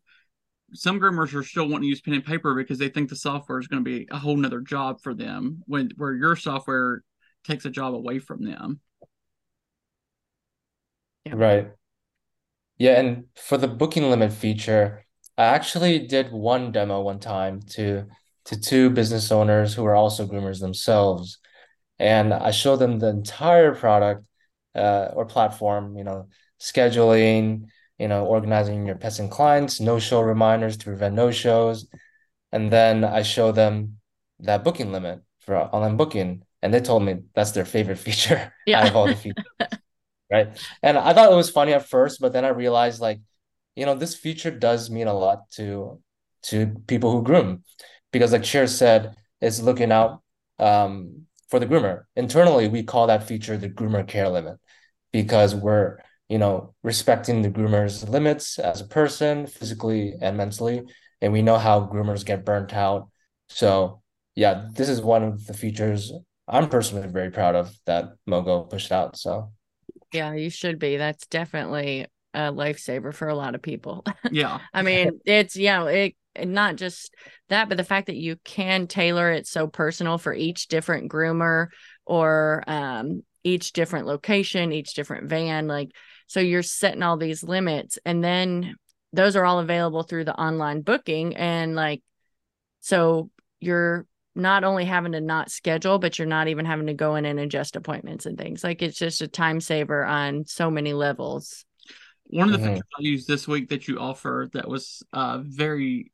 some 0.73 0.99
groomers 0.99 1.33
are 1.33 1.43
still 1.43 1.67
wanting 1.67 1.83
to 1.83 1.87
use 1.87 2.01
pen 2.01 2.15
and 2.15 2.25
paper 2.25 2.53
because 2.55 2.79
they 2.79 2.89
think 2.89 3.09
the 3.09 3.15
software 3.15 3.59
is 3.59 3.67
going 3.67 3.83
to 3.83 3.89
be 3.89 4.07
a 4.11 4.17
whole 4.17 4.37
nother 4.37 4.61
job 4.61 5.01
for 5.01 5.13
them 5.13 5.63
when 5.65 5.91
where 5.97 6.13
your 6.13 6.35
software 6.35 7.03
takes 7.43 7.65
a 7.65 7.69
job 7.69 7.93
away 7.93 8.19
from 8.19 8.43
them. 8.43 8.79
Yeah. 11.25 11.33
Right. 11.35 11.71
Yeah, 12.77 12.99
and 12.99 13.25
for 13.35 13.57
the 13.57 13.67
booking 13.67 14.03
limit 14.09 14.33
feature, 14.33 15.05
I 15.37 15.45
actually 15.45 15.99
did 16.07 16.31
one 16.31 16.71
demo 16.71 17.01
one 17.01 17.19
time 17.19 17.61
to 17.71 18.07
to 18.45 18.59
two 18.59 18.89
business 18.89 19.31
owners 19.31 19.73
who 19.73 19.85
are 19.85 19.95
also 19.95 20.27
groomers 20.27 20.59
themselves. 20.59 21.39
And 21.99 22.33
I 22.33 22.51
showed 22.51 22.77
them 22.77 22.99
the 22.99 23.07
entire 23.07 23.73
product 23.73 24.25
uh, 24.75 25.09
or 25.13 25.25
platform, 25.25 25.97
you 25.97 26.03
know, 26.03 26.27
scheduling, 26.59 27.67
you 27.97 28.07
know, 28.07 28.25
organizing 28.25 28.85
your 28.85 28.95
pets 28.95 29.19
and 29.19 29.29
clients, 29.29 29.79
no-show 29.79 30.21
reminders 30.21 30.77
to 30.77 30.85
prevent 30.85 31.15
no-shows. 31.15 31.87
And 32.51 32.71
then 32.71 33.03
I 33.03 33.21
show 33.21 33.51
them 33.51 33.97
that 34.39 34.63
booking 34.63 34.91
limit 34.91 35.21
for 35.39 35.57
online 35.57 35.97
booking. 35.97 36.43
And 36.61 36.73
they 36.73 36.79
told 36.79 37.03
me 37.03 37.23
that's 37.35 37.51
their 37.51 37.65
favorite 37.65 37.97
feature 38.07 38.53
out 38.73 38.87
of 38.87 38.95
all 38.95 39.07
the 39.07 39.15
features. 39.15 39.45
Right. 40.31 40.57
And 40.81 40.97
I 40.97 41.13
thought 41.13 41.31
it 41.31 41.35
was 41.35 41.51
funny 41.51 41.73
at 41.73 41.87
first, 41.87 42.19
but 42.19 42.33
then 42.33 42.43
I 42.43 42.49
realized 42.49 42.99
like, 42.99 43.19
you 43.75 43.85
know, 43.85 43.93
this 43.93 44.15
feature 44.15 44.51
does 44.51 44.89
mean 44.89 45.07
a 45.07 45.13
lot 45.13 45.49
to 45.53 46.01
to 46.43 46.75
people 46.87 47.11
who 47.11 47.23
groom. 47.23 47.63
Because 48.13 48.31
like 48.33 48.43
Cheer 48.43 48.67
said, 48.67 49.17
it's 49.41 49.61
looking 49.61 49.91
out 49.91 50.21
um 50.59 51.27
for 51.49 51.59
the 51.59 51.67
groomer. 51.67 52.03
Internally, 52.15 52.69
we 52.69 52.83
call 52.83 53.07
that 53.07 53.27
feature 53.27 53.57
the 53.57 53.69
groomer 53.69 54.07
care 54.07 54.29
limit 54.29 54.57
because 55.11 55.55
we're, 55.55 55.99
you 56.29 56.37
know, 56.39 56.73
respecting 56.83 57.41
the 57.41 57.49
groomer's 57.49 58.07
limits 58.09 58.59
as 58.59 58.81
a 58.81 58.87
person, 58.87 59.47
physically 59.47 60.15
and 60.21 60.37
mentally, 60.37 60.83
and 61.21 61.33
we 61.33 61.41
know 61.41 61.57
how 61.57 61.81
groomers 61.81 62.25
get 62.25 62.45
burnt 62.45 62.73
out. 62.73 63.09
So 63.49 64.01
yeah, 64.35 64.69
this 64.73 64.89
is 64.89 65.01
one 65.01 65.23
of 65.23 65.45
the 65.47 65.53
features 65.53 66.13
I'm 66.47 66.69
personally 66.69 67.07
very 67.07 67.31
proud 67.31 67.55
of 67.55 67.75
that 67.85 68.13
MoeGo 68.29 68.69
pushed 68.69 68.91
out. 68.91 69.17
So 69.17 69.51
yeah 70.11 70.33
you 70.33 70.49
should 70.49 70.79
be 70.79 70.97
that's 70.97 71.25
definitely 71.27 72.07
a 72.33 72.51
lifesaver 72.51 73.13
for 73.13 73.27
a 73.27 73.35
lot 73.35 73.55
of 73.55 73.61
people 73.61 74.03
Yeah. 74.31 74.59
I 74.73 74.81
mean, 74.81 75.19
it's 75.25 75.55
yeah, 75.55 75.85
it 75.87 76.15
and 76.35 76.53
not 76.53 76.75
just 76.75 77.13
that, 77.49 77.69
but 77.69 77.77
the 77.77 77.83
fact 77.83 78.07
that 78.07 78.15
you 78.15 78.37
can 78.43 78.87
tailor 78.87 79.31
it 79.31 79.47
so 79.47 79.67
personal 79.67 80.17
for 80.17 80.33
each 80.33 80.67
different 80.67 81.11
groomer 81.11 81.67
or 82.05 82.63
um 82.67 83.23
each 83.43 83.73
different 83.73 84.07
location, 84.07 84.71
each 84.71 84.93
different 84.93 85.29
van, 85.29 85.67
like 85.67 85.89
So 86.27 86.39
you're 86.39 86.63
setting 86.63 87.03
all 87.03 87.17
these 87.17 87.43
limits 87.43 87.99
and 88.05 88.23
then 88.23 88.75
those 89.11 89.35
are 89.35 89.45
all 89.45 89.59
available 89.59 90.03
through 90.03 90.25
the 90.25 90.39
online 90.39 90.81
booking 90.81 91.35
and 91.35 91.75
like 91.75 92.01
so 92.79 93.29
you're 93.59 94.05
not 94.35 94.63
only 94.63 94.85
having 94.85 95.11
to 95.11 95.21
not 95.21 95.51
schedule, 95.51 95.99
but 95.99 96.17
you're 96.17 96.27
not 96.27 96.47
even 96.47 96.65
having 96.65 96.87
to 96.87 96.93
go 96.93 97.15
in 97.15 97.25
and 97.25 97.39
adjust 97.39 97.75
appointments 97.75 98.25
and 98.25 98.37
things. 98.37 98.63
Like 98.63 98.81
it's 98.81 98.97
just 98.97 99.21
a 99.21 99.27
time 99.27 99.61
saver 99.61 100.03
on 100.03 100.45
so 100.45 100.71
many 100.71 100.93
levels. 100.93 101.65
One 102.25 102.51
of 102.51 102.53
the 102.53 102.57
mm-hmm. 102.57 102.75
features 102.75 102.89
I 102.97 103.01
used 103.01 103.27
this 103.27 103.47
week 103.47 103.69
that 103.69 103.87
you 103.87 103.99
offer 103.99 104.49
that 104.53 104.67
was 104.67 105.03
uh, 105.13 105.39
very 105.43 106.11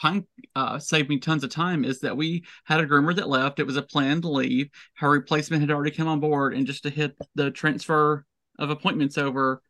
time 0.00 0.26
uh, 0.56 0.78
saved 0.78 1.08
me 1.08 1.18
tons 1.18 1.44
of 1.44 1.50
time 1.50 1.84
is 1.84 2.00
that 2.00 2.16
we 2.16 2.44
had 2.64 2.80
a 2.80 2.86
groomer 2.86 3.14
that 3.14 3.28
left. 3.28 3.60
It 3.60 3.66
was 3.66 3.76
a 3.76 3.82
planned 3.82 4.24
leave. 4.24 4.70
Her 4.94 5.10
replacement 5.10 5.62
had 5.62 5.70
already 5.70 5.90
come 5.90 6.08
on 6.08 6.20
board, 6.20 6.54
and 6.54 6.66
just 6.66 6.84
to 6.84 6.90
hit 6.90 7.16
the 7.34 7.50
transfer 7.50 8.24
of 8.58 8.70
appointments 8.70 9.18
over, 9.18 9.62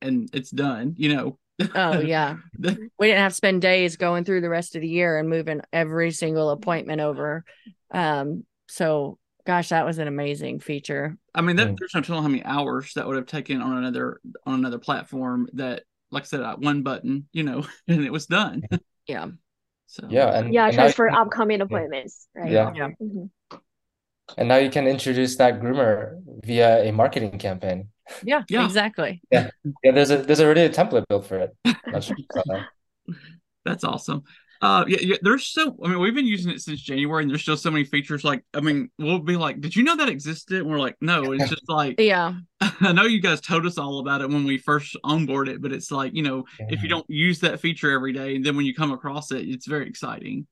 and 0.00 0.28
it's 0.32 0.50
done. 0.50 0.94
You 0.96 1.14
know, 1.14 1.38
oh 1.74 2.00
yeah 2.00 2.36
we 2.98 3.06
didn't 3.06 3.18
have 3.18 3.32
to 3.32 3.36
spend 3.36 3.62
days 3.62 3.96
going 3.96 4.24
through 4.24 4.40
the 4.40 4.48
rest 4.48 4.76
of 4.76 4.82
the 4.82 4.88
year 4.88 5.18
and 5.18 5.28
moving 5.28 5.60
every 5.72 6.10
single 6.10 6.50
appointment 6.50 7.00
over 7.00 7.44
um 7.92 8.44
so 8.68 9.18
gosh 9.46 9.70
that 9.70 9.86
was 9.86 9.98
an 9.98 10.08
amazing 10.08 10.60
feature 10.60 11.16
i 11.34 11.40
mean 11.40 11.56
that, 11.56 11.76
there's 11.78 11.94
no 11.94 12.00
telling 12.00 12.22
how 12.22 12.28
many 12.28 12.44
hours 12.44 12.92
that 12.94 13.06
would 13.06 13.16
have 13.16 13.26
taken 13.26 13.60
on 13.60 13.78
another 13.78 14.20
on 14.46 14.54
another 14.54 14.78
platform 14.78 15.48
that 15.54 15.82
like 16.10 16.22
i 16.22 16.26
said 16.26 16.42
one 16.58 16.82
button 16.82 17.26
you 17.32 17.42
know 17.42 17.64
and 17.88 18.04
it 18.04 18.12
was 18.12 18.26
done 18.26 18.62
yeah 19.08 19.26
so 19.86 20.06
yeah 20.08 20.38
and 20.38 20.52
yeah 20.52 20.66
and 20.66 20.74
just 20.74 20.96
for 20.96 21.08
upcoming 21.10 21.60
appointments 21.60 22.28
right 22.34 22.52
yeah 22.52 22.72
yeah 22.74 22.88
mm-hmm. 23.00 23.56
and 24.36 24.48
now 24.48 24.56
you 24.56 24.70
can 24.70 24.86
introduce 24.86 25.36
that 25.36 25.60
groomer 25.60 26.20
via 26.44 26.88
a 26.88 26.92
marketing 26.92 27.38
campaign 27.38 27.88
yeah, 28.22 28.42
yeah. 28.48 28.64
exactly. 28.64 29.20
Yeah, 29.30 29.50
yeah. 29.82 29.92
There's 29.92 30.10
a 30.10 30.18
there's 30.18 30.40
already 30.40 30.62
a 30.62 30.70
template 30.70 31.06
built 31.08 31.26
for 31.26 31.38
it. 31.38 31.56
That's, 31.92 32.10
That's 33.64 33.84
awesome. 33.84 34.24
Uh, 34.60 34.84
yeah, 34.88 34.98
yeah, 35.00 35.16
there's 35.22 35.46
so. 35.46 35.76
I 35.84 35.88
mean, 35.88 36.00
we've 36.00 36.14
been 36.14 36.26
using 36.26 36.50
it 36.50 36.60
since 36.60 36.80
January, 36.80 37.22
and 37.22 37.30
there's 37.30 37.42
still 37.42 37.56
so 37.56 37.70
many 37.70 37.84
features. 37.84 38.24
Like, 38.24 38.44
I 38.54 38.60
mean, 38.60 38.90
we'll 38.98 39.20
be 39.20 39.36
like, 39.36 39.60
"Did 39.60 39.76
you 39.76 39.84
know 39.84 39.96
that 39.96 40.08
existed?" 40.08 40.58
And 40.58 40.70
we're 40.70 40.80
like, 40.80 40.96
"No." 41.00 41.32
It's 41.32 41.48
just 41.48 41.68
like, 41.68 41.96
yeah. 42.00 42.34
I 42.60 42.92
know 42.92 43.04
you 43.04 43.20
guys 43.20 43.40
told 43.40 43.66
us 43.66 43.78
all 43.78 44.00
about 44.00 44.20
it 44.20 44.28
when 44.28 44.44
we 44.44 44.58
first 44.58 44.96
onboard 45.04 45.48
it, 45.48 45.62
but 45.62 45.72
it's 45.72 45.92
like, 45.92 46.14
you 46.14 46.22
know, 46.22 46.44
yeah. 46.58 46.66
if 46.70 46.82
you 46.82 46.88
don't 46.88 47.08
use 47.08 47.40
that 47.40 47.60
feature 47.60 47.92
every 47.92 48.12
day, 48.12 48.34
and 48.34 48.44
then 48.44 48.56
when 48.56 48.66
you 48.66 48.74
come 48.74 48.92
across 48.92 49.30
it, 49.30 49.48
it's 49.48 49.66
very 49.66 49.86
exciting. 49.86 50.46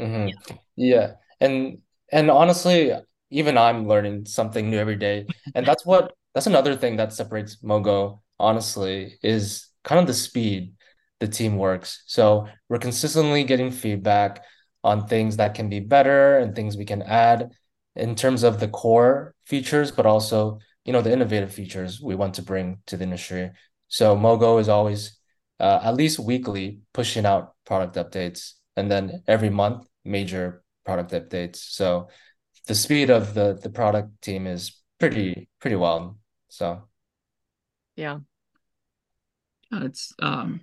Mm-hmm. 0.00 0.28
Yeah. 0.28 0.56
yeah, 0.76 1.12
and 1.40 1.78
and 2.12 2.30
honestly, 2.30 2.92
even 3.30 3.56
I'm 3.56 3.88
learning 3.88 4.26
something 4.26 4.68
new 4.68 4.78
every 4.78 4.96
day, 4.96 5.26
and 5.54 5.64
that's 5.64 5.86
what 5.86 6.12
that's 6.34 6.46
another 6.46 6.76
thing 6.76 6.96
that 6.96 7.12
separates 7.14 7.56
MoeGo, 7.62 8.20
honestly, 8.38 9.18
is 9.22 9.68
kind 9.82 10.00
of 10.00 10.06
the 10.06 10.14
speed 10.14 10.74
the 11.20 11.28
team 11.28 11.56
works. 11.56 12.02
So 12.06 12.48
we're 12.68 12.78
consistently 12.78 13.44
getting 13.44 13.70
feedback 13.70 14.42
on 14.82 15.06
things 15.06 15.36
that 15.36 15.54
can 15.54 15.68
be 15.68 15.80
better 15.80 16.38
and 16.38 16.54
things 16.54 16.76
we 16.76 16.84
can 16.84 17.02
add 17.02 17.52
in 17.96 18.14
terms 18.14 18.42
of 18.42 18.60
the 18.60 18.68
core 18.68 19.34
features, 19.44 19.90
but 19.90 20.06
also, 20.06 20.58
you 20.84 20.92
know, 20.92 21.00
the 21.00 21.12
innovative 21.12 21.52
features 21.52 22.00
we 22.00 22.14
want 22.14 22.34
to 22.34 22.42
bring 22.42 22.78
to 22.86 22.96
the 22.96 23.04
industry. 23.04 23.50
So 23.88 24.16
MoeGo 24.16 24.60
is 24.60 24.68
always 24.68 25.18
uh, 25.60 25.80
at 25.82 25.94
least 25.94 26.18
weekly 26.18 26.80
pushing 26.92 27.24
out 27.24 27.54
product 27.64 27.96
updates 27.96 28.54
and 28.76 28.90
then 28.90 29.22
every 29.26 29.50
month 29.50 29.86
major 30.04 30.62
product 30.84 31.12
updates. 31.12 31.56
So 31.56 32.08
the 32.66 32.74
speed 32.74 33.10
of 33.10 33.34
the 33.34 33.58
the 33.60 33.70
product 33.70 34.20
team 34.22 34.46
is 34.46 34.80
pretty 34.98 35.48
pretty 35.60 35.76
wild. 35.76 36.16
So 36.48 36.88
yeah. 37.96 38.18
It's 39.72 40.12
um 40.20 40.60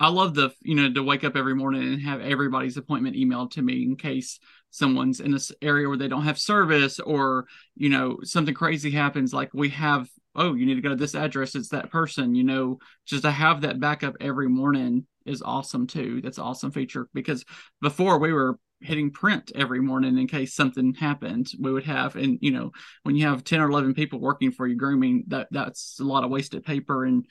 I 0.00 0.08
love 0.08 0.34
the 0.34 0.50
you 0.62 0.74
know 0.74 0.90
to 0.92 1.02
wake 1.02 1.24
up 1.24 1.36
every 1.36 1.54
morning 1.54 1.82
and 1.82 2.02
have 2.02 2.22
everybody's 2.22 2.78
appointment 2.78 3.16
emailed 3.16 3.52
to 3.52 3.62
me 3.62 3.82
in 3.82 3.96
case 3.96 4.40
someone's 4.70 5.20
in 5.20 5.30
this 5.30 5.52
area 5.60 5.88
where 5.88 5.98
they 5.98 6.08
don't 6.08 6.24
have 6.24 6.38
service 6.38 6.98
or 6.98 7.46
you 7.76 7.90
know 7.90 8.18
something 8.22 8.54
crazy 8.54 8.90
happens 8.90 9.34
like 9.34 9.50
we 9.52 9.68
have 9.68 10.08
oh 10.34 10.54
you 10.54 10.64
need 10.64 10.76
to 10.76 10.80
go 10.80 10.88
to 10.88 10.96
this 10.96 11.14
address. 11.14 11.54
It's 11.54 11.68
that 11.68 11.90
person 11.90 12.34
you 12.34 12.44
know? 12.44 12.78
Just 13.06 13.22
to 13.22 13.30
have 13.30 13.60
that 13.60 13.78
backup 13.78 14.14
every 14.20 14.48
morning 14.48 15.06
is 15.26 15.42
awesome 15.42 15.86
too. 15.86 16.22
That's 16.22 16.38
awesome 16.38 16.70
feature 16.70 17.08
because 17.12 17.44
before 17.82 18.18
we 18.18 18.32
were 18.32 18.58
hitting 18.80 19.10
print 19.10 19.52
every 19.54 19.80
morning 19.80 20.16
in 20.16 20.26
case 20.26 20.54
something 20.54 20.94
happened. 20.94 21.50
We 21.60 21.70
would 21.70 21.84
have 21.84 22.16
and 22.16 22.38
you 22.40 22.52
know 22.52 22.72
when 23.02 23.16
you 23.16 23.26
have 23.26 23.44
10 23.44 23.60
or 23.60 23.68
11 23.68 23.92
people 23.92 24.18
working 24.18 24.50
for 24.50 24.66
you 24.66 24.76
grooming 24.76 25.24
that 25.28 25.48
that's 25.50 25.98
a 26.00 26.04
lot 26.04 26.24
of 26.24 26.30
wasted 26.30 26.64
paper 26.64 27.04
and 27.04 27.26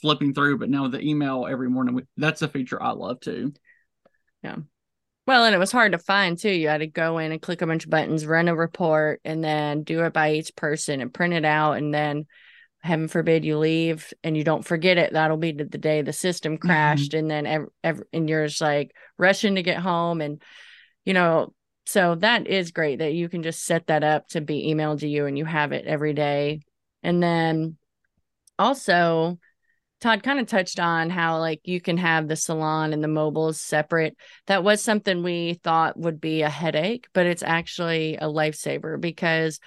flipping 0.00 0.32
through 0.32 0.58
but 0.58 0.70
now 0.70 0.88
the 0.88 1.00
email 1.00 1.46
every 1.48 1.68
morning 1.68 2.06
that's 2.16 2.42
a 2.42 2.48
feature 2.48 2.82
i 2.82 2.90
love 2.90 3.20
too 3.20 3.52
yeah 4.42 4.56
well 5.26 5.44
and 5.44 5.54
it 5.54 5.58
was 5.58 5.72
hard 5.72 5.92
to 5.92 5.98
find 5.98 6.38
too 6.38 6.50
you 6.50 6.68
had 6.68 6.78
to 6.78 6.86
go 6.86 7.18
in 7.18 7.32
and 7.32 7.42
click 7.42 7.62
a 7.62 7.66
bunch 7.66 7.84
of 7.84 7.90
buttons 7.90 8.26
run 8.26 8.48
a 8.48 8.54
report 8.54 9.20
and 9.24 9.42
then 9.42 9.82
do 9.82 10.02
it 10.04 10.12
by 10.12 10.32
each 10.32 10.54
person 10.56 11.00
and 11.00 11.12
print 11.12 11.34
it 11.34 11.44
out 11.44 11.72
and 11.72 11.92
then 11.92 12.24
heaven 12.82 13.08
forbid 13.08 13.44
you 13.44 13.58
leave 13.58 14.12
and 14.24 14.36
you 14.36 14.44
don't 14.44 14.64
forget 14.64 14.96
it 14.96 15.12
that'll 15.12 15.36
be 15.36 15.52
the 15.52 15.64
day 15.64 16.00
the 16.02 16.12
system 16.12 16.54
mm-hmm. 16.56 16.66
crashed 16.66 17.12
mm-hmm. 17.12 17.18
and 17.18 17.30
then 17.30 17.46
every, 17.46 17.68
every, 17.84 18.06
and 18.12 18.28
you're 18.28 18.46
just 18.46 18.60
like 18.60 18.92
rushing 19.18 19.56
to 19.56 19.62
get 19.62 19.78
home 19.78 20.20
and 20.20 20.40
you 21.04 21.14
know, 21.14 21.52
so 21.86 22.14
that 22.16 22.46
is 22.46 22.70
great 22.70 23.00
that 23.00 23.14
you 23.14 23.28
can 23.28 23.42
just 23.42 23.64
set 23.64 23.86
that 23.88 24.04
up 24.04 24.28
to 24.28 24.40
be 24.40 24.72
emailed 24.72 25.00
to 25.00 25.08
you 25.08 25.26
and 25.26 25.36
you 25.36 25.44
have 25.44 25.72
it 25.72 25.86
every 25.86 26.12
day. 26.12 26.60
And 27.02 27.22
then 27.22 27.76
also, 28.58 29.38
Todd 30.00 30.22
kind 30.22 30.40
of 30.40 30.46
touched 30.46 30.80
on 30.80 31.10
how 31.10 31.38
like 31.38 31.60
you 31.64 31.80
can 31.80 31.98
have 31.98 32.26
the 32.26 32.36
salon 32.36 32.92
and 32.92 33.04
the 33.04 33.08
mobiles 33.08 33.60
separate. 33.60 34.16
That 34.46 34.64
was 34.64 34.82
something 34.82 35.22
we 35.22 35.54
thought 35.62 35.98
would 35.98 36.20
be 36.20 36.42
a 36.42 36.48
headache, 36.48 37.08
but 37.12 37.26
it's 37.26 37.42
actually 37.42 38.16
a 38.16 38.24
lifesaver 38.24 39.00
because 39.00 39.60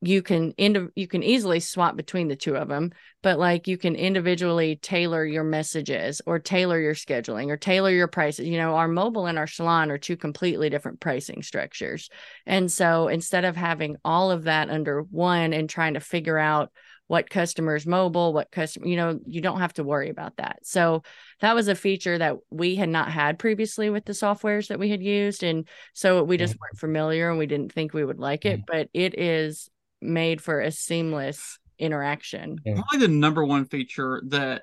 you 0.00 0.22
can 0.22 0.52
ind- 0.56 0.90
you 0.94 1.08
can 1.08 1.22
easily 1.22 1.58
swap 1.58 1.96
between 1.96 2.28
the 2.28 2.36
two 2.36 2.56
of 2.56 2.68
them 2.68 2.92
but 3.20 3.38
like 3.38 3.66
you 3.66 3.76
can 3.76 3.96
individually 3.96 4.76
tailor 4.76 5.24
your 5.24 5.42
messages 5.42 6.22
or 6.24 6.38
tailor 6.38 6.80
your 6.80 6.94
scheduling 6.94 7.48
or 7.48 7.56
tailor 7.56 7.90
your 7.90 8.06
prices 8.06 8.46
you 8.46 8.58
know 8.58 8.76
our 8.76 8.86
mobile 8.86 9.26
and 9.26 9.38
our 9.38 9.48
salon 9.48 9.90
are 9.90 9.98
two 9.98 10.16
completely 10.16 10.70
different 10.70 11.00
pricing 11.00 11.42
structures 11.42 12.10
and 12.46 12.70
so 12.70 13.08
instead 13.08 13.44
of 13.44 13.56
having 13.56 13.96
all 14.04 14.30
of 14.30 14.44
that 14.44 14.70
under 14.70 15.02
one 15.02 15.52
and 15.52 15.68
trying 15.68 15.94
to 15.94 16.00
figure 16.00 16.38
out 16.38 16.70
what 17.08 17.28
customers 17.28 17.86
mobile 17.86 18.32
what 18.32 18.50
customer 18.50 18.86
you 18.86 18.96
know 18.96 19.18
you 19.26 19.40
don't 19.40 19.60
have 19.60 19.74
to 19.74 19.84
worry 19.84 20.08
about 20.08 20.36
that 20.36 20.58
so 20.62 21.02
that 21.40 21.54
was 21.54 21.68
a 21.68 21.74
feature 21.74 22.16
that 22.16 22.36
we 22.50 22.76
had 22.76 22.88
not 22.88 23.10
had 23.10 23.38
previously 23.38 23.90
with 23.90 24.04
the 24.04 24.12
softwares 24.12 24.68
that 24.68 24.78
we 24.78 24.88
had 24.88 25.02
used 25.02 25.42
and 25.42 25.68
so 25.94 26.22
we 26.22 26.36
just 26.36 26.56
weren't 26.60 26.78
familiar 26.78 27.28
and 27.28 27.38
we 27.38 27.46
didn't 27.46 27.72
think 27.72 27.92
we 27.92 28.04
would 28.04 28.18
like 28.20 28.44
it 28.44 28.60
mm-hmm. 28.60 28.78
but 28.78 28.88
it 28.94 29.18
is 29.18 29.68
made 30.00 30.40
for 30.40 30.60
a 30.60 30.70
seamless 30.70 31.58
interaction. 31.78 32.58
Probably 32.64 33.06
the 33.06 33.08
number 33.08 33.44
one 33.44 33.64
feature 33.64 34.22
that 34.28 34.62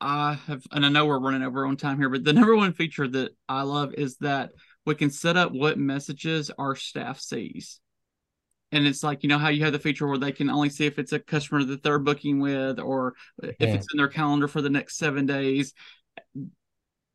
I 0.00 0.34
have, 0.46 0.64
and 0.72 0.84
I 0.84 0.88
know 0.88 1.06
we're 1.06 1.18
running 1.18 1.42
over 1.42 1.66
on 1.66 1.76
time 1.76 1.98
here, 1.98 2.08
but 2.08 2.24
the 2.24 2.32
number 2.32 2.56
one 2.56 2.72
feature 2.72 3.08
that 3.08 3.32
I 3.48 3.62
love 3.62 3.94
is 3.94 4.16
that 4.18 4.50
we 4.84 4.94
can 4.94 5.10
set 5.10 5.36
up 5.36 5.52
what 5.52 5.78
messages 5.78 6.50
our 6.58 6.76
staff 6.76 7.18
sees. 7.18 7.80
And 8.76 8.86
it's 8.86 9.02
like, 9.02 9.22
you 9.22 9.28
know, 9.30 9.38
how 9.38 9.48
you 9.48 9.64
have 9.64 9.72
the 9.72 9.78
feature 9.78 10.06
where 10.06 10.18
they 10.18 10.32
can 10.32 10.50
only 10.50 10.68
see 10.68 10.84
if 10.84 10.98
it's 10.98 11.12
a 11.12 11.18
customer 11.18 11.64
that 11.64 11.82
they're 11.82 11.98
booking 11.98 12.40
with 12.40 12.78
or 12.78 13.14
yeah. 13.42 13.50
if 13.58 13.74
it's 13.74 13.86
in 13.92 13.96
their 13.96 14.08
calendar 14.08 14.48
for 14.48 14.60
the 14.60 14.68
next 14.68 14.98
seven 14.98 15.24
days. 15.24 15.72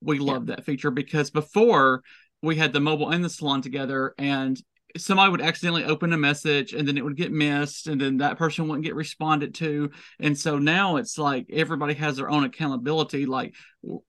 We 0.01 0.17
love 0.17 0.49
yeah. 0.49 0.55
that 0.55 0.65
feature 0.65 0.89
because 0.89 1.29
before 1.29 2.01
we 2.41 2.55
had 2.55 2.73
the 2.73 2.79
mobile 2.79 3.11
and 3.11 3.23
the 3.23 3.29
salon 3.29 3.61
together, 3.61 4.15
and 4.17 4.59
somebody 4.97 5.31
would 5.31 5.41
accidentally 5.41 5.85
open 5.85 6.13
a 6.13 6.17
message 6.17 6.73
and 6.73 6.87
then 6.87 6.97
it 6.97 7.03
would 7.03 7.15
get 7.15 7.31
missed 7.31 7.87
and 7.87 7.99
then 7.99 8.17
that 8.17 8.37
person 8.37 8.67
wouldn't 8.67 8.85
get 8.85 8.95
responded 8.95 9.55
to. 9.55 9.89
And 10.19 10.37
so 10.37 10.57
now 10.57 10.97
it's 10.97 11.17
like 11.17 11.47
everybody 11.51 11.93
has 11.95 12.17
their 12.17 12.29
own 12.29 12.43
accountability 12.43 13.25
like 13.25 13.55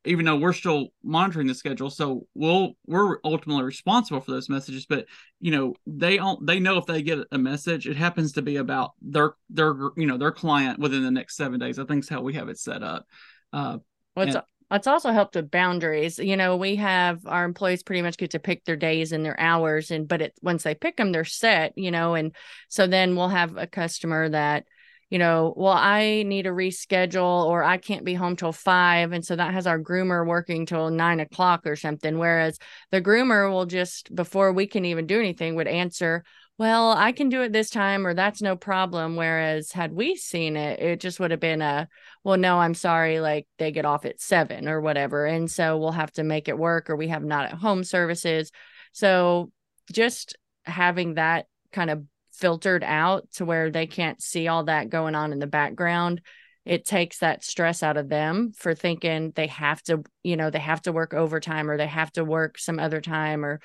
even 0.05 0.25
though 0.25 0.37
we're 0.37 0.53
still 0.53 0.89
monitoring 1.03 1.47
the 1.47 1.55
schedule. 1.55 1.91
So 1.91 2.27
we'll 2.35 2.73
we're 2.87 3.19
ultimately 3.25 3.65
responsible 3.65 4.21
for 4.21 4.33
those 4.33 4.49
messages 4.49 4.87
but 4.87 5.07
you 5.41 5.51
know 5.51 5.75
they 5.87 6.17
don't 6.17 6.47
they 6.47 6.61
know 6.61 6.79
if 6.79 6.87
they 6.87 7.03
get 7.03 7.19
a 7.33 7.39
message 7.39 7.87
it 7.87 7.97
happens 7.97 8.33
to 8.33 8.43
be 8.43 8.57
about 8.57 8.93
their 9.01 9.35
their 9.51 9.75
you 9.97 10.07
know 10.07 10.19
their 10.19 10.33
client 10.33 10.79
within 10.79 11.03
the 11.03 11.11
next 11.11 11.37
seven 11.37 11.61
days. 11.61 11.79
I 11.79 11.85
think 11.85 12.05
is 12.05 12.09
how 12.09 12.23
we 12.23 12.35
have 12.35 12.49
it 12.49 12.59
set 12.59 12.83
up. 12.83 13.07
Uh 13.53 13.79
well, 14.15 14.27
it's, 14.27 14.35
and, 14.37 14.45
it's 14.75 14.87
also 14.87 15.13
helped 15.13 15.35
with 15.35 15.51
boundaries. 15.51 16.19
You 16.19 16.37
know, 16.37 16.57
we 16.57 16.77
have 16.77 17.27
our 17.27 17.45
employees 17.45 17.83
pretty 17.83 18.03
much 18.03 18.17
get 18.17 18.31
to 18.33 18.39
pick 18.39 18.65
their 18.65 18.77
days 18.77 19.13
and 19.13 19.25
their 19.25 19.39
hours, 19.39 19.91
and 19.91 20.07
but 20.09 20.23
it 20.23 20.35
once 20.43 20.63
they 20.63 20.75
pick 20.75 20.97
them, 20.97 21.13
they're 21.13 21.25
set. 21.25 21.73
You 21.77 21.91
know, 21.91 22.15
and 22.15 22.35
so 22.69 22.87
then 22.87 23.17
we'll 23.17 23.29
have 23.29 23.57
a 23.57 23.67
customer 23.67 24.29
that, 24.29 24.65
you 25.11 25.19
know, 25.19 25.53
well, 25.57 25.75
I 25.75 26.23
need 26.25 26.47
a 26.47 26.51
reschedule 26.51 27.45
or 27.45 27.63
I 27.63 27.77
can't 27.77 28.05
be 28.05 28.15
home 28.15 28.37
till 28.37 28.53
five, 28.53 29.13
and 29.13 29.25
so 29.25 29.37
that 29.37 29.55
has 29.55 29.67
our 29.67 29.81
groomer 29.81 30.27
working 30.27 30.67
till 30.67 30.91
nine 30.91 31.21
o'clock 31.21 31.67
or 31.67 31.77
something. 31.77 32.19
Whereas 32.19 32.59
the 32.91 33.03
groomer 33.03 33.51
will 33.51 33.67
just 33.67 34.15
before 34.15 34.53
we 34.53 34.67
can 34.67 34.85
even 34.85 35.07
do 35.07 35.19
anything 35.19 35.55
would 35.57 35.69
answer, 35.69 36.25
well, 36.63 36.93
I 36.93 37.11
can 37.11 37.29
do 37.29 37.43
it 37.43 37.53
this 37.53 37.71
time, 37.71 38.07
or 38.07 38.15
that's 38.15 38.41
no 38.41 38.55
problem. 38.55 39.17
Whereas, 39.17 39.73
had 39.73 39.93
we 39.93 40.15
seen 40.15 40.57
it, 40.57 40.79
it 40.79 41.01
just 41.01 41.19
would 41.19 41.33
have 41.33 41.41
been 41.41 41.61
a, 41.61 41.89
well, 42.23 42.37
no, 42.37 42.61
I'm 42.61 42.75
sorry, 42.75 43.19
like 43.19 43.49
they 43.59 43.73
get 43.73 43.85
off 43.85 44.05
at 44.05 44.21
seven 44.21 44.69
or 44.69 44.81
whatever. 44.81 45.27
And 45.27 45.51
so 45.51 45.77
we'll 45.77 45.91
have 45.91 46.13
to 46.13 46.23
make 46.23 46.47
it 46.47 46.57
work, 46.57 46.89
or 46.89 46.95
we 46.95 47.09
have 47.09 47.25
not 47.25 47.47
at 47.47 47.55
home 47.55 47.83
services. 47.83 48.53
So 48.93 49.51
just 49.91 50.39
having 50.63 51.15
that 51.15 51.47
kind 51.73 51.91
of 51.91 52.05
filtered 52.31 52.85
out 52.85 53.29
to 53.33 53.45
where 53.45 53.73
they 53.73 53.89
can't 53.89 54.23
see 54.23 54.47
all 54.47 54.63
that 54.63 54.89
going 54.89 55.17
on 55.17 55.33
in 55.33 55.41
the 55.41 55.49
background 55.49 56.21
it 56.65 56.85
takes 56.85 57.19
that 57.19 57.43
stress 57.43 57.83
out 57.83 57.97
of 57.97 58.09
them 58.09 58.53
for 58.57 58.73
thinking 58.73 59.33
they 59.35 59.49
have 59.49 59.83
to 59.83 60.05
you 60.23 60.37
know 60.37 60.49
they 60.49 60.61
have 60.61 60.81
to 60.81 60.93
work 60.93 61.13
overtime 61.13 61.69
or 61.69 61.77
they 61.77 61.89
have 61.89 62.13
to 62.13 62.25
work 62.25 62.57
some 62.57 62.79
other 62.79 63.01
time 63.01 63.45
or 63.45 63.61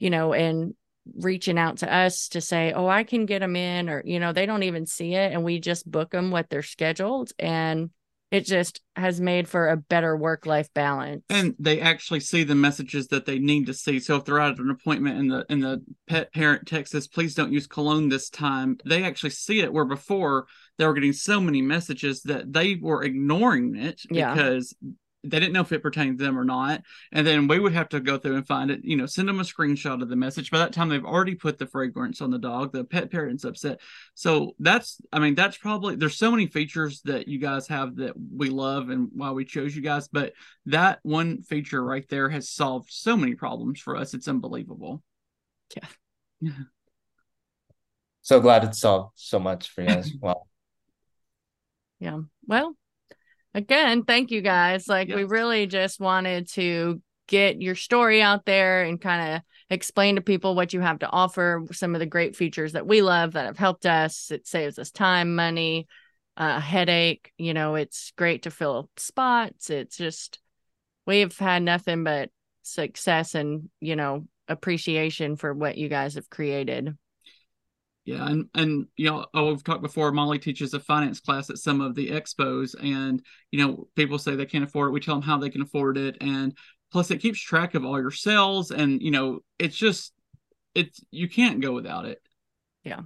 you 0.00 0.10
know 0.10 0.34
and 0.34 0.74
reaching 1.16 1.58
out 1.58 1.78
to 1.78 1.92
us 1.92 2.28
to 2.28 2.40
say 2.40 2.72
oh 2.72 2.86
i 2.86 3.02
can 3.04 3.26
get 3.26 3.40
them 3.40 3.56
in 3.56 3.88
or 3.88 4.02
you 4.04 4.20
know 4.20 4.32
they 4.32 4.46
don't 4.46 4.62
even 4.62 4.86
see 4.86 5.14
it 5.14 5.32
and 5.32 5.42
we 5.42 5.58
just 5.58 5.90
book 5.90 6.10
them 6.10 6.30
what 6.30 6.48
they're 6.50 6.62
scheduled 6.62 7.32
and 7.38 7.90
it 8.30 8.44
just 8.46 8.80
has 8.94 9.20
made 9.20 9.48
for 9.48 9.70
a 9.70 9.76
better 9.76 10.16
work 10.16 10.46
life 10.46 10.72
balance 10.72 11.24
and 11.30 11.54
they 11.58 11.80
actually 11.80 12.20
see 12.20 12.44
the 12.44 12.54
messages 12.54 13.08
that 13.08 13.26
they 13.26 13.38
need 13.38 13.66
to 13.66 13.74
see 13.74 13.98
so 13.98 14.16
if 14.16 14.24
they're 14.24 14.38
out 14.38 14.52
at 14.52 14.58
an 14.58 14.70
appointment 14.70 15.18
and 15.18 15.30
the 15.30 15.44
and 15.48 15.62
the 15.62 15.82
pet 16.06 16.32
parent 16.32 16.66
texts 16.66 17.08
please 17.08 17.34
don't 17.34 17.52
use 17.52 17.66
cologne 17.66 18.08
this 18.08 18.28
time 18.30 18.76
they 18.84 19.02
actually 19.02 19.30
see 19.30 19.60
it 19.60 19.72
where 19.72 19.86
before 19.86 20.46
they 20.78 20.86
were 20.86 20.94
getting 20.94 21.12
so 21.12 21.40
many 21.40 21.60
messages 21.62 22.22
that 22.22 22.52
they 22.52 22.76
were 22.80 23.02
ignoring 23.02 23.74
it 23.74 24.00
Yeah. 24.10 24.32
because 24.34 24.74
they 25.22 25.38
didn't 25.38 25.52
know 25.52 25.60
if 25.60 25.72
it 25.72 25.82
pertained 25.82 26.18
to 26.18 26.24
them 26.24 26.38
or 26.38 26.44
not. 26.44 26.82
And 27.12 27.26
then 27.26 27.46
we 27.46 27.58
would 27.58 27.72
have 27.72 27.88
to 27.90 28.00
go 28.00 28.16
through 28.16 28.36
and 28.36 28.46
find 28.46 28.70
it, 28.70 28.80
you 28.84 28.96
know, 28.96 29.06
send 29.06 29.28
them 29.28 29.40
a 29.40 29.44
screenshot 29.44 30.02
of 30.02 30.08
the 30.08 30.16
message. 30.16 30.50
By 30.50 30.58
that 30.58 30.72
time, 30.72 30.88
they've 30.88 31.04
already 31.04 31.34
put 31.34 31.58
the 31.58 31.66
fragrance 31.66 32.20
on 32.20 32.30
the 32.30 32.38
dog. 32.38 32.72
The 32.72 32.84
pet 32.84 33.10
parent's 33.10 33.44
upset. 33.44 33.80
So 34.14 34.54
that's, 34.58 35.00
I 35.12 35.18
mean, 35.18 35.34
that's 35.34 35.58
probably, 35.58 35.96
there's 35.96 36.16
so 36.16 36.30
many 36.30 36.46
features 36.46 37.02
that 37.02 37.28
you 37.28 37.38
guys 37.38 37.68
have 37.68 37.96
that 37.96 38.14
we 38.16 38.48
love 38.48 38.88
and 38.88 39.08
why 39.12 39.30
we 39.32 39.44
chose 39.44 39.76
you 39.76 39.82
guys. 39.82 40.08
But 40.08 40.32
that 40.66 41.00
one 41.02 41.42
feature 41.42 41.84
right 41.84 42.08
there 42.08 42.28
has 42.30 42.48
solved 42.48 42.90
so 42.90 43.16
many 43.16 43.34
problems 43.34 43.80
for 43.80 43.96
us. 43.96 44.14
It's 44.14 44.28
unbelievable. 44.28 45.02
Yeah. 45.76 45.88
yeah. 46.40 46.52
So 48.22 48.40
glad 48.40 48.64
it 48.64 48.74
solved 48.74 49.12
so 49.16 49.38
much 49.38 49.68
for 49.68 49.82
you 49.82 49.88
guys. 49.88 50.10
well. 50.20 50.48
Yeah. 51.98 52.20
Well, 52.46 52.74
again, 53.54 54.04
thank 54.04 54.30
you 54.30 54.40
guys. 54.40 54.88
Like 54.88 55.08
we 55.08 55.24
really 55.24 55.66
just 55.66 56.00
wanted 56.00 56.48
to 56.50 57.00
get 57.26 57.62
your 57.62 57.74
story 57.74 58.20
out 58.20 58.44
there 58.44 58.82
and 58.82 59.00
kind 59.00 59.36
of 59.36 59.42
explain 59.70 60.16
to 60.16 60.20
people 60.20 60.54
what 60.54 60.72
you 60.72 60.80
have 60.80 60.98
to 60.98 61.10
offer, 61.10 61.64
some 61.72 61.94
of 61.94 62.00
the 62.00 62.06
great 62.06 62.34
features 62.34 62.72
that 62.72 62.86
we 62.86 63.02
love 63.02 63.32
that 63.32 63.46
have 63.46 63.58
helped 63.58 63.86
us. 63.86 64.30
It 64.30 64.46
saves 64.46 64.78
us 64.78 64.90
time, 64.90 65.36
money, 65.36 65.86
uh, 66.36 66.60
headache. 66.60 67.32
You 67.38 67.54
know, 67.54 67.76
it's 67.76 68.12
great 68.16 68.42
to 68.42 68.50
fill 68.50 68.90
spots. 68.96 69.70
It's 69.70 69.96
just 69.96 70.40
we've 71.06 71.36
had 71.38 71.62
nothing 71.62 72.04
but 72.04 72.30
success 72.62 73.34
and, 73.34 73.70
you 73.80 73.96
know, 73.96 74.26
appreciation 74.48 75.36
for 75.36 75.54
what 75.54 75.78
you 75.78 75.88
guys 75.88 76.14
have 76.14 76.28
created. 76.28 76.96
Yeah, 78.10 78.26
and 78.26 78.48
and 78.56 78.88
you 78.96 79.08
know, 79.08 79.24
oh, 79.34 79.50
we've 79.50 79.62
talked 79.62 79.82
before. 79.82 80.10
Molly 80.10 80.40
teaches 80.40 80.74
a 80.74 80.80
finance 80.80 81.20
class 81.20 81.48
at 81.48 81.58
some 81.58 81.80
of 81.80 81.94
the 81.94 82.10
expos, 82.10 82.74
and 82.74 83.22
you 83.52 83.64
know, 83.64 83.86
people 83.94 84.18
say 84.18 84.34
they 84.34 84.46
can't 84.46 84.64
afford 84.64 84.88
it. 84.88 84.92
We 84.92 84.98
tell 84.98 85.14
them 85.14 85.22
how 85.22 85.38
they 85.38 85.48
can 85.48 85.62
afford 85.62 85.96
it, 85.96 86.16
and 86.20 86.52
plus, 86.90 87.12
it 87.12 87.18
keeps 87.18 87.40
track 87.40 87.76
of 87.76 87.84
all 87.84 88.00
your 88.00 88.10
sales, 88.10 88.72
and 88.72 89.00
you 89.00 89.12
know, 89.12 89.44
it's 89.60 89.76
just, 89.76 90.12
it's 90.74 91.00
you 91.12 91.28
can't 91.28 91.60
go 91.60 91.70
without 91.70 92.04
it. 92.04 92.20
Yeah, 92.82 93.02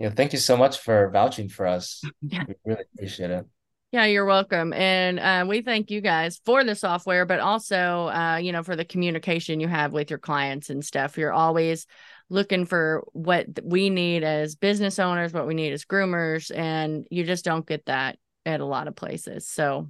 Yeah, 0.00 0.10
thank 0.10 0.32
you 0.32 0.40
so 0.40 0.56
much 0.56 0.78
for 0.80 1.08
vouching 1.10 1.48
for 1.48 1.64
us. 1.64 2.02
Yeah. 2.22 2.42
We 2.48 2.54
really 2.64 2.84
appreciate 2.92 3.30
it. 3.30 3.46
Yeah, 3.92 4.06
you're 4.06 4.26
welcome. 4.26 4.72
And 4.72 5.20
uh, 5.20 5.46
we 5.48 5.62
thank 5.62 5.92
you 5.92 6.00
guys 6.00 6.40
for 6.44 6.64
the 6.64 6.74
software, 6.74 7.24
but 7.24 7.38
also, 7.38 8.08
uh, 8.08 8.36
you 8.36 8.50
know, 8.50 8.64
for 8.64 8.74
the 8.74 8.84
communication 8.84 9.60
you 9.60 9.68
have 9.68 9.92
with 9.92 10.10
your 10.10 10.18
clients 10.18 10.70
and 10.70 10.84
stuff. 10.84 11.16
You're 11.16 11.32
always 11.32 11.86
looking 12.28 12.66
for 12.66 13.04
what 13.12 13.46
we 13.62 13.90
need 13.90 14.24
as 14.24 14.54
business 14.54 14.98
owners, 14.98 15.32
what 15.32 15.46
we 15.46 15.54
need 15.54 15.72
as 15.72 15.84
groomers, 15.84 16.54
and 16.54 17.06
you 17.10 17.24
just 17.24 17.44
don't 17.44 17.66
get 17.66 17.86
that 17.86 18.18
at 18.44 18.60
a 18.60 18.64
lot 18.64 18.88
of 18.88 18.96
places. 18.96 19.48
So, 19.48 19.88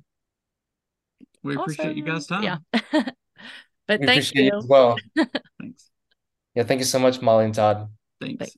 We 1.43 1.57
appreciate 1.57 1.97
you 1.97 2.05
guys' 2.05 2.27
time. 2.27 2.43
Yeah. 2.43 2.59
but 2.93 4.01
We 4.01 4.07
thank 4.07 4.23
appreciate 4.23 4.53
you. 4.53 4.59
as 4.59 4.67
well. 4.67 4.97
Thanks. 5.61 5.91
Yeah, 6.55 6.63
thank 6.65 6.81
you 6.81 6.87
so 6.87 6.99
much, 6.99 7.21
Molly 7.21 7.45
and 7.45 7.55
Todd. 7.55 7.89
Thanks. 8.21 8.57